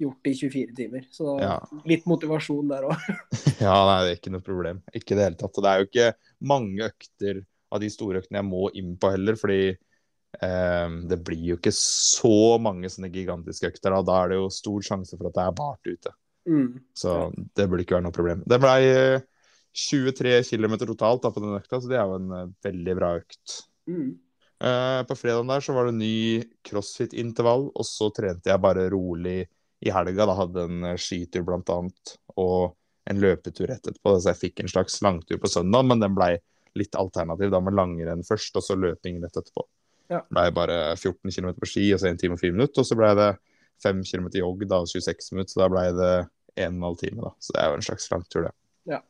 gjort 0.00 0.20
det 0.24 0.32
i 0.32 0.38
24 0.38 0.76
timer. 0.76 1.08
Så 1.12 1.36
ja. 1.42 1.56
litt 1.88 2.06
motivasjon 2.08 2.70
der 2.70 2.86
òg. 2.88 3.08
ja, 3.64 3.74
nei, 3.74 3.98
det 4.04 4.12
er 4.12 4.20
ikke 4.20 4.34
noe 4.34 4.46
problem. 4.46 4.80
Ikke 4.94 5.14
i 5.14 5.18
det 5.18 5.28
hele 5.28 5.40
tatt. 5.40 5.58
Og 5.58 5.66
det 5.66 5.72
er 5.72 5.82
jo 5.82 5.90
ikke 5.90 6.08
mange 6.54 6.88
økter 6.88 7.42
av 7.74 7.82
de 7.82 7.90
store 7.90 8.22
øktene 8.22 8.40
jeg 8.40 8.48
må 8.48 8.68
inn 8.78 8.94
på 9.00 9.10
heller, 9.10 9.38
fordi 9.38 9.62
eh, 9.74 10.98
det 11.10 11.20
blir 11.26 11.48
jo 11.52 11.58
ikke 11.58 11.74
så 11.76 12.56
mange 12.62 12.90
sånne 12.92 13.12
gigantiske 13.14 13.74
økter. 13.74 13.98
Og 13.98 14.08
da 14.08 14.20
er 14.22 14.32
det 14.32 14.40
jo 14.40 14.52
stor 14.54 14.90
sjanse 14.92 15.18
for 15.18 15.30
at 15.30 15.38
det 15.38 15.46
er 15.46 15.58
bart 15.60 15.90
ute. 15.90 16.14
Mm. 16.48 16.80
Så 16.96 17.32
det 17.56 17.68
burde 17.68 17.84
ikke 17.84 17.96
være 17.96 18.06
noe 18.06 18.14
problem. 18.14 18.42
Det 18.48 18.60
blei 18.62 18.82
23 19.74 20.36
km 20.50 20.76
totalt 20.84 21.24
da, 21.24 21.32
på 21.34 21.42
den 21.42 21.56
økta, 21.56 21.80
så 21.80 21.90
det 21.90 21.98
er 21.98 22.06
jo 22.06 22.20
en 22.20 22.30
uh, 22.30 22.52
veldig 22.64 22.94
bra 22.98 23.10
økt. 23.18 23.58
Mm. 23.90 24.12
Uh, 24.64 25.00
på 25.08 25.16
fredagen 25.18 25.50
der 25.50 25.64
så 25.64 25.74
var 25.76 25.88
det 25.88 25.98
ny 25.98 26.14
crossfit-intervall, 26.68 27.68
og 27.74 27.88
så 27.88 28.10
trente 28.14 28.52
jeg 28.52 28.62
bare 28.62 28.86
rolig 28.92 29.42
i 29.84 29.92
helga. 29.92 30.28
Da 30.30 30.38
hadde 30.38 30.66
en 30.68 30.90
skitur 31.00 31.46
blant 31.48 31.72
annet, 31.74 32.16
og 32.38 32.76
en 33.10 33.20
løpetur 33.20 33.68
rett 33.68 33.84
etterpå. 33.84 34.16
Så 34.16 34.32
jeg 34.32 34.40
fikk 34.40 34.62
en 34.62 34.70
slags 34.70 35.00
langtur 35.04 35.40
på 35.42 35.50
søndag, 35.50 35.88
men 35.88 36.02
den 36.02 36.14
blei 36.16 36.36
litt 36.78 36.94
alternativ. 36.98 37.50
Da 37.52 37.60
med 37.62 37.76
langrenn 37.76 38.24
først, 38.26 38.54
og 38.56 38.64
så 38.64 38.78
løping 38.78 39.20
rett 39.22 39.36
etterpå. 39.42 39.66
Ja. 40.12 40.20
Det 40.20 40.36
blei 40.36 40.46
bare 40.54 40.78
14 40.94 41.34
km 41.34 41.50
på 41.58 41.68
ski, 41.68 41.88
og 41.94 42.00
så 42.00 42.12
1 42.12 42.22
time 42.22 42.38
og 42.38 42.42
4 42.44 42.56
minutter. 42.56 42.84
Og 42.84 42.88
så 42.88 42.98
blei 42.98 43.12
det 43.18 43.30
5 43.84 44.06
km 44.06 44.30
jogg, 44.38 44.64
da 44.70 44.80
26 44.86 45.34
minutter. 45.34 45.52
Så 45.52 45.64
da 45.64 45.70
blei 45.72 45.88
det 45.98 46.14
1 46.56 46.80
12 46.80 46.96
time, 47.00 47.22
da. 47.24 47.32
Så 47.38 47.54
det 47.54 47.62
er 47.62 47.70
jo 47.70 47.78
en 47.78 47.86
slags 47.88 48.10
langtur, 48.12 48.48
det. 48.48 48.52
Ja. 48.94 49.00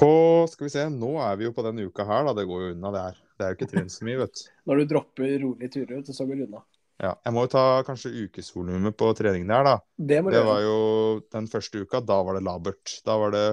På 0.00 0.12
Skal 0.50 0.66
vi 0.66 0.72
se, 0.74 0.86
nå 0.90 1.14
er 1.22 1.36
vi 1.38 1.48
jo 1.48 1.54
på 1.54 1.64
denne 1.66 1.86
uka 1.86 2.06
her, 2.08 2.24
da. 2.28 2.36
Det 2.36 2.46
går 2.50 2.62
jo 2.62 2.70
unna, 2.76 2.94
det 2.94 3.02
her. 3.08 3.20
Det 3.34 3.44
er 3.44 3.52
jo 3.52 3.58
ikke 3.58 3.70
trent 3.72 3.94
så 3.94 4.06
mye, 4.06 4.20
vet 4.22 4.38
du. 4.40 4.46
Når 4.70 4.80
du 4.80 4.88
dropper 4.94 5.36
rolige 5.42 5.74
turer, 5.76 6.00
så 6.08 6.26
går 6.26 6.40
det 6.40 6.48
unna. 6.48 6.64
Ja, 7.02 7.10
jeg 7.26 7.34
må 7.34 7.42
jo 7.42 7.50
ta 7.50 7.64
kanskje 7.86 8.12
ukesvolumet 8.24 8.94
på 8.96 9.08
treningen 9.18 9.50
der, 9.50 9.66
da. 9.66 9.78
Det, 9.98 10.20
det 10.30 10.42
var 10.46 10.60
jo 10.62 10.76
den 11.34 11.48
første 11.50 11.82
uka. 11.82 12.00
Da 12.06 12.20
var 12.26 12.38
det 12.38 12.44
labert. 12.46 12.98
Da 13.06 13.16
var 13.18 13.34
det 13.34 13.46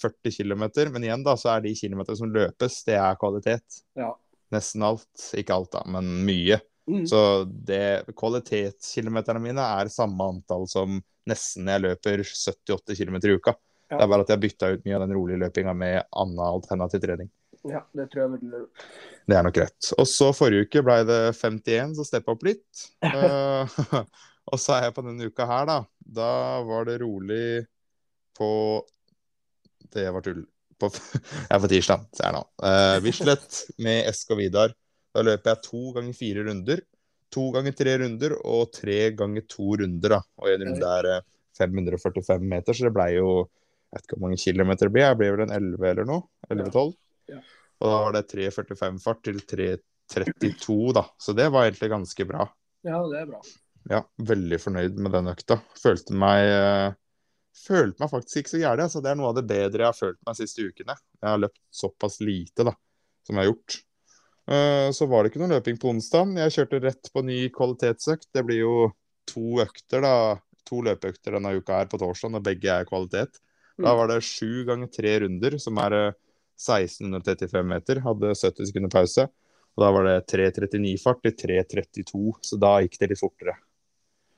40 0.00 0.36
km. 0.38 0.64
Men 0.94 1.04
igjen, 1.08 1.24
da, 1.26 1.34
så 1.40 1.56
er 1.56 1.64
de 1.64 1.74
kilometerne 1.76 2.20
som 2.20 2.32
løpes, 2.32 2.78
det 2.86 2.98
er 3.00 3.18
kvalitet. 3.20 3.82
Ja. 3.98 4.12
Nesten 4.54 4.84
alt. 4.86 5.08
Ikke 5.38 5.56
alt, 5.56 5.72
da, 5.74 5.82
men 5.90 6.12
mye. 6.26 6.60
Mm. 6.86 7.06
Så 7.10 7.20
det 7.44 8.06
kvalitetskilometerne 8.16 9.42
mine 9.42 9.62
er 9.80 9.90
samme 9.90 10.28
antall 10.30 10.68
som 10.70 11.00
nesten 11.26 11.66
jeg 11.70 11.82
løper 11.82 12.22
78 12.22 12.94
km 12.98 13.18
i 13.18 13.34
uka. 13.38 13.56
Ja. 13.90 13.96
Det 13.96 14.04
er 14.04 14.10
bare 14.10 14.26
at 14.26 14.30
jeg 14.32 14.42
bytta 14.42 14.70
ut 14.74 14.86
mye 14.86 14.96
av 14.98 15.04
den 15.04 15.14
rolige 15.14 15.40
løpinga 15.42 15.74
med 15.78 15.98
annen 16.10 16.42
alternativ 16.46 17.02
trening. 17.02 17.30
Ja, 17.66 17.82
det 17.96 18.08
tror 18.10 18.22
jeg 18.22 18.28
er 18.28 18.32
veldig 18.36 18.50
lurt. 18.52 18.86
Det 19.26 19.36
er 19.36 19.46
nok 19.46 19.60
rett. 19.62 19.90
Og 19.98 20.08
så 20.10 20.30
forrige 20.36 20.66
uke 20.66 20.82
ble 20.86 21.00
det 21.08 21.20
51, 21.34 21.94
så 21.98 22.06
steppa 22.06 22.34
opp 22.34 22.44
litt. 22.46 22.84
uh, 23.02 23.78
og 24.52 24.60
så 24.62 24.76
er 24.76 24.88
jeg 24.88 24.96
på 24.96 25.06
denne 25.06 25.30
uka 25.30 25.46
her, 25.50 25.70
da. 25.70 25.78
Da 26.18 26.32
var 26.66 26.86
det 26.86 27.00
rolig 27.02 27.64
på 28.36 28.50
Det 29.94 30.06
var 30.12 30.22
tull. 30.22 30.44
På, 30.76 30.90
jeg 31.48 31.54
er 31.56 31.62
på 31.62 31.70
tirsdag, 31.72 32.06
ser 32.14 32.28
jeg 32.28 32.36
nå. 32.36 32.42
Uh, 32.62 32.96
Bislett 33.02 33.62
med 33.82 34.10
og 34.12 34.42
Vidar. 34.42 34.74
Da 35.16 35.24
løper 35.24 35.54
jeg 35.54 35.64
to 35.64 35.82
ganger 35.96 36.16
fire 36.16 36.44
runder. 36.44 36.82
To 37.32 37.46
ganger 37.54 37.74
tre 37.76 37.96
runder 38.02 38.36
og 38.44 38.68
tre 38.76 38.98
ganger 39.16 39.46
to 39.48 39.76
runder. 39.80 40.16
da. 40.18 40.20
Og 40.42 40.50
en 40.52 40.64
runde 40.68 40.90
er 41.00 41.24
545 41.56 42.44
meter, 42.44 42.76
så 42.76 42.88
det 42.88 42.96
blei 42.96 43.14
jo 43.16 43.30
Jeg 43.86 44.00
vet 44.00 44.04
ikke 44.04 44.16
hvor 44.16 44.22
mange 44.26 44.36
kilometer 44.42 44.88
det 44.88 44.92
blir. 44.92 45.04
Jeg 45.06 45.16
ble 45.16 45.28
vel 45.32 45.42
en 45.44 45.52
11 45.56 45.84
eller 45.88 46.08
noe? 46.08 46.26
11-12? 46.50 46.88
Ja. 47.30 47.38
Og 47.80 47.86
da 47.86 48.00
var 48.02 48.16
det 48.16 48.22
3.45-fart 48.32 49.20
til 49.24 49.38
3.32, 49.54 50.76
da. 50.98 51.04
Så 51.22 51.32
det 51.38 51.46
var 51.54 51.68
egentlig 51.68 51.92
ganske 51.94 52.26
bra. 52.28 52.48
Ja, 52.84 52.98
det 53.08 53.22
er 53.22 53.30
bra. 53.30 53.40
Ja, 53.88 54.02
veldig 54.32 54.58
fornøyd 54.60 54.98
med 55.00 55.14
den 55.14 55.30
økta. 55.30 55.60
Følte 55.78 56.18
meg 56.18 56.50
uh, 56.50 56.98
Følte 57.56 58.02
meg 58.02 58.12
faktisk 58.12 58.42
ikke 58.42 58.52
så 58.52 58.60
gæren. 58.60 58.84
Altså, 58.84 59.00
det 59.00 59.14
er 59.14 59.18
noe 59.22 59.30
av 59.30 59.38
det 59.38 59.46
bedre 59.48 59.86
jeg 59.86 59.88
har 59.88 59.96
følt 59.96 60.18
meg 60.26 60.36
de 60.36 60.44
siste 60.44 60.66
ukene. 60.66 60.98
Jeg 61.22 61.30
har 61.30 61.40
løpt 61.40 61.62
såpass 61.72 62.18
lite 62.20 62.66
da, 62.68 62.74
som 63.24 63.38
jeg 63.38 63.46
har 63.46 63.52
gjort. 63.54 63.78
Uh, 64.46 64.92
så 64.94 65.08
var 65.10 65.24
det 65.24 65.32
ikke 65.32 65.42
noe 65.42 65.56
løping 65.56 65.78
på 65.82 65.90
onsdag. 65.90 66.36
Jeg 66.44 66.54
kjørte 66.54 66.82
rett 66.84 67.10
på 67.12 67.24
ny 67.26 67.40
kvalitetsøkt. 67.54 68.28
Det 68.34 68.44
blir 68.46 68.62
jo 68.62 68.76
to 69.26 69.62
økter, 69.64 70.04
da. 70.04 70.14
To 70.66 70.80
løpeøkter 70.82 71.36
denne 71.36 71.52
uka 71.58 71.80
her 71.80 71.90
på 71.90 71.98
torsdag, 72.02 72.32
når 72.34 72.46
begge 72.46 72.70
er 72.74 72.86
kvalitet. 72.88 73.40
Da 73.76 73.92
mm. 73.92 73.98
var 74.00 74.10
det 74.10 74.22
sju 74.26 74.64
ganger 74.66 74.90
tre 74.90 75.12
runder, 75.22 75.58
som 75.62 75.78
er 75.82 75.98
uh, 75.98 76.14
1635 76.56 77.68
meter, 77.68 78.00
hadde 78.04 78.32
70 78.32 78.70
sekunder 78.70 78.92
pause. 78.92 79.26
Og 79.76 79.84
da 79.84 79.92
var 79.92 80.06
det 80.08 80.16
3.39-fart 80.32 81.20
til 81.26 81.34
3.32, 81.60 82.20
så 82.48 82.58
da 82.60 82.78
gikk 82.80 82.96
det 83.02 83.10
litt 83.12 83.20
fortere. 83.20 83.56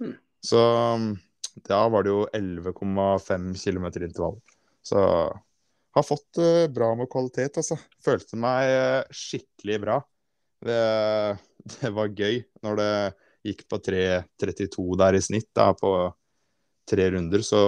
Mm. 0.03 0.16
Så 0.42 0.62
um, 0.99 1.12
da 1.68 1.85
var 1.92 2.07
det 2.07 2.11
jo 2.11 2.25
11,5 2.35 3.53
km 3.62 3.87
intervall. 3.87 4.40
Så 4.83 5.05
har 5.98 6.06
fått 6.06 6.40
uh, 6.40 6.66
bra 6.72 6.92
med 6.98 7.11
kvalitet, 7.12 7.61
altså. 7.61 7.78
Følte 8.04 8.38
meg 8.40 8.70
uh, 8.72 9.14
skikkelig 9.14 9.80
bra. 9.84 9.98
Det, 10.64 10.78
det, 11.74 11.90
var 11.94 12.14
gøy 12.14 12.40
når 12.66 12.80
det 12.80 12.92
gikk 13.46 13.66
på 13.70 13.78
3.32 13.84 14.87
der 14.98 15.18
i 15.18 15.22
snitt 15.22 15.50
da, 15.56 15.70
på 15.78 15.92
tre 16.88 17.11
runder, 17.12 17.44
så, 17.44 17.62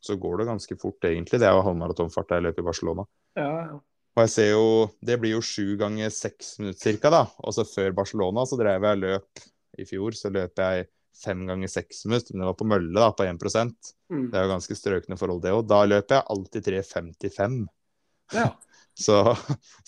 så, 0.00 0.16
går 0.16 0.40
det 0.40 0.48
ganske 0.48 0.76
fort, 0.80 1.04
egentlig. 1.04 1.40
Det 1.40 1.48
er 1.48 1.56
jo 1.56 1.64
halvmaratonfart 1.66 2.34
jeg 2.36 2.46
løp 2.46 2.60
i 2.60 2.66
Barcelona. 2.66 3.06
Ja, 3.38 3.50
ja. 3.68 3.80
Og 4.12 4.26
jeg 4.26 4.28
ser 4.28 4.50
jo 4.50 4.64
Det 5.00 5.14
blir 5.22 5.38
jo 5.38 5.44
sju 5.44 5.78
ganger 5.80 6.10
seks 6.12 6.58
minutter 6.60 6.80
cirka, 6.80 7.12
da. 7.12 7.22
Og 7.44 7.54
så 7.56 7.64
før 7.68 7.94
Barcelona 7.96 8.44
så 8.48 8.58
drev 8.60 8.84
jeg 8.88 9.00
løp 9.00 9.46
i 9.80 9.86
fjor, 9.88 10.16
så 10.16 10.32
løp 10.32 10.60
jeg 10.60 10.88
fem 11.22 11.44
ganger 11.48 11.70
seks 11.70 12.04
minutter. 12.08 12.34
Men 12.34 12.44
det 12.44 12.50
var 12.50 12.58
på 12.58 12.68
mølle, 12.68 12.92
da, 12.96 13.10
på 13.16 13.26
1 13.26 13.38
mm. 13.42 14.26
Det 14.32 14.38
er 14.38 14.46
jo 14.46 14.52
ganske 14.54 14.76
strøkne 14.78 15.18
forhold, 15.20 15.42
det 15.44 15.54
òg. 15.54 15.64
Da 15.70 15.82
løper 15.88 16.18
jeg 16.18 16.28
alltid 16.34 16.68
3.55. 16.72 17.58
Ja. 18.36 18.50
Så, 18.92 19.14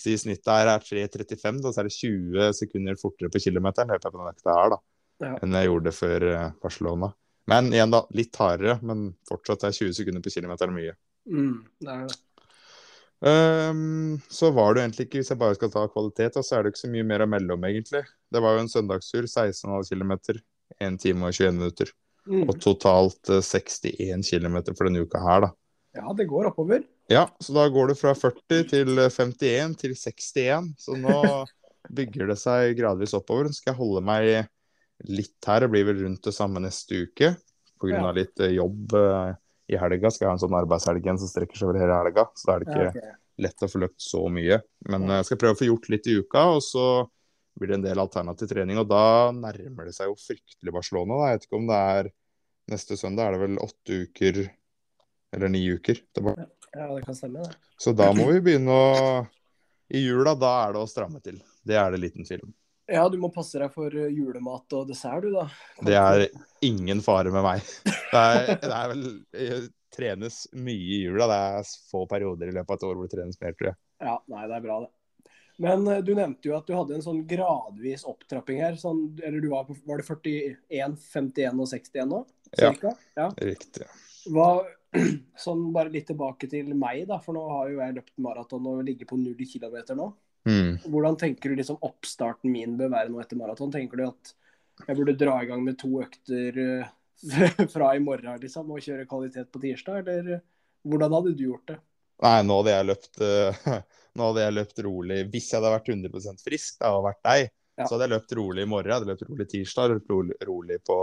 så 0.01 0.09
i 0.09 0.15
snittet 0.17 0.49
her 0.49 0.65
er 0.65 0.81
3.35, 0.81 1.59
da, 1.61 1.69
så 1.69 1.83
er 1.83 1.85
det 1.85 1.93
20 1.93 2.55
sekunder 2.57 2.95
fortere 2.97 3.29
på 3.29 3.37
kilometeren 3.43 3.91
løper 3.93 4.09
jeg 4.09 4.15
på 4.15 4.17
den 4.17 4.31
økta 4.31 4.55
her, 4.57 4.71
da, 4.73 4.79
Ja. 5.21 5.35
enn 5.45 5.53
jeg 5.59 5.67
gjorde 5.69 5.93
før 5.93 6.25
eh, 6.31 6.47
Barcelona. 6.63 7.11
Men 7.45 7.69
igjen, 7.69 7.93
da, 7.93 8.01
litt 8.17 8.39
hardere, 8.41 8.79
men 8.81 9.11
fortsatt 9.29 9.67
er 9.67 9.77
20 9.77 9.93
sekunder 9.99 10.25
på 10.25 10.33
kilometeren 10.33 10.73
mye. 10.73 10.95
Mm, 11.29 11.59
det 11.85 11.93
er 11.93 12.07
det. 12.09 12.17
Um, 13.25 14.17
så 14.29 14.51
var 14.53 14.75
det 14.75 14.83
egentlig 14.83 15.05
ikke, 15.07 15.21
hvis 15.21 15.31
jeg 15.31 15.39
bare 15.39 15.55
skal 15.57 15.71
ta 15.73 15.85
kvalitet, 15.93 16.35
da, 16.35 16.43
så 16.43 16.57
er 16.57 16.65
det 16.65 16.73
ikke 16.73 16.83
så 16.83 16.91
mye 16.91 17.07
mer 17.07 17.23
å 17.23 17.29
melde 17.29 17.55
om, 17.55 17.69
egentlig. 17.69 18.03
Det 18.33 18.41
var 18.43 18.57
jo 18.57 18.65
en 18.65 18.73
søndagstur, 18.73 19.29
16,5 19.29 19.93
km, 19.93 20.13
1 20.79 20.99
time 21.01 21.27
og 21.27 21.35
21 21.35 21.55
minutter. 21.59 21.91
Mm. 22.25 22.47
Og 22.49 22.57
totalt 22.61 23.29
eh, 23.29 23.43
61 23.43 24.25
km 24.25 24.59
for 24.73 24.87
denne 24.87 25.05
uka 25.05 25.21
her, 25.23 25.47
da. 25.47 25.51
Ja, 25.95 26.11
det 26.17 26.27
går 26.27 26.49
oppover. 26.49 26.83
Ja, 27.07 27.27
så 27.39 27.53
da 27.55 27.67
går 27.71 27.93
det 27.93 27.99
fra 27.99 28.15
40 28.17 28.65
til 28.71 28.97
51 28.99 29.77
til 29.79 29.93
61. 29.95 30.73
Så 30.81 30.97
nå 30.99 31.19
bygger 31.97 32.31
det 32.33 32.39
seg 32.41 32.75
gradvis 32.79 33.15
oppover. 33.15 33.47
Så 33.49 33.61
skal 33.61 33.73
jeg 33.73 33.79
holde 33.79 34.03
meg 34.05 34.49
litt 35.07 35.47
her. 35.47 35.63
Det 35.63 35.71
blir 35.71 35.87
vel 35.87 36.01
rundt 36.03 36.25
det 36.25 36.35
samme 36.35 36.63
neste 36.63 37.05
uke. 37.05 37.35
Pga. 37.81 37.91
Ja. 37.91 38.11
litt 38.15 38.39
eh, 38.39 38.55
jobb 38.55 38.95
eh, 38.97 39.35
i 39.71 39.79
helga. 39.79 40.11
Skal 40.11 40.25
jeg 40.25 40.31
ha 40.31 40.37
en 40.37 40.43
sånn 40.45 40.57
arbeidshelg 40.57 41.03
igjen 41.03 41.21
som 41.21 41.31
strekker 41.31 41.59
seg 41.59 41.69
over 41.69 41.81
hele 41.83 41.99
helga. 41.99 42.27
Så 42.35 42.49
da 42.49 42.55
er 42.55 42.63
det 42.63 42.71
ikke 42.71 42.85
Ja, 42.85 42.93
okay. 42.93 43.17
lett 43.45 43.65
å 43.65 43.71
få 43.71 43.81
løpt 43.83 44.01
så 44.03 44.23
mye. 44.31 44.61
Men 44.89 45.09
eh, 45.09 45.19
jeg 45.21 45.29
skal 45.29 45.41
prøve 45.43 45.57
å 45.57 45.61
få 45.61 45.69
gjort 45.69 45.91
litt 45.93 46.09
i 46.09 46.17
uka, 46.23 46.47
og 46.57 46.63
så 46.65 46.87
blir 47.59 47.71
det 47.71 47.79
en 47.79 47.85
del 47.85 48.01
alternativ 48.01 48.51
trening. 48.51 48.79
Og 48.81 48.89
da 48.89 49.31
nærmer 49.35 49.87
det 49.87 49.95
seg 49.95 50.11
jo 50.11 50.17
fryktelig 50.19 50.73
Barcelona. 50.75 51.19
Da. 51.19 51.29
Jeg 51.29 51.39
vet 51.39 51.47
ikke 51.47 51.59
om 51.59 51.69
det 51.69 51.79
er 51.95 52.11
neste 52.73 52.97
søndag, 52.97 53.27
er 53.27 53.35
det 53.35 53.43
vel 53.45 53.61
åtte 53.61 54.01
uker 54.05 54.43
eller 55.35 55.51
ni 55.51 55.61
uker 55.75 55.99
tilbake. 56.15 56.47
Ja, 56.75 56.89
det 56.91 57.05
kan 57.05 57.15
stemme, 57.15 57.43
det. 57.45 57.55
Så 57.79 57.93
da 57.95 58.09
må 58.15 58.27
vi 58.31 58.41
begynne 58.43 58.73
å 58.73 58.91
I 59.93 60.01
jula, 60.01 60.33
da 60.39 60.51
er 60.65 60.75
det 60.75 60.81
å 60.81 60.89
stramme 60.89 61.21
til. 61.23 61.37
Det 61.63 61.77
er 61.77 61.93
det 61.93 62.01
liten 62.01 62.25
tvil 62.25 62.47
om. 62.47 62.53
Ja, 62.89 63.07
du 63.09 63.17
må 63.21 63.31
passe 63.33 63.57
deg 63.61 63.71
for 63.73 63.93
eh, 63.97 64.11
julemat 64.13 64.73
og 64.77 64.89
dessert, 64.89 65.25
du, 65.25 65.33
da. 65.33 65.45
Det 65.85 65.95
er 65.97 66.25
ingen 66.65 67.01
fare 67.05 67.31
med 67.33 67.45
meg. 67.45 67.65
Det 67.85 68.21
er, 68.21 68.51
det 68.61 68.73
er 68.75 68.91
vel 68.91 69.05
det 69.05 69.47
trenes 69.95 70.43
mye 70.53 70.99
i 70.99 70.99
jula. 71.05 71.29
Det 71.31 71.39
er 71.59 71.71
få 71.91 72.03
perioder 72.09 72.51
i 72.51 72.55
løpet 72.55 72.75
av 72.75 72.77
et 72.77 72.85
år 72.89 72.99
hvor 72.99 73.07
det 73.07 73.15
trenes 73.15 73.41
mer, 73.41 73.55
tror 73.57 73.71
jeg. 73.71 73.79
Ja, 74.05 74.15
nei, 74.31 74.43
det 74.51 74.57
er 74.57 74.65
bra, 74.67 74.77
det. 74.85 74.91
Men 75.61 75.87
eh, 75.87 76.01
du 76.03 76.13
nevnte 76.17 76.49
jo 76.49 76.55
at 76.57 76.67
du 76.67 76.73
hadde 76.75 76.97
en 76.97 77.05
sånn 77.05 77.21
gradvis 77.29 78.05
opptrapping 78.07 78.61
her. 78.63 78.79
Sånn, 78.79 79.07
eller 79.23 79.43
du 79.43 79.49
var 79.53 79.67
på 79.67 79.77
Var 79.85 80.01
det 80.01 80.07
41, 80.07 80.97
51 81.13 81.61
og 81.61 81.69
61 81.71 82.11
nå? 82.11 82.23
Ja. 82.51 82.71
Cirka? 82.71 82.95
Ja. 83.19 83.29
Riktig. 83.37 83.87
Hva, 84.33 84.49
sånn 85.45 85.67
bare 85.75 85.93
litt 85.93 86.09
tilbake 86.11 86.49
til 86.51 86.73
meg, 86.75 87.05
da. 87.09 87.19
For 87.23 87.37
nå 87.37 87.45
har 87.51 87.71
jo 87.71 87.81
jeg 87.83 87.97
løpt 87.99 88.15
maraton 88.25 88.71
og 88.71 88.85
ligger 88.87 89.09
på 89.11 89.19
0 89.21 89.47
kilometer 89.49 89.99
nå. 89.99 90.11
Mm. 90.45 90.75
Hvordan 90.83 91.15
tenker 91.17 91.49
du 91.49 91.57
liksom 91.57 91.79
oppstarten 91.81 92.51
min 92.53 92.75
bør 92.77 92.91
være 92.93 93.09
nå 93.09 93.21
etter 93.23 93.39
maraton? 93.39 93.71
Tenker 93.73 93.97
du 93.97 94.05
at 94.09 94.35
jeg 94.85 94.97
burde 94.97 95.17
dra 95.17 95.39
i 95.41 95.47
gang 95.49 95.63
med 95.65 95.77
to 95.79 95.89
økter 96.03 96.59
eh, 96.61 96.93
fra 97.73 97.95
i 97.95 98.03
morgen, 98.03 98.35
liksom, 98.41 98.69
og 98.71 98.83
kjøre 98.83 99.07
kvalitet 99.09 99.51
på 99.53 99.61
tirsdag, 99.63 100.03
eller 100.03 100.41
hvordan 100.85 101.15
hadde 101.15 101.33
du 101.33 101.45
gjort 101.47 101.71
det? 101.71 101.77
Nei, 102.23 102.39
nå 102.47 102.59
hadde 102.59 102.75
jeg 102.75 102.87
løpt 102.91 103.23
eh, 103.25 103.69
Nå 104.15 104.29
hadde 104.29 104.43
jeg 104.45 104.55
løpt 104.55 104.81
rolig 104.85 105.17
Hvis 105.31 105.49
jeg 105.51 105.59
hadde 105.59 105.71
vært 105.75 105.89
100 105.91 106.43
frisk 106.43 106.77
da, 106.79 106.93
og 106.95 107.05
vært 107.09 107.21
deg, 107.27 107.49
Ja. 107.77 107.83
så 107.85 107.95
hadde 107.97 108.05
jeg 108.07 108.13
løpt 108.15 108.35
rolig 108.39 108.63
i 108.63 108.69
morgen. 108.71 108.87
Jeg 108.87 108.95
hadde 109.01 109.09
løpt 109.11 109.25
rolig 109.29 109.47
tirsdag, 109.51 109.89
løpt 109.91 110.09
rolig, 110.13 110.35
rolig 110.47 110.77
på 110.87 110.95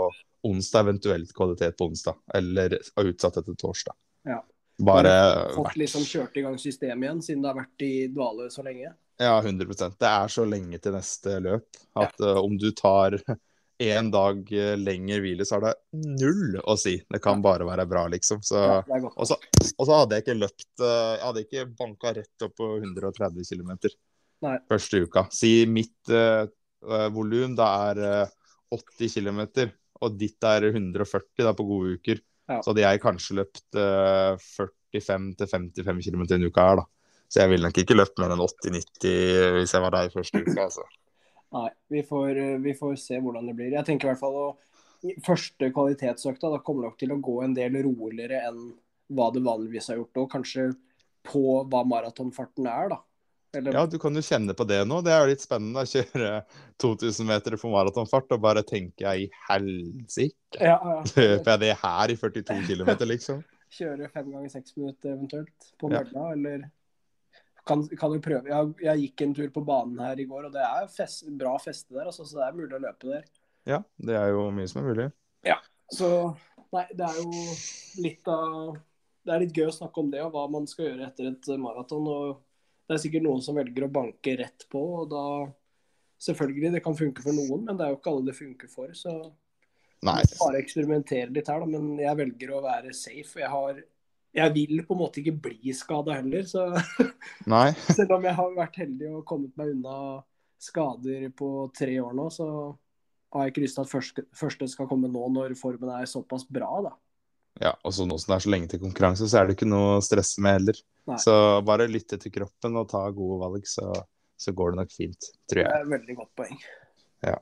onsdag, 0.49 0.87
eventuelt 0.87 1.33
kvalitet 1.37 1.77
på 1.77 1.85
onsdag. 1.91 2.15
Eller 2.33 2.79
utsatt 2.97 3.37
etter 3.37 3.53
torsdag. 3.61 3.93
Ja. 4.25 4.39
Bare 4.81 5.13
Fått 5.53 5.77
liksom 5.77 6.01
kjørt 6.01 6.35
i 6.37 6.41
gang 6.41 6.57
systemet 6.57 7.05
igjen, 7.05 7.21
siden 7.21 7.43
det 7.43 7.51
har 7.51 7.59
vært 7.61 7.85
i 7.85 8.07
dvale 8.09 8.49
så 8.49 8.65
lenge? 8.65 8.89
Ja, 9.21 9.35
100 9.39 9.93
Det 9.99 10.09
er 10.09 10.27
så 10.33 10.45
lenge 10.49 10.79
til 10.81 10.95
neste 10.97 11.37
løp 11.45 11.77
at 12.01 12.19
eh, 12.19 12.39
om 12.41 12.57
du 12.57 12.71
tar 12.71 13.19
én 13.83 14.09
dag 14.13 14.51
eh, 14.53 14.73
lenger 14.79 15.21
hvile, 15.23 15.45
så 15.47 15.57
er 15.57 15.67
det 15.67 15.73
null 16.21 16.57
å 16.63 16.75
si. 16.79 16.95
Det 17.09 17.19
kan 17.23 17.41
bare 17.43 17.67
være 17.67 17.85
bra, 17.89 18.05
liksom. 18.11 18.41
Så, 18.45 18.59
Ja, 18.59 18.79
det 18.87 19.01
og, 19.11 19.27
så, 19.29 19.37
og 19.75 19.87
så 19.87 19.99
hadde 19.99 20.17
jeg 20.17 20.25
ikke 20.25 20.39
løpt 20.39 20.83
eh, 20.83 21.11
Jeg 21.17 21.23
hadde 21.27 21.45
ikke 21.45 21.67
banka 21.79 22.13
rett 22.17 22.47
opp 22.47 22.55
på 22.59 22.69
130 22.79 23.47
km 23.49 23.73
første 24.69 25.03
uka. 25.05 25.25
Si 25.31 25.63
mitt 25.69 26.11
uh, 26.11 26.47
volum 27.15 27.53
da 27.55 27.69
er 27.91 28.01
uh, 28.03 28.33
80 28.75 29.13
km, 29.15 29.41
og 30.03 30.17
ditt 30.19 30.43
er 30.49 30.67
140 30.73 31.45
da 31.47 31.53
på 31.55 31.67
gode 31.67 31.97
uker. 31.99 32.23
Ja. 32.51 32.59
Så 32.59 32.73
hadde 32.73 32.83
jeg 32.83 33.03
kanskje 33.03 33.37
løpt 33.39 33.79
uh, 33.79 34.35
45-55 34.95 36.03
km 36.09 36.25
en 36.27 36.49
uke 36.49 36.67
her, 36.67 36.81
da. 36.81 36.89
Så 37.31 37.41
jeg 37.41 37.53
ville 37.53 37.65
nok 37.65 37.79
ikke 37.81 37.95
løpt 37.95 38.19
mer 38.21 38.35
enn 38.35 38.43
80-90 38.43 39.55
hvis 39.55 39.71
jeg 39.73 39.81
var 39.81 39.95
der 39.95 40.11
første 40.13 40.43
uka. 40.43 40.67
Altså. 40.67 40.83
Nei, 41.53 41.69
vi 41.93 42.01
får, 42.03 42.29
eh, 42.37 42.57
vi 42.63 42.73
får 42.77 42.95
se 42.99 43.19
hvordan 43.21 43.47
det 43.49 43.55
blir. 43.57 43.71
Jeg 43.75 43.85
tenker 43.85 44.09
i 44.09 44.13
hvert 44.13 44.23
fall 44.23 44.39
å 44.43 44.51
Første 45.19 45.67
kvalitetsøkta 45.75 46.47
da 46.47 46.61
kommer 46.63 46.85
nok 46.87 46.93
til 47.01 47.11
å 47.11 47.17
gå 47.19 47.33
en 47.43 47.51
del 47.53 47.73
roligere 47.83 48.37
enn 48.47 48.69
hva 49.11 49.25
det 49.35 49.41
vanligvis 49.43 49.89
har 49.91 49.97
gjort. 49.99 50.19
Og 50.21 50.29
kanskje 50.31 50.69
på 51.27 51.41
hva 51.67 51.81
maratonfarten 51.83 52.69
er, 52.71 52.87
da. 52.93 52.99
Eller, 53.53 53.75
Ja, 53.75 53.85
du 53.85 53.97
kan 53.99 54.15
jo 54.15 54.23
kjenne 54.23 54.55
på 54.55 54.65
det 54.65 54.79
nå. 54.87 55.01
Det 55.03 55.11
er 55.11 55.25
jo 55.25 55.33
litt 55.33 55.43
spennende 55.43 55.83
å 55.83 55.89
kjøre 55.91 56.29
2000 56.81 57.27
meter 57.27 57.57
på 57.59 57.69
maratonfart 57.73 58.31
og 58.31 58.41
bare 58.47 58.63
tenke 58.63 59.03
i 59.03 59.27
helsike. 59.49 60.39
ja, 60.55 60.79
ja. 60.79 61.03
Løper 61.19 61.51
jeg 61.51 61.59
det 61.65 61.73
her 61.83 62.13
i 62.15 62.15
42 62.15 62.63
km, 62.71 62.93
liksom? 63.11 63.43
Kjøre 63.73 64.09
fem 64.13 64.31
ganger 64.31 64.55
seks 64.55 64.77
minutter 64.77 65.17
eventuelt 65.17 65.69
på 65.81 65.91
Ja. 65.91 66.31
eller 66.31 66.69
kan, 67.67 67.83
kan 67.99 68.13
jo 68.15 68.21
prøve. 68.23 68.49
Jeg, 68.49 68.73
jeg 68.83 69.03
gikk 69.05 69.23
en 69.25 69.35
tur 69.37 69.51
på 69.55 69.65
banen 69.67 70.01
her 70.03 70.19
i 70.19 70.27
går, 70.29 70.47
og 70.49 70.55
det 70.55 70.63
er 70.63 70.89
fest, 70.91 71.25
bra 71.39 71.55
feste 71.61 71.95
der, 71.95 72.09
altså, 72.11 72.25
så 72.27 72.39
det 72.39 72.47
er 72.47 72.57
mulig 72.57 72.77
å 72.77 72.81
løpe 72.83 73.11
der. 73.11 73.27
Ja, 73.69 73.79
det 74.03 74.17
er 74.19 74.33
jo 74.33 74.49
mye 74.55 74.67
som 74.69 74.81
er 74.81 74.89
mulig. 74.89 75.07
Ja, 75.47 75.59
Så 75.91 76.09
nei, 76.73 76.87
det 76.95 77.05
er 77.05 77.19
jo 77.19 77.43
litt 78.03 78.27
av 78.31 78.77
Det 79.23 79.31
er 79.31 79.43
litt 79.43 79.55
gøy 79.55 79.69
å 79.69 79.75
snakke 79.75 80.01
om 80.01 80.09
det, 80.11 80.19
og 80.25 80.33
hva 80.33 80.47
man 80.51 80.65
skal 80.67 80.89
gjøre 80.89 81.05
etter 81.07 81.29
et 81.29 81.47
maraton. 81.59 82.07
Og 82.11 82.41
det 82.89 82.97
er 82.97 83.03
sikkert 83.05 83.23
noen 83.23 83.43
som 83.45 83.55
velger 83.55 83.85
å 83.85 83.93
banke 83.93 84.35
rett 84.39 84.65
på, 84.71 84.81
og 85.03 85.11
da 85.13 85.25
Selvfølgelig, 86.23 86.69
det 86.71 86.79
kan 86.85 86.95
funke 86.95 87.19
for 87.19 87.35
noen, 87.35 87.65
men 87.67 87.75
det 87.75 87.83
er 87.83 87.89
jo 87.91 87.97
ikke 87.97 88.11
alle 88.13 88.29
det 88.29 88.35
funker 88.37 88.69
for. 88.71 88.91
Så 88.95 89.11
Nei. 90.07 90.21
bare 90.39 90.61
eksperimentere 90.61 91.33
litt 91.35 91.49
her, 91.51 91.59
da. 91.59 91.67
Men 91.67 91.97
jeg 91.99 92.15
velger 92.15 92.53
å 92.53 92.61
være 92.63 92.93
safe. 92.95 93.41
Jeg 93.41 93.49
har 93.51 93.81
Jeg 94.33 94.53
vil 94.55 94.81
på 94.87 94.95
en 94.95 95.01
måte 95.03 95.21
ikke 95.21 95.35
bli 95.49 95.73
skada 95.77 96.17
heller, 96.17 96.45
så 96.49 96.69
selv 97.97 98.15
om 98.17 98.23
jeg 98.25 98.37
har 98.39 98.55
vært 98.55 98.79
heldig 98.81 99.11
og 99.19 99.25
kommet 99.29 99.53
meg 99.59 99.75
unna 99.75 99.97
skader 100.63 101.27
på 101.37 101.49
tre 101.75 101.99
år 102.01 102.15
nå, 102.17 102.29
så 102.33 102.47
har 103.33 103.45
jeg 103.45 103.53
ikke 103.53 103.63
lyst 103.65 103.77
til 103.77 103.85
at 103.85 103.91
første, 103.91 104.25
første 104.37 104.69
skal 104.71 104.89
komme 104.89 105.09
nå 105.11 105.27
når 105.33 105.55
formen 105.59 105.91
er 105.95 106.09
såpass 106.09 106.45
bra, 106.49 106.69
da. 106.85 106.93
Ja, 107.61 107.75
og 107.85 107.93
nå 108.09 108.17
som 108.17 108.31
det 108.31 108.37
er 108.37 108.45
så 108.45 108.49
lenge 108.49 108.69
til 108.71 108.81
konkurranse, 108.81 109.27
så 109.29 109.39
er 109.39 109.47
det 109.47 109.57
ikke 109.57 109.69
noe 109.69 109.97
å 109.97 110.03
stresse 110.05 110.41
med 110.41 110.57
heller. 110.57 110.79
Nei. 111.09 111.19
Så 111.21 111.35
bare 111.65 111.89
lytte 111.91 112.17
til 112.21 112.33
kroppen 112.33 112.79
og 112.79 112.89
ta 112.89 113.03
gode 113.13 113.37
valg, 113.43 113.67
så, 113.69 113.91
så 114.39 114.53
går 114.57 114.73
det 114.73 114.81
nok 114.81 114.95
fint, 114.95 115.29
tror 115.51 115.61
jeg. 115.61 115.69
Det 115.69 115.77
er 115.77 115.85
et 115.85 115.93
veldig 115.93 116.17
godt 116.21 116.31
poeng. 116.41 116.63
Ja. 117.23 117.37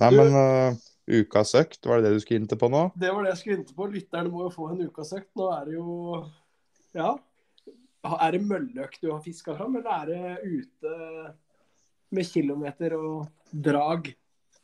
Nei, 0.00 0.10
men 0.16 0.32
uh, 0.34 0.84
ukas 1.04 1.54
økt, 1.58 1.84
var 1.84 2.00
det 2.00 2.08
det 2.08 2.18
du 2.18 2.24
skulle 2.24 2.42
inn 2.42 2.48
på 2.48 2.70
nå? 2.72 2.86
Det 2.96 3.12
var 3.12 3.24
det 3.24 3.34
jeg 3.34 3.40
skulle 3.42 3.60
inn 3.60 3.76
på. 3.76 3.86
Lytterne 3.92 4.32
må 4.32 4.46
jo 4.46 4.50
få 4.54 4.70
en 4.72 4.82
ukas 4.88 5.12
økt. 5.16 5.30
Nå 5.38 5.52
er 5.52 5.70
det 5.70 5.78
jo 5.78 5.94
Ja. 6.94 7.14
Er 8.04 8.34
det 8.34 8.42
mølleøkt 8.44 9.00
du 9.00 9.08
har 9.10 9.22
fiska 9.24 9.54
fram, 9.56 9.78
eller 9.78 10.02
er 10.02 10.10
det 10.10 10.34
ute 10.44 10.96
med 12.12 12.28
kilometer 12.28 12.92
og 12.98 13.30
drag? 13.48 14.10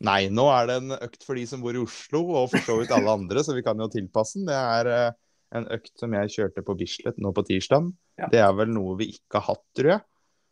Nei, 0.05 0.29
nå 0.33 0.45
er 0.53 0.69
det 0.69 0.77
en 0.81 0.93
økt 0.97 1.25
for 1.25 1.37
de 1.37 1.47
som 1.49 1.65
bor 1.65 1.77
i 1.77 1.81
Oslo, 1.81 2.21
og 2.37 2.51
for 2.53 2.65
så 2.65 2.77
vidt 2.81 2.93
alle 2.93 3.17
andre, 3.17 3.41
så 3.45 3.57
vi 3.57 3.65
kan 3.65 3.81
jo 3.81 3.89
tilpasse 3.93 4.39
den. 4.39 4.47
Det 4.49 4.57
er 4.57 4.91
eh, 4.93 5.17
en 5.57 5.67
økt 5.77 5.93
som 6.01 6.15
jeg 6.17 6.33
kjørte 6.37 6.65
på 6.65 6.77
Bislett 6.79 7.21
nå 7.21 7.33
på 7.37 7.45
tirsdag. 7.49 7.91
Ja. 8.21 8.29
Det 8.33 8.41
er 8.45 8.55
vel 8.57 8.73
noe 8.73 8.97
vi 9.01 9.11
ikke 9.15 9.41
har 9.41 9.55
hatt, 9.55 9.65
tror 9.77 9.93
jeg. 9.95 10.05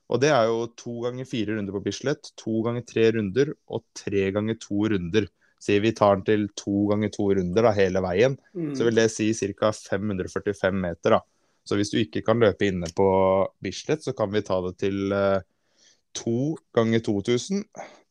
Og 0.09 0.21
det 0.25 0.31
er 0.33 0.49
jo 0.49 0.61
to 0.81 0.95
ganger 1.05 1.29
fire 1.29 1.57
runder 1.57 1.77
på 1.77 1.85
Bislett, 1.85 2.31
to 2.41 2.63
ganger 2.65 2.85
tre 2.89 3.11
runder 3.17 3.53
og 3.69 3.85
tre 3.97 4.29
ganger 4.37 4.57
to 4.61 4.89
runder. 4.95 5.29
Sier 5.59 5.81
vi 5.83 5.93
tar 5.93 6.17
den 6.17 6.25
til 6.25 6.49
to 6.57 6.87
ganger 6.91 7.11
to 7.11 7.29
runder 7.35 7.63
da, 7.67 7.73
hele 7.75 8.01
veien, 8.05 8.37
Mm. 8.55 8.75
så 8.79 8.85
vil 8.87 8.95
det 8.95 9.11
si 9.11 9.33
ca. 9.35 9.73
545 9.73 10.73
meter. 10.81 11.11
da. 11.11 11.21
Så 11.67 11.77
hvis 11.77 11.91
du 11.91 11.99
ikke 11.99 12.25
kan 12.25 12.39
løpe 12.41 12.65
inne 12.67 12.87
på 12.97 13.09
Bislett, 13.63 14.03
så 14.03 14.15
kan 14.17 14.31
vi 14.33 14.41
ta 14.41 14.61
det 14.65 14.79
til 14.79 15.13
eh, 15.13 15.41
to 16.15 16.57
ganger 16.75 17.01
2000, 17.05 17.65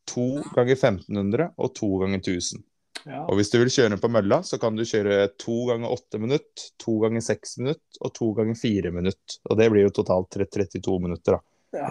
to 0.05 0.43
ganger 0.55 0.75
1500 0.75 1.53
og 1.57 1.73
to 1.75 1.87
ganger 1.99 2.19
1000. 2.19 2.63
Ja. 3.05 3.23
Og 3.29 3.37
hvis 3.37 3.49
du 3.51 3.57
vil 3.59 3.71
kjøre 3.71 3.97
på 4.01 4.09
mølla, 4.11 4.41
så 4.43 4.59
kan 4.59 4.75
du 4.75 4.83
kjøre 4.83 5.29
to 5.39 5.65
ganger 5.69 5.89
åtte 5.95 6.19
minutt, 6.19 6.71
to 6.79 6.99
ganger 6.99 7.21
seks 7.21 7.57
minutt 7.61 7.99
og 8.01 8.13
to 8.13 8.33
ganger 8.33 8.55
fire 8.55 8.91
minutt. 8.91 9.39
Og 9.49 9.57
det 9.57 9.69
blir 9.71 9.87
jo 9.87 9.93
totalt 10.01 10.29
32 10.35 10.99
minutter, 10.99 11.37
da. 11.37 11.39
Ja, 11.77 11.87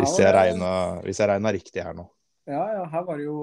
hvis 1.05 1.19
jeg 1.21 1.29
regna 1.29 1.53
riktig 1.53 1.83
her 1.85 1.95
nå. 1.95 2.07
Ja, 2.47 2.63
ja, 2.77 2.83
her 2.93 3.03
var 3.03 3.19
det 3.19 3.25
jo 3.27 3.39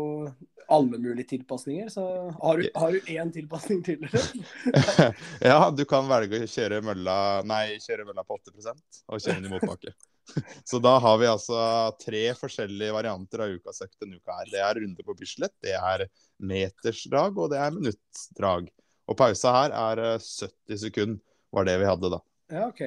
alle 0.72 0.98
mulige 0.98 1.28
tilpasninger. 1.34 1.90
Så 1.92 2.06
har 2.42 2.58
du, 2.58 2.70
har 2.76 2.92
du 2.92 3.12
én 3.12 3.32
tilpasning 3.36 3.84
til, 3.84 4.06
eller? 4.08 4.46
ja, 5.52 5.60
du 5.76 5.84
kan 5.90 6.08
velge 6.08 6.46
å 6.46 6.48
kjøre 6.48 6.80
mølla 6.86 7.18
Nei, 7.48 7.76
kjøre 7.84 8.08
mølla 8.08 8.24
på 8.24 8.40
8% 8.40 9.04
og 9.12 9.20
kjøre 9.20 9.38
den 9.42 9.50
i 9.50 9.54
motbakke. 9.54 9.94
Så 10.70 10.80
da 10.80 10.96
har 11.04 11.18
vi 11.20 11.28
altså 11.28 11.58
tre 12.00 12.24
forskjellige 12.40 12.96
varianter 12.96 13.44
av 13.44 13.58
ukasøkt 13.58 13.98
denne 14.00 14.22
uka 14.22 14.38
her. 14.40 14.52
Det 14.54 14.62
er 14.64 14.80
runde 14.80 15.06
på 15.06 15.18
Bislett, 15.20 15.56
det 15.64 15.76
er 15.76 16.08
metersdrag, 16.40 17.36
og 17.36 17.52
det 17.52 17.60
er 17.60 17.76
minuttdrag. 17.76 18.72
Og 19.12 19.20
pausa 19.20 19.52
her 19.58 19.76
er 19.76 20.04
70 20.16 20.80
sekunder, 20.86 21.20
var 21.52 21.68
det 21.68 21.76
vi 21.82 21.92
hadde 21.92 22.16
da. 22.16 22.24
Ja, 22.54 22.70
OK. 22.70 22.86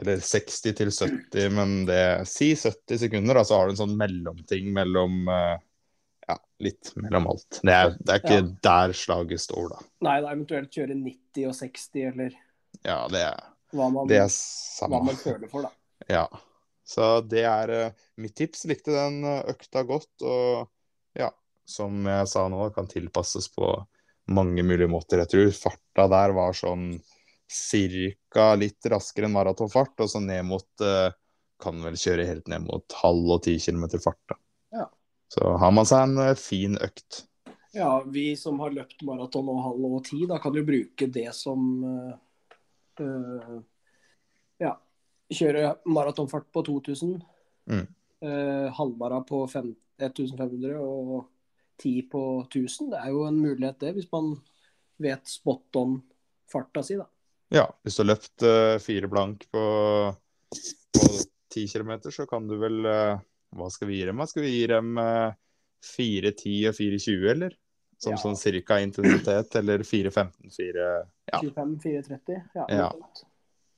Eller 0.00 0.18
60 0.26 0.74
til 0.74 0.90
70, 0.90 1.52
men 1.54 1.74
det 1.86 2.00
Si 2.26 2.50
70 2.58 2.98
sekunder, 3.04 3.38
da, 3.38 3.44
så 3.46 3.60
har 3.60 3.68
du 3.68 3.74
en 3.76 3.82
sånn 3.84 3.96
mellomting 3.98 4.72
mellom 4.74 5.28
eh, 5.30 5.54
Ja, 6.28 6.38
litt 6.64 6.90
mellom 6.96 7.28
alt. 7.30 7.60
Det 7.62 7.74
er, 7.76 7.94
det 8.00 8.14
er 8.16 8.22
ikke 8.22 8.40
Ja. 8.40 8.48
der 8.66 8.94
slaget 8.96 9.42
står, 9.44 9.68
da. 9.74 9.82
Nei, 10.08 10.16
da 10.24 10.32
eventuelt 10.32 10.72
kjøre 10.74 10.96
90 10.98 11.46
og 11.50 11.54
60, 11.60 12.08
eller 12.10 12.34
Ja, 12.82 12.98
det 13.12 13.22
er, 13.28 13.44
hva 13.76 13.90
man, 13.92 14.08
det 14.10 14.18
er 14.24 14.32
hva 14.88 15.02
man 15.04 15.20
føler 15.20 15.50
for, 15.52 15.68
da. 15.68 15.70
Ja. 16.10 16.26
Så 16.84 17.06
det 17.24 17.44
er 17.48 17.70
eh, 17.72 17.92
mitt 18.20 18.34
tips. 18.36 18.66
Likte 18.68 18.92
den 18.92 19.22
eh, 19.24 19.42
økta 19.54 19.84
godt. 19.88 20.10
Og 20.20 20.66
ja, 21.16 21.30
som 21.64 22.02
jeg 22.10 22.28
sa 22.28 22.48
nå, 22.52 22.66
kan 22.74 22.90
tilpasses 22.90 23.46
på 23.54 23.70
mange 24.34 24.64
mulige 24.64 24.90
måter. 24.90 25.22
Jeg 25.22 25.30
tror 25.32 25.54
farta 25.56 26.08
der 26.12 26.34
var 26.36 26.56
sånn 26.56 26.90
cirka 27.50 28.54
litt 28.58 28.86
raskere 28.90 29.28
enn 29.28 29.34
maratonfart, 29.36 29.94
og 30.00 30.10
så 30.10 30.22
ned 30.22 30.44
mot 30.48 30.84
eh, 30.84 31.12
Kan 31.62 31.78
vel 31.84 31.94
kjøre 31.96 32.24
helt 32.26 32.48
ned 32.50 32.64
mot 32.64 32.96
halv 32.98 33.28
og 33.36 33.44
ti 33.44 33.54
kilometer 33.62 34.00
fart, 34.02 34.18
da. 34.28 34.36
Ja. 34.74 34.86
Så 35.30 35.52
har 35.62 35.70
man 35.72 35.86
seg 35.86 36.02
en 36.08 36.18
eh, 36.24 36.34
fin 36.38 36.74
økt. 36.82 37.22
Ja, 37.74 38.02
vi 38.06 38.32
som 38.36 38.58
har 38.62 38.74
løpt 38.74 39.04
maraton 39.06 39.48
og 39.50 39.62
halv 39.62 39.86
og 39.86 40.02
ti, 40.06 40.20
da 40.30 40.40
kan 40.42 40.54
jo 40.54 40.64
bruke 40.66 41.08
det 41.10 41.28
som 41.36 41.62
eh, 43.00 43.60
Ja. 44.62 44.74
Kjøre 45.34 45.76
maratonfart 45.88 46.50
på 46.52 46.62
2000. 46.66 47.14
Mm. 47.70 47.86
øh, 48.20 48.66
halvmara 48.76 49.22
på 49.24 49.46
5, 49.48 49.70
1500 49.98 50.76
og 50.78 51.24
10 51.80 52.08
på 52.12 52.44
1000. 52.50 52.90
Det 52.92 52.98
er 53.00 53.14
jo 53.14 53.24
en 53.26 53.40
mulighet, 53.40 53.80
det, 53.80 53.94
hvis 53.96 54.10
man 54.12 54.34
vet 54.98 55.26
spot 55.28 55.76
on 55.80 55.96
farta 56.52 56.82
si, 56.82 56.98
da. 57.00 57.08
Ja, 57.54 57.68
hvis 57.86 57.96
du 57.96 58.02
har 58.02 58.10
løpt 58.10 58.44
eh, 58.46 58.76
fire 58.82 59.08
blank 59.10 59.44
på, 59.54 59.64
på 60.98 61.04
10 61.54 61.66
km, 61.70 61.92
så 62.10 62.26
kan 62.26 62.48
du 62.50 62.56
vel 62.58 62.84
eh, 62.90 63.20
Hva 63.54 63.68
skal 63.70 63.90
vi 63.90 64.00
gi 64.00 64.08
dem? 64.08 64.22
Skal 64.26 64.42
vi 64.42 64.54
gi 64.56 64.64
dem 64.72 64.98
eh, 64.98 65.36
4.10 65.84 66.56
og 66.70 66.74
4.20, 66.80 67.28
eller? 67.34 67.54
Som 68.02 68.16
Ja. 68.16 68.18
sånn 68.18 68.36
cirka 68.36 68.80
intensitet, 68.82 69.54
eller 69.60 69.84
4.15, 69.86 70.50
4 70.50 70.88
Ja. 71.30 71.38
25-430. 71.40 72.42
Ja, 72.54 72.66
Ja. 72.68 72.90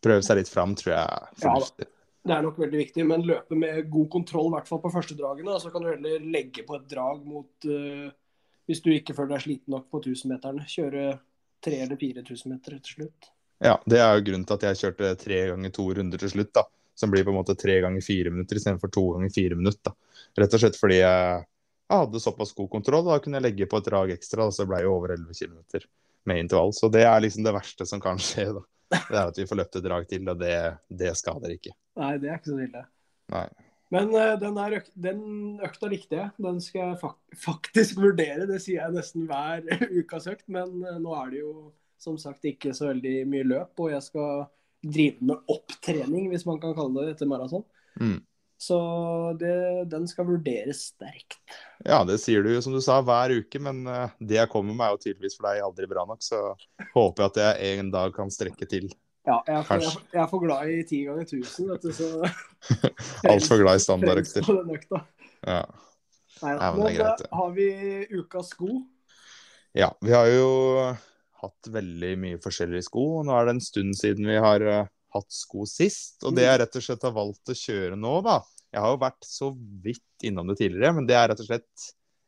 Prøve 0.03 0.23
seg 0.23 0.41
litt 0.41 0.49
fram, 0.49 0.75
tror 0.79 0.93
jeg 0.95 1.03
er 1.03 1.29
Ja 1.29 1.37
fornuftig. 1.43 1.87
Det 2.27 2.35
er 2.35 2.43
nok 2.43 2.57
veldig 2.59 2.79
viktig, 2.81 3.05
men 3.07 3.23
løpe 3.23 3.55
med 3.55 3.91
god 3.91 4.09
kontroll, 4.11 4.49
i 4.49 4.55
hvert 4.57 4.69
fall 4.69 4.81
på 4.83 4.91
første 4.91 5.15
dragene. 5.15 5.61
Så 5.63 5.71
kan 5.71 5.83
du 5.83 5.93
heller 5.93 6.19
legge 6.19 6.65
på 6.67 6.75
et 6.75 6.89
drag 6.91 7.23
mot 7.25 7.69
uh, 7.71 8.11
Hvis 8.67 8.83
du 8.83 8.91
ikke 8.91 9.15
føler 9.15 9.37
deg 9.37 9.45
sliten 9.45 9.71
nok 9.71 9.87
på 9.93 10.01
1000-meterne, 10.03 10.65
kjøre 10.67 11.21
3000 11.63 11.85
eller 11.85 11.97
4000 12.01 12.51
meter 12.51 12.79
til 12.81 12.97
slutt. 12.97 13.29
Ja, 13.65 13.77
det 13.89 14.01
er 14.03 14.17
jo 14.17 14.25
grunnen 14.27 14.47
til 14.49 14.59
at 14.59 14.65
jeg 14.69 14.81
kjørte 14.83 15.13
tre 15.21 15.43
ganger 15.51 15.73
to 15.75 15.87
runder 15.99 16.21
til 16.21 16.33
slutt, 16.33 16.53
da. 16.57 16.67
Som 16.97 17.13
blir 17.13 17.25
på 17.25 17.33
en 17.33 17.39
måte 17.39 17.57
tre 17.59 17.79
ganger 17.85 18.05
fire 18.05 18.33
minutter 18.33 18.59
istedenfor 18.61 18.93
to 18.93 19.05
ganger 19.15 19.33
fire 19.33 19.59
minutter. 19.59 19.93
da. 19.93 20.23
Rett 20.41 20.57
og 20.57 20.63
slett 20.63 20.79
fordi 20.81 21.01
jeg, 21.01 21.45
hadde 21.93 22.21
såpass 22.21 22.55
god 22.57 22.71
kontroll, 22.71 23.05
da 23.07 23.19
kunne 23.23 23.39
jeg 23.39 23.47
legge 23.47 23.69
på 23.71 23.79
et 23.81 23.89
drag 23.89 24.13
ekstra, 24.17 24.49
og 24.49 24.55
så 24.57 24.67
ble 24.69 24.81
jeg 24.83 24.91
over 24.91 25.15
11 25.15 25.37
km 25.39 25.87
med 26.27 26.41
intervall. 26.43 26.73
Så 26.75 26.91
det 26.93 27.05
er 27.07 27.21
liksom 27.23 27.47
det 27.47 27.55
verste 27.57 27.87
som 27.89 28.03
kan 28.03 28.21
skje, 28.21 28.49
da. 28.57 28.65
Det 28.97 29.15
er 29.19 29.23
at 29.23 29.39
vi 29.39 29.47
får 29.47 29.61
løpt 29.61 29.79
et 29.79 29.87
drag 29.87 30.09
til, 30.11 30.27
og 30.31 30.41
det, 30.41 30.57
det 30.89 31.15
skader 31.19 31.55
ikke. 31.55 31.73
Nei, 32.01 32.13
det 32.23 32.31
er 32.31 32.41
ikke 32.41 32.53
så 32.53 32.59
ille. 32.65 32.83
Nei. 33.35 33.47
Men 33.95 34.11
uh, 34.11 34.35
den, 34.41 34.59
øk 34.59 34.89
den 34.99 35.21
økta 35.63 35.91
likte 35.91 36.19
jeg. 36.19 36.31
Den 36.43 36.59
skal 36.63 36.83
jeg 36.83 37.01
fak 37.03 37.19
faktisk 37.39 38.01
vurdere. 38.03 38.49
Det 38.51 38.59
sier 38.63 38.83
jeg 38.83 38.97
nesten 38.97 39.29
hver 39.31 39.63
ukas 40.01 40.27
økt, 40.31 40.47
men 40.51 40.73
uh, 40.83 40.97
nå 41.03 41.15
er 41.21 41.35
det 41.35 41.43
jo 41.45 41.53
som 41.99 42.19
sagt 42.21 42.45
ikke 42.49 42.75
så 42.77 42.91
veldig 42.91 43.17
mye 43.31 43.47
løp, 43.47 43.75
og 43.81 43.93
jeg 43.95 44.05
skal 44.05 44.47
drive 44.87 45.25
med 45.27 45.51
opptrening, 45.51 46.29
hvis 46.31 46.47
man 46.47 46.61
kan 46.63 46.75
kalle 46.77 47.05
det 47.07 47.17
etter 47.17 47.31
maraton. 47.31 47.65
Mm. 48.01 48.19
Så 48.59 48.77
det, 49.41 49.53
den 49.93 50.07
skal 50.09 50.29
vurderes 50.31 50.87
sterkt. 50.95 51.41
Ja, 51.85 51.99
det 52.09 52.17
sier 52.23 52.45
du 52.45 52.55
som 52.65 52.73
du 52.73 52.81
sa 52.85 53.03
hver 53.05 53.35
uke, 53.43 53.61
men 53.61 53.83
eh, 53.91 54.15
det 54.21 54.39
jeg 54.39 54.51
kommer 54.53 54.77
med 54.77 54.87
er 54.87 54.95
jo 54.95 55.03
tydeligvis 55.03 55.37
for 55.37 55.49
deg 55.51 55.65
aldri 55.67 55.89
bra 55.91 56.07
nok, 56.09 56.23
så 56.25 56.41
håper 56.95 57.27
jeg 57.27 57.33
at 57.33 57.41
jeg 57.43 57.81
en 57.83 57.91
dag 57.93 58.15
kan 58.17 58.33
strekke 58.33 58.69
til. 58.71 58.89
Ja, 59.27 59.41
jeg 59.49 59.59
er, 59.59 59.65
for, 59.67 59.83
jeg, 59.83 60.07
jeg 60.15 60.23
er 60.23 60.31
for 60.31 60.45
glad 60.45 60.71
i 60.71 60.79
ti 60.87 61.03
ganger 61.05 61.27
tusen, 61.29 61.69
vet 61.73 61.83
du, 61.83 61.91
så 61.93 62.09
Altfor 63.33 63.61
glad 63.61 63.81
i 63.81 63.83
standardøkter. 63.83 64.47
Ja. 65.43 65.65
Nei, 66.37 66.53
men 66.53 66.61
men 66.61 66.81
det 66.85 66.93
er 66.93 66.99
greit, 67.01 67.25
Ja. 67.27 67.31
har 67.41 67.53
vi 67.57 67.69
ukas 68.13 68.53
sko. 68.55 68.71
Ja, 69.77 69.91
vi 70.05 70.13
har 70.15 70.31
jo 70.31 70.49
hatt 71.67 71.75
veldig 71.75 72.13
mye 72.23 72.39
forskjellige 72.43 72.87
sko, 72.89 73.05
og 73.21 73.27
nå 73.27 73.35
er 73.37 73.47
det 73.49 73.57
en 73.57 73.65
stund 73.65 73.97
siden 73.99 74.27
vi 74.29 74.39
har 74.43 74.63
eh, 74.63 74.89
hatt 75.17 75.33
sko 75.33 75.67
sist. 75.69 76.23
Og 76.25 76.35
det 76.37 76.47
jeg 76.47 76.61
rett 76.61 76.79
og 76.79 76.85
slett 76.87 77.07
har 77.07 77.15
valgt 77.17 77.53
å 77.53 77.57
kjøre 77.57 77.97
nå, 77.99 78.21
da 78.27 78.43
Jeg 78.75 78.83
har 78.83 78.91
jo 78.93 78.99
vært 79.01 79.25
så 79.25 79.47
vidt 79.83 80.25
innom 80.27 80.49
det 80.51 80.59
tidligere, 80.59 80.93
men 80.93 81.07
det 81.07 81.15
er 81.17 81.31
rett 81.31 81.41
og 81.41 81.47
slett 81.49 81.85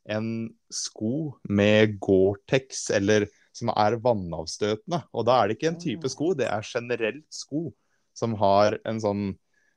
en 0.08 0.48
sko 0.72 1.34
med 1.50 1.98
Gore-Tex, 2.00 2.86
eller 2.96 3.26
som 3.52 3.68
er 3.74 3.98
vannavstøtende. 4.00 5.02
Og 5.12 5.26
da 5.28 5.34
er 5.42 5.48
det 5.50 5.58
ikke 5.58 5.72
en 5.74 5.80
type 5.82 6.08
sko, 6.08 6.30
det 6.38 6.46
er 6.48 6.64
generelt 6.64 7.26
sko 7.34 7.66
som 8.16 8.32
har 8.40 8.78
en 8.88 9.02
sånn 9.02 9.26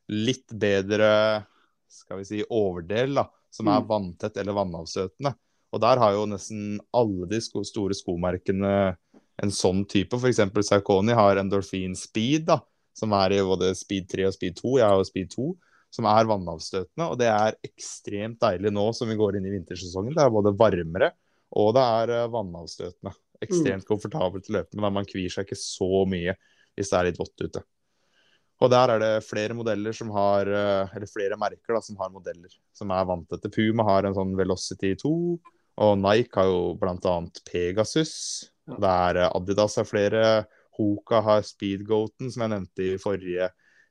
litt 0.07 0.47
bedre 0.53 1.43
skal 1.91 2.21
vi 2.21 2.29
si, 2.29 2.39
overdel, 2.47 3.17
da, 3.19 3.25
som 3.51 3.67
er 3.67 3.81
Mm. 3.81 3.87
vanntett 3.89 4.37
eller 4.37 4.55
vannavstøtende. 4.55 5.33
Og 5.73 5.81
der 5.81 5.97
har 5.97 6.13
jo 6.13 6.25
nesten 6.25 6.79
alle 6.93 7.27
de 7.27 7.41
sko 7.41 7.65
store 7.67 7.93
skomerkene 7.97 8.95
en 9.41 9.53
sånn 9.55 9.83
type. 9.89 10.17
F.eks. 10.17 10.41
Sarkoni 10.67 11.15
har 11.17 11.41
endorfin 11.41 11.95
Speed, 11.97 12.47
da, 12.51 12.59
som 12.97 13.13
er 13.17 13.37
i 13.37 13.41
både 13.45 13.73
Speed 13.77 14.09
3 14.11 14.29
og 14.29 14.37
Speed 14.37 14.59
2. 14.61 14.77
Jeg 14.79 14.87
har 14.87 14.99
jo 14.99 15.07
Speed 15.09 15.33
2, 15.33 15.49
som 15.91 16.07
er 16.11 16.29
vannavstøtende. 16.29 17.09
Og 17.09 17.17
det 17.19 17.31
er 17.31 17.57
ekstremt 17.67 18.39
deilig 18.43 18.73
nå 18.75 18.85
som 18.97 19.09
vi 19.11 19.19
går 19.19 19.39
inn 19.39 19.49
i 19.49 19.55
vintersesongen. 19.57 20.15
Det 20.15 20.23
er 20.23 20.33
både 20.33 20.55
varmere 20.59 21.11
og 21.59 21.75
det 21.75 21.83
er 21.83 22.15
eh, 22.15 22.29
vannavstøtende. 22.31 23.13
Ekstremt 23.41 23.87
komfortabelt 23.87 24.47
å 24.49 24.57
løpe 24.57 24.77
med. 24.77 24.85
Der 24.85 24.95
Man 24.95 25.07
kvier 25.09 25.33
seg 25.33 25.47
ikke 25.47 25.59
så 25.59 26.05
mye 26.09 26.35
hvis 26.77 26.91
det 26.91 26.97
er 26.97 27.07
litt 27.09 27.19
vått 27.19 27.43
ute. 27.43 27.63
Og 28.61 28.69
der 28.69 28.93
er 28.93 29.01
det 29.01 29.25
flere 29.25 29.57
modeller 29.57 29.95
som 29.97 30.11
har 30.13 30.47
eh, 30.47 30.93
Eller 30.95 31.09
flere 31.09 31.39
merker 31.39 31.75
da, 31.75 31.81
som 31.83 31.97
har 31.99 32.13
modeller 32.13 32.53
som 32.77 32.93
er 32.93 33.09
vanntette. 33.09 33.51
Puma 33.51 33.87
har 33.89 34.07
en 34.07 34.15
sånn 34.15 34.35
Velocity 34.37 34.93
2, 35.01 35.13
og 35.81 35.93
Nike 35.99 36.37
har 36.37 36.47
jo 36.51 36.61
bl.a. 36.79 37.17
Pegasus. 37.49 38.13
Det 38.69 38.91
er 38.91 39.23
eh, 39.23 39.31
Adidas 39.37 39.79
har 39.79 39.87
flere. 39.89 40.25
Hoka 40.77 41.19
har 41.25 41.43
Speedgoaten, 41.45 42.31
som 42.31 42.45
jeg 42.45 42.53
nevnte 42.53 42.85
i 42.85 42.99
forrige 43.01 43.49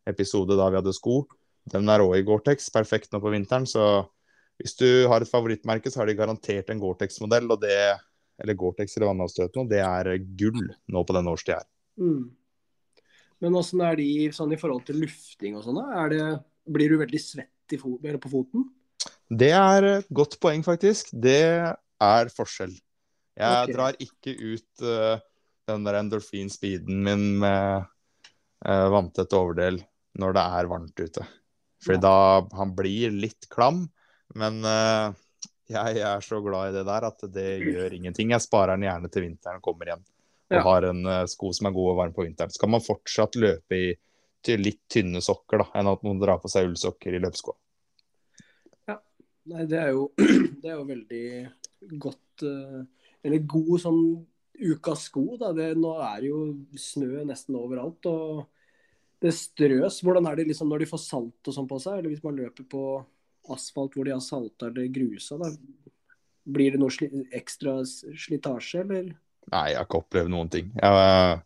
episode 0.09 0.57
da 0.59 0.71
vi 0.71 0.81
hadde 0.81 0.97
sko. 0.97 1.23
Den 1.71 1.91
er 1.93 2.03
òg 2.03 2.17
i 2.17 2.25
Gore-Tex, 2.27 2.71
perfekt 2.73 3.13
nå 3.13 3.21
på 3.23 3.33
vinteren. 3.35 3.69
Så 3.69 3.85
hvis 4.61 4.75
du 4.81 5.07
har 5.11 5.23
et 5.23 5.31
favorittmerke, 5.31 5.93
så 5.93 6.03
har 6.03 6.11
de 6.11 6.17
garantert 6.19 6.73
en 6.73 6.81
Gore-Tex-modell. 6.81 7.51
og 7.53 7.61
det 7.63 7.77
eller 8.41 8.57
Gore-Tex 8.57 8.97
eller 8.97 9.11
vannavstøtende, 9.11 9.65
og 9.65 9.71
det 9.71 9.81
er 9.85 10.27
gull 10.41 10.63
nå 10.89 11.05
på 11.05 11.17
den 11.17 11.29
årstida 11.29 11.61
her. 11.61 11.67
Mm. 12.01 12.31
Men 13.41 13.57
åssen 13.57 13.83
er 13.85 13.97
de 14.01 14.11
sånn 14.37 14.53
i 14.55 14.59
forhold 14.61 14.87
til 14.89 15.01
lufting 15.05 15.57
og 15.59 15.67
sånn? 15.67 15.81
blir 16.71 16.93
du 16.93 17.01
veldig 17.01 17.21
svett 17.21 17.75
i 17.75 17.79
fo 17.81 17.97
eller 18.03 18.21
på 18.21 18.31
foten? 18.31 18.67
Det 19.31 19.51
er 19.57 19.87
et 19.89 20.09
godt 20.13 20.37
poeng, 20.43 20.63
faktisk. 20.63 21.09
Det 21.13 21.41
er 21.41 22.33
forskjell. 22.35 22.75
Jeg 23.39 23.65
okay. 23.65 23.75
drar 23.75 23.99
ikke 24.03 24.35
ut 24.35 24.85
uh, 24.85 25.23
den 25.71 25.87
der 25.87 26.01
endorfin-speeden 26.01 27.01
min 27.07 27.25
med 27.43 27.87
uh, 28.67 28.89
vanntett 28.93 29.37
overdel 29.37 29.81
når 30.21 30.37
det 30.37 30.45
er 30.61 30.71
varmt 30.71 31.01
ute. 31.01 31.27
Fordi 31.85 32.01
Ja. 32.01 32.05
da 32.05 32.57
han 32.59 32.75
blir 32.77 33.15
litt 33.15 33.49
klam. 33.53 33.87
Men 34.35 34.61
uh, 34.67 35.15
jeg 35.71 36.03
er 36.03 36.21
så 36.27 36.41
glad 36.45 36.71
i 36.71 36.79
det 36.79 36.85
der 36.89 37.07
at 37.09 37.25
det 37.33 37.49
gjør 37.63 37.95
ingenting. 37.97 38.35
Jeg 38.35 38.45
sparer 38.45 38.77
den 38.77 38.89
gjerne 38.89 39.11
til 39.11 39.29
vinteren 39.29 39.63
kommer 39.65 39.87
igjen. 39.89 40.05
Og 40.51 40.59
Ja. 40.59 40.63
har 40.67 40.83
en 40.89 41.07
sko 41.31 41.53
som 41.55 41.69
er 41.69 41.75
god 41.77 41.93
og 41.93 41.97
varm 41.97 42.13
på 42.13 42.27
vinteren. 42.27 42.51
Så 42.51 42.59
kan 42.59 42.73
man 42.75 42.83
fortsatt 42.83 43.39
løpe 43.39 43.77
i 43.77 43.91
til 44.43 44.63
litt 44.65 44.81
tynne 44.91 45.21
sokker 45.23 45.63
da, 45.63 45.67
enn 45.79 45.87
at 45.87 46.03
man 46.03 46.19
drar 46.19 46.41
på 46.43 46.49
seg 46.51 46.67
ullsokker 46.67 47.15
i 47.15 47.21
løpeskoa. 47.23 47.57
Nei, 49.51 49.65
det 49.67 49.79
er 49.81 49.95
jo, 49.97 50.09
det 50.63 50.69
er 50.71 50.77
jo 50.77 50.87
veldig 50.87 51.99
godt 52.03 52.45
eh, 52.47 52.83
Eller 53.27 53.45
god 53.49 53.77
sånn 53.83 54.03
ukas 54.61 55.07
sko, 55.09 55.25
da. 55.41 55.53
Det, 55.57 55.73
nå 55.79 55.95
er 56.05 56.23
det 56.23 56.31
jo 56.31 56.41
snø 56.79 57.25
nesten 57.29 57.59
overalt. 57.61 58.09
Og 58.11 58.45
det 59.21 59.35
strøs. 59.37 60.01
Hvordan 60.05 60.29
er 60.31 60.41
det 60.41 60.49
liksom 60.51 60.71
når 60.73 60.85
de 60.85 60.91
får 60.91 61.03
salt 61.05 61.51
og 61.51 61.57
sånn 61.57 61.69
på 61.71 61.81
seg? 61.83 62.01
Eller 62.01 62.15
hvis 62.15 62.25
man 62.25 62.39
løper 62.39 62.69
på 62.71 62.85
asfalt 63.51 63.97
hvor 63.97 64.07
de 64.07 64.15
har 64.15 64.25
salta 64.25 64.69
eller 64.69 64.91
grusa, 64.93 65.39
da. 65.41 65.51
Blir 66.51 66.75
det 66.75 66.81
noe 66.81 66.93
sli 66.93 67.09
ekstra 67.37 67.81
slitasje, 67.85 68.83
eller? 68.83 69.11
Nei, 69.51 69.67
jeg 69.71 69.79
har 69.79 69.87
ikke 69.87 70.01
opplevd 70.01 70.33
noen 70.33 70.51
ting. 70.53 70.71
Jeg, 70.79 71.41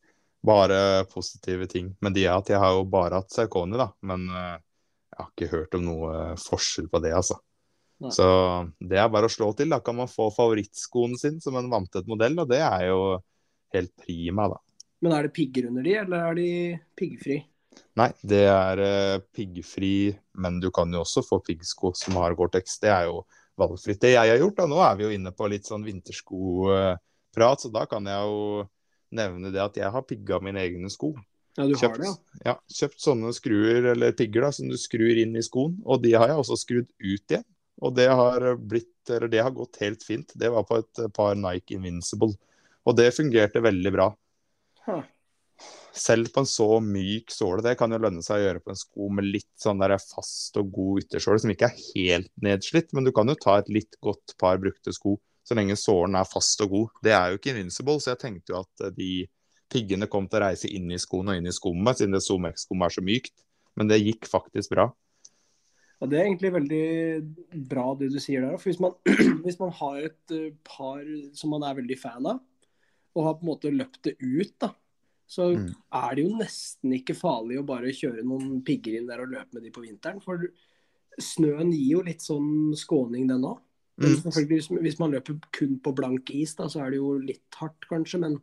bare 0.45 1.05
positive 1.11 1.67
ting. 1.67 1.91
Men 2.05 2.15
de 2.15 2.27
er 2.27 2.37
at 2.37 2.51
jeg 2.53 2.61
har 2.61 2.77
jo 2.77 2.85
bare 2.89 3.21
hatt 3.21 3.33
Saucony, 3.33 3.79
da. 3.81 3.89
Men 4.07 4.29
eh, 4.29 4.55
jeg 5.15 5.21
har 5.21 5.31
ikke 5.33 5.51
hørt 5.55 5.77
om 5.79 5.85
noe 5.89 6.23
forskjell 6.41 6.89
på 6.93 7.01
det, 7.05 7.15
altså. 7.17 7.39
Nei. 8.03 8.11
Så 8.13 8.27
det 8.83 8.99
er 8.99 9.11
bare 9.13 9.31
å 9.31 9.33
slå 9.33 9.53
til. 9.57 9.71
Da 9.73 9.81
kan 9.85 9.97
man 9.99 10.11
få 10.11 10.29
favorittskoen 10.35 11.15
sin 11.21 11.41
som 11.43 11.57
en 11.59 11.71
vanntett 11.73 12.09
modell, 12.11 12.37
og 12.43 12.51
det 12.51 12.61
er 12.65 12.89
jo 12.91 13.01
helt 13.75 13.93
prima, 14.03 14.49
da. 14.51 14.61
Men 15.05 15.17
er 15.17 15.27
det 15.27 15.35
pigger 15.37 15.69
under 15.69 15.85
de, 15.85 15.95
eller 16.01 16.29
er 16.31 16.39
de 16.39 16.49
piggfri? 16.99 17.39
Nei, 17.99 18.11
det 18.27 18.45
er 18.49 18.81
uh, 18.83 19.23
piggfri, 19.35 20.15
men 20.41 20.61
du 20.63 20.71
kan 20.75 20.93
jo 20.95 21.03
også 21.05 21.25
få 21.27 21.41
piggsko 21.45 21.93
som 21.99 22.19
har 22.23 22.37
Gore-Tex. 22.39 22.79
Det 22.83 22.91
er 22.91 23.09
jo 23.11 23.25
valgfritt. 23.61 24.01
Det 24.03 24.15
jeg 24.15 24.33
har 24.33 24.41
gjort, 24.41 24.57
da, 24.59 24.69
nå 24.71 24.81
er 24.83 24.97
vi 24.99 25.07
jo 25.07 25.13
inne 25.15 25.35
på 25.35 25.49
litt 25.51 25.69
sånn 25.69 25.85
vinterskoprat, 25.87 27.63
så 27.63 27.71
da 27.75 27.85
kan 27.91 28.07
jeg 28.11 28.31
jo 28.31 28.65
nevne 29.15 29.53
det 29.55 29.63
at 29.63 29.79
jeg 29.79 29.93
har 29.95 30.07
pigga 30.09 30.41
mine 30.43 30.63
egne 30.63 30.91
sko. 30.91 31.13
Ja, 31.55 31.69
du 31.71 31.77
har 31.79 31.99
det, 32.01 32.09
ja. 32.09 32.15
ja, 32.49 32.55
kjøpt 32.81 32.99
sånne 32.99 33.31
skruer 33.37 33.93
eller 33.93 34.15
pigger 34.19 34.49
da, 34.49 34.51
som 34.57 34.71
du 34.73 34.79
skrur 34.81 35.21
inn 35.23 35.37
i 35.39 35.45
skoen, 35.45 35.77
og 35.87 36.03
de 36.03 36.17
har 36.17 36.33
jeg 36.33 36.41
også 36.41 36.59
skrudd 36.59 36.89
ut 36.99 37.05
igjen. 37.37 37.47
Og 37.83 37.95
det 37.97 38.07
har 38.11 38.45
blitt, 38.61 38.93
eller 39.11 39.31
det 39.33 39.43
har 39.43 39.55
gått 39.55 39.81
helt 39.83 40.05
fint. 40.07 40.31
Det 40.35 40.51
var 40.53 40.67
på 40.69 40.79
et 40.83 41.03
par 41.17 41.35
Nike 41.39 41.79
Invincible. 41.79 42.37
Og 42.85 42.97
det 42.99 43.11
fungerte 43.17 43.65
veldig 43.65 43.93
bra. 43.95 44.09
Huh. 44.87 45.03
Selv 45.95 46.31
på 46.35 46.43
en 46.43 46.49
så 46.51 46.69
myk 46.83 47.33
såle. 47.33 47.63
Det 47.65 47.77
kan 47.79 47.93
jo 47.95 48.01
lønne 48.03 48.23
seg 48.25 48.41
å 48.41 48.47
gjøre 48.47 48.63
på 48.63 48.73
en 48.75 48.79
sko 48.79 49.11
med 49.15 49.27
litt 49.27 49.53
sånn 49.61 49.83
der 49.83 49.97
fast 50.03 50.57
og 50.61 50.73
god 50.75 51.05
yttersåle, 51.05 51.43
som 51.43 51.53
ikke 51.55 51.71
er 51.71 51.85
helt 51.95 52.33
nedslitt. 52.43 52.95
Men 52.95 53.07
du 53.07 53.13
kan 53.15 53.31
jo 53.31 53.39
ta 53.39 53.59
et 53.61 53.71
litt 53.73 53.99
godt 54.05 54.37
par 54.41 54.61
brukte 54.63 54.95
sko 54.95 55.19
så 55.45 55.57
lenge 55.59 55.77
sålen 55.77 56.17
er 56.17 56.29
fast 56.29 56.61
og 56.65 56.73
god. 56.73 57.01
Det 57.05 57.13
er 57.13 57.31
jo 57.31 57.39
ikke 57.39 57.53
Invincible, 57.53 57.99
så 58.01 58.15
jeg 58.15 58.23
tenkte 58.23 58.55
jo 58.55 58.63
at 58.63 58.85
de 58.97 59.27
piggene 59.73 60.09
kom 60.11 60.29
til 60.29 60.41
å 60.41 60.47
reise 60.47 60.71
inn 60.73 60.93
i 60.93 61.01
skoen 61.01 61.33
og 61.33 61.39
inn 61.39 61.51
i 61.51 61.55
skummet, 61.55 62.01
siden 62.01 62.17
det 62.17 62.23
Zoom 62.25 62.49
X-skummet 62.49 62.89
er 62.89 62.97
så 62.97 63.05
mykt. 63.05 63.35
Men 63.77 63.91
det 63.91 64.01
gikk 64.01 64.29
faktisk 64.31 64.73
bra. 64.73 64.89
Ja, 66.05 66.09
Det 66.11 66.19
er 66.21 66.27
egentlig 66.29 66.53
veldig 66.53 67.65
bra 67.71 67.95
det 67.97 68.11
du 68.13 68.19
sier 68.21 68.45
der. 68.45 68.59
For 68.61 68.69
hvis 68.71 68.81
man, 68.85 68.93
hvis 69.47 69.57
man 69.61 69.71
har 69.73 70.03
et 70.05 70.35
eh, 70.37 70.51
par 70.69 71.01
som 71.33 71.51
man 71.55 71.65
er 71.65 71.79
veldig 71.81 71.97
fan 71.99 72.27
av, 72.29 72.43
og 73.15 73.25
har 73.25 73.37
på 73.39 73.47
en 73.47 73.51
måte 73.55 73.71
løpt 73.73 74.03
det 74.05 74.17
ut, 74.21 74.53
da, 74.61 74.73
så 75.27 75.47
Mm. 75.57 75.71
er 75.97 76.15
det 76.15 76.25
jo 76.27 76.37
nesten 76.37 76.93
ikke 76.99 77.15
farlig 77.17 77.57
å 77.59 77.65
bare 77.67 77.89
kjøre 77.95 78.23
noen 78.27 78.59
pigger 78.67 78.99
inn 78.99 79.07
der 79.09 79.23
og 79.25 79.31
løpe 79.33 79.55
med 79.57 79.63
de 79.65 79.71
på 79.73 79.81
vinteren. 79.87 80.21
For 80.23 80.45
snøen 81.19 81.71
gir 81.73 81.95
jo 81.97 82.03
litt 82.03 82.21
sånn 82.21 82.75
skåning, 82.77 83.27
den 83.31 83.41
òg. 83.49 83.61
Mm. 83.97 84.21
Hvis- 84.51 84.69
Hvis 84.69 84.99
man 85.01 85.13
løper 85.13 85.41
kun 85.53 85.79
på 85.81 85.95
blank 85.95 86.29
is, 86.35 86.55
da, 86.55 86.65
så 86.69 86.83
er 86.85 86.91
det 86.91 86.99
jo 86.99 87.15
litt 87.19 87.55
hardt, 87.57 87.81
kanskje. 87.89 88.21
Men 88.21 88.43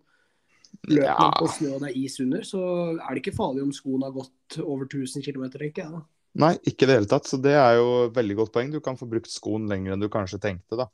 løper 0.88 1.04
Ja. 1.06 1.18
man 1.20 1.34
på 1.34 1.48
snø 1.52 1.76
og 1.76 1.82
det 1.82 1.90
er 1.92 2.00
is 2.00 2.20
under, 2.20 2.40
så 2.42 2.98
er 2.98 3.14
det 3.14 3.22
ikke 3.24 3.36
farlig 3.38 3.62
om 3.62 3.72
skoen 3.72 4.02
har 4.04 4.12
gått 4.12 4.58
over 4.64 4.86
1000 4.86 5.22
km, 5.22 5.50
tenker 5.52 5.84
jeg. 5.84 5.92
da. 5.92 6.02
Nei, 6.40 6.54
ikke 6.64 6.86
i 6.86 6.90
det 6.90 6.96
hele 6.96 7.10
tatt. 7.12 7.28
Så 7.28 7.40
det 7.42 7.54
er 7.60 7.76
jo 7.80 7.88
et 8.08 8.16
veldig 8.16 8.38
godt 8.40 8.54
poeng. 8.56 8.72
Du 8.72 8.80
kan 8.84 8.98
få 9.00 9.08
brukt 9.10 9.32
skoen 9.32 9.68
lenger 9.72 9.96
enn 9.96 10.04
du 10.04 10.08
kanskje 10.12 10.40
tenkte, 10.42 10.80
da. 10.80 10.88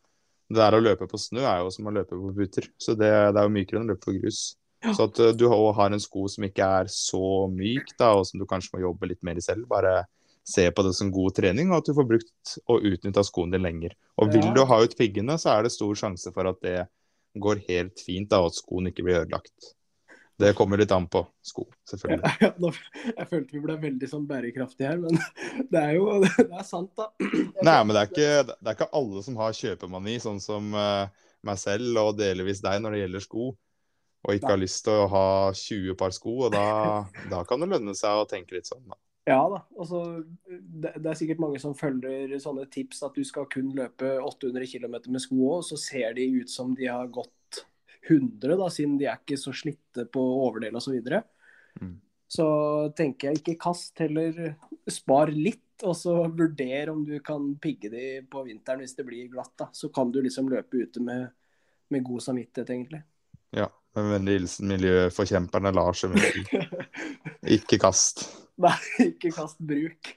Det 0.48 0.58
der 0.62 0.78
å 0.78 0.82
løpe 0.82 1.10
på 1.12 1.20
snø 1.20 1.44
er 1.44 1.60
jo 1.62 1.72
som 1.76 1.90
å 1.90 1.94
løpe 1.94 2.16
på 2.16 2.32
puter, 2.34 2.70
så 2.80 2.96
det, 2.96 3.10
det 3.36 3.42
er 3.42 3.50
jo 3.50 3.52
mykere 3.52 3.82
enn 3.82 3.90
å 3.90 3.92
løpe 3.92 4.06
på 4.08 4.16
grus. 4.16 4.56
Så 4.96 5.08
at 5.10 5.20
uh, 5.20 5.34
du 5.36 5.48
har 5.52 5.92
en 5.92 6.00
sko 6.00 6.28
som 6.32 6.46
ikke 6.48 6.68
er 6.82 6.92
så 6.94 7.48
myk, 7.52 7.92
da, 8.00 8.14
og 8.16 8.28
som 8.30 8.40
du 8.40 8.46
kanskje 8.48 8.78
må 8.78 8.86
jobbe 8.86 9.10
litt 9.12 9.24
mer 9.28 9.40
i 9.40 9.44
selv. 9.44 9.68
Bare 9.70 10.06
se 10.48 10.70
på 10.72 10.86
det 10.86 10.94
som 10.96 11.12
god 11.12 11.36
trening, 11.36 11.74
og 11.74 11.82
at 11.82 11.90
du 11.90 11.98
får 11.98 12.08
brukt 12.08 12.54
og 12.72 12.86
utnytta 12.88 13.26
skoen 13.28 13.52
din 13.52 13.66
lenger. 13.66 13.98
Og 14.22 14.32
vil 14.32 14.46
Ja. 14.48 14.54
du 14.56 14.64
ha 14.66 14.78
ut 14.84 14.96
piggene, 14.98 15.36
så 15.36 15.58
er 15.58 15.64
det 15.68 15.74
stor 15.76 15.98
sjanse 16.00 16.32
for 16.32 16.48
at 16.48 16.62
det 16.64 16.88
går 17.36 17.60
helt 17.68 18.00
fint, 18.00 18.30
da, 18.32 18.40
og 18.40 18.54
at 18.54 18.62
skoen 18.62 18.88
ikke 18.88 19.04
blir 19.04 19.20
ødelagt. 19.26 19.74
Det 20.38 20.54
kommer 20.54 20.78
litt 20.78 20.92
an 20.94 21.08
på 21.10 21.24
sko, 21.42 21.66
selvfølgelig. 21.90 22.32
Ja, 22.42 22.50
nå, 22.62 22.70
jeg 23.08 23.30
følte 23.30 23.56
vi 23.56 23.62
ble 23.64 23.78
veldig 23.82 24.10
sånn 24.12 24.28
bærekraftige 24.30 24.92
her, 24.92 25.00
men 25.02 25.18
det 25.74 25.82
er 25.82 25.96
jo 25.98 26.20
det 26.24 26.46
er 26.46 26.68
sant, 26.68 26.92
da. 26.98 27.10
Jeg 27.58 27.66
Nei, 27.66 27.78
men 27.82 27.96
det 27.96 28.04
er, 28.04 28.12
ikke, 28.12 28.44
det 28.52 28.70
er 28.70 28.76
ikke 28.78 28.92
alle 29.00 29.24
som 29.26 29.40
har 29.42 29.58
kjøpemani, 29.58 30.20
sånn 30.22 30.38
som 30.44 30.70
uh, 30.78 31.10
meg 31.48 31.58
selv 31.62 32.04
og 32.04 32.20
delvis 32.20 32.62
deg 32.62 32.84
når 32.84 32.94
det 32.94 33.02
gjelder 33.02 33.26
sko. 33.26 33.50
Og 34.28 34.36
ikke 34.36 34.52
har 34.52 34.62
lyst 34.62 34.84
til 34.86 35.06
å 35.06 35.10
ha 35.10 35.28
20 35.56 35.98
par 35.98 36.14
sko, 36.14 36.36
og 36.48 36.54
da, 36.54 36.68
da 37.32 37.42
kan 37.48 37.62
det 37.64 37.70
lønne 37.72 37.94
seg 37.98 38.22
å 38.22 38.30
tenke 38.30 38.58
litt 38.58 38.70
sånn, 38.70 38.86
da. 38.86 38.98
Ja 39.28 39.42
da. 39.52 39.60
Altså, 39.76 40.02
det, 40.48 40.94
det 40.96 41.10
er 41.12 41.18
sikkert 41.20 41.42
mange 41.44 41.60
som 41.60 41.74
følger 41.76 42.32
sånne 42.40 42.64
tips 42.72 43.02
at 43.04 43.18
du 43.18 43.26
skal 43.28 43.48
kun 43.52 43.74
løpe 43.76 44.14
800 44.24 44.70
km 44.72 44.96
med 45.12 45.24
sko 45.24 45.40
òg, 45.58 45.66
så 45.68 45.80
ser 45.82 46.16
de 46.16 46.30
ut 46.38 46.52
som 46.52 46.72
de 46.78 46.88
har 46.88 47.10
gått 47.12 47.34
100, 48.08 48.56
da, 48.60 48.68
siden 48.74 48.98
de 49.00 49.08
er 49.10 49.22
ikke 49.22 49.40
så 49.40 49.54
slitte 49.56 50.08
på 50.12 50.22
overdel 50.48 50.76
osv. 50.76 50.90
Så, 50.90 50.96
videre. 50.96 51.24
Mm. 51.78 51.96
så 52.32 52.48
tenker 52.98 53.30
jeg 53.30 53.42
ikke 53.42 53.58
kast, 53.68 53.94
heller 54.02 54.56
spar 54.90 55.32
litt. 55.34 55.64
Og 55.86 55.94
så 55.94 56.14
vurder 56.34 56.90
om 56.90 57.04
du 57.06 57.20
kan 57.22 57.52
pigge 57.62 57.92
de 57.94 58.06
på 58.26 58.42
vinteren 58.48 58.82
hvis 58.82 58.96
det 58.98 59.06
blir 59.06 59.28
glatt. 59.30 59.54
da, 59.60 59.68
Så 59.74 59.92
kan 59.94 60.10
du 60.12 60.24
liksom 60.26 60.50
løpe 60.50 60.80
ute 60.82 61.04
med, 61.06 61.28
med 61.94 62.06
god 62.08 62.24
samvittighet, 62.26 62.72
egentlig. 62.74 63.04
Ja. 63.54 63.70
Med 63.98 64.12
vennlig 64.14 64.40
hilsen 64.40 64.70
miljøforkjemperne 64.70 65.72
Lars 65.74 66.04
Emil. 66.06 66.44
Ikke 67.58 67.80
kast. 67.82 68.26
Nei, 68.66 68.78
ikke 69.06 69.32
kast 69.34 69.62
bruk. 69.62 70.12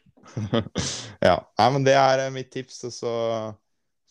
ja. 1.29 1.37
Nei, 1.59 1.68
men 1.76 1.85
det 1.87 1.96
er 1.96 2.26
eh, 2.26 2.33
mitt 2.35 2.50
tips, 2.53 2.83
og 2.88 2.94
så 2.96 3.14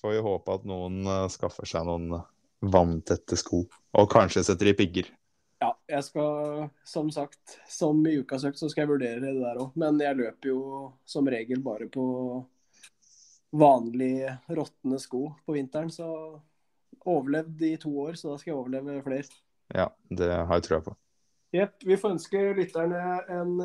får 0.02 0.15
vi 0.15 0.26
håpe 0.26 0.58
at 0.58 0.68
noen 0.70 1.02
eh, 1.06 1.26
skaffer 1.34 1.70
seg 1.70 1.88
noen 1.89 2.22
vanntette 2.62 3.38
sko. 3.39 3.63
Og 3.98 4.12
kanskje 4.12 4.43
setter 4.45 4.72
i 4.72 4.76
pigger. 4.78 5.10
Ja, 5.60 5.74
jeg 5.91 6.06
skal, 6.08 6.69
som 6.88 7.10
sagt, 7.12 7.58
som 7.67 8.00
i 8.08 8.15
ukas 8.22 8.45
økt, 8.48 8.60
så 8.62 8.69
skal 8.72 8.86
jeg 8.86 8.93
vurdere 8.93 9.24
det 9.26 9.34
der 9.41 9.60
òg. 9.60 9.74
Men 9.80 10.00
jeg 10.00 10.19
løper 10.22 10.52
jo 10.52 10.62
som 11.08 11.28
regel 11.28 11.63
bare 11.65 11.89
på 11.91 12.06
vanlige 13.60 14.38
råtne 14.56 15.00
sko 15.02 15.26
på 15.45 15.58
vinteren. 15.58 15.91
Så 15.91 16.08
overlevd 17.10 17.62
i 17.67 17.76
to 17.82 17.91
år, 18.06 18.15
så 18.19 18.34
da 18.34 18.39
skal 18.39 18.54
jeg 18.54 18.60
overleve 18.60 19.02
flere. 19.04 19.39
Ja, 19.76 19.89
det 20.10 20.32
har 20.32 20.56
jeg 20.60 20.67
trua 20.69 20.82
på. 20.86 20.95
Jepp. 21.56 21.82
Vi 21.82 21.98
får 21.98 22.13
ønske 22.13 22.41
lytterne 22.58 23.04
en 23.34 23.56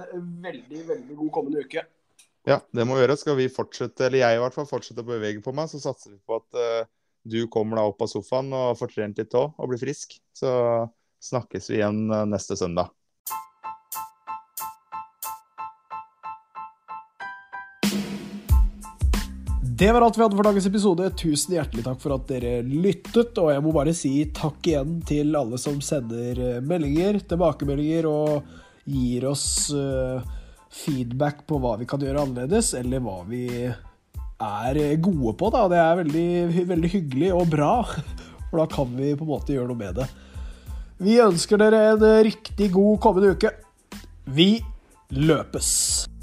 veldig, 0.43 0.83
veldig 0.89 1.17
god 1.19 1.31
kommende 1.37 1.65
uke. 1.67 1.85
Ja, 2.49 2.59
det 2.77 2.85
må 2.85 2.97
vi 2.97 3.05
gjøre. 3.05 3.17
Skal 3.21 3.39
vi 3.39 3.49
fortsette, 3.53 4.07
eller 4.07 4.25
jeg 4.25 4.37
i 4.37 4.41
hvert 4.43 4.57
fall, 4.57 4.69
fortsette 4.69 5.05
å 5.05 5.09
bevege 5.09 5.43
på 5.45 5.53
meg, 5.57 5.69
så 5.71 5.81
satser 5.81 6.15
vi 6.15 6.21
på 6.25 6.39
at 6.41 6.59
eh, 6.61 6.89
du 7.25 7.47
kommer 7.49 7.81
deg 7.81 7.89
opp 7.89 8.05
av 8.05 8.11
sofaen 8.13 8.53
og 8.53 8.77
får 8.79 8.93
trent 8.93 9.23
litt 9.23 9.39
òg, 9.39 9.57
og 9.57 9.73
blir 9.73 9.81
frisk. 9.81 10.19
Så 10.37 10.53
snakkes 11.25 11.71
vi 11.73 11.81
igjen 11.81 12.05
eh, 12.13 12.27
neste 12.29 12.57
søndag. 12.61 12.93
Det 19.75 19.89
var 19.93 20.05
alt 20.07 20.19
vi 20.19 20.23
hadde 20.23 20.37
for 20.37 20.47
dagens 20.47 20.67
episode. 20.69 21.07
Tusen 21.19 21.57
hjertelig 21.57 21.83
takk 21.83 21.99
for 21.99 22.15
at 22.15 22.29
dere 22.29 22.61
lyttet. 22.63 23.35
Og 23.43 23.49
jeg 23.51 23.65
må 23.65 23.73
bare 23.75 23.95
si 23.97 24.13
takk 24.37 24.69
igjen 24.71 25.01
til 25.09 25.35
alle 25.35 25.59
som 25.59 25.81
sender 25.83 26.39
eh, 26.39 26.61
meldinger, 26.63 27.19
tilbakemeldinger 27.33 28.07
og 28.07 28.53
gir 28.85 29.27
oss 29.33 29.73
eh, 29.75 30.21
feedback 30.75 31.43
på 31.49 31.59
hva 31.63 31.75
vi 31.81 31.89
kan 31.91 32.05
gjøre 32.05 32.23
annerledes, 32.23 32.75
eller 32.79 33.03
hva 33.03 33.17
vi 33.27 33.49
er 34.41 34.97
gode 35.03 35.35
på. 35.39 35.51
Da. 35.55 35.67
Det 35.71 35.81
er 35.81 36.01
veldig, 36.03 36.29
veldig 36.71 36.93
hyggelig 36.97 37.33
og 37.35 37.49
bra, 37.53 37.73
for 38.51 38.63
da 38.63 38.69
kan 38.71 38.95
vi 38.97 39.15
på 39.19 39.27
en 39.27 39.33
måte 39.35 39.57
gjøre 39.57 39.71
noe 39.73 39.83
med 39.83 40.01
det. 40.01 40.09
Vi 41.05 41.19
ønsker 41.21 41.61
dere 41.61 41.85
en 41.93 42.09
riktig 42.25 42.71
god 42.75 43.01
kommende 43.03 43.35
uke. 43.35 43.51
Vi 44.31 44.51
løpes! 45.15 46.14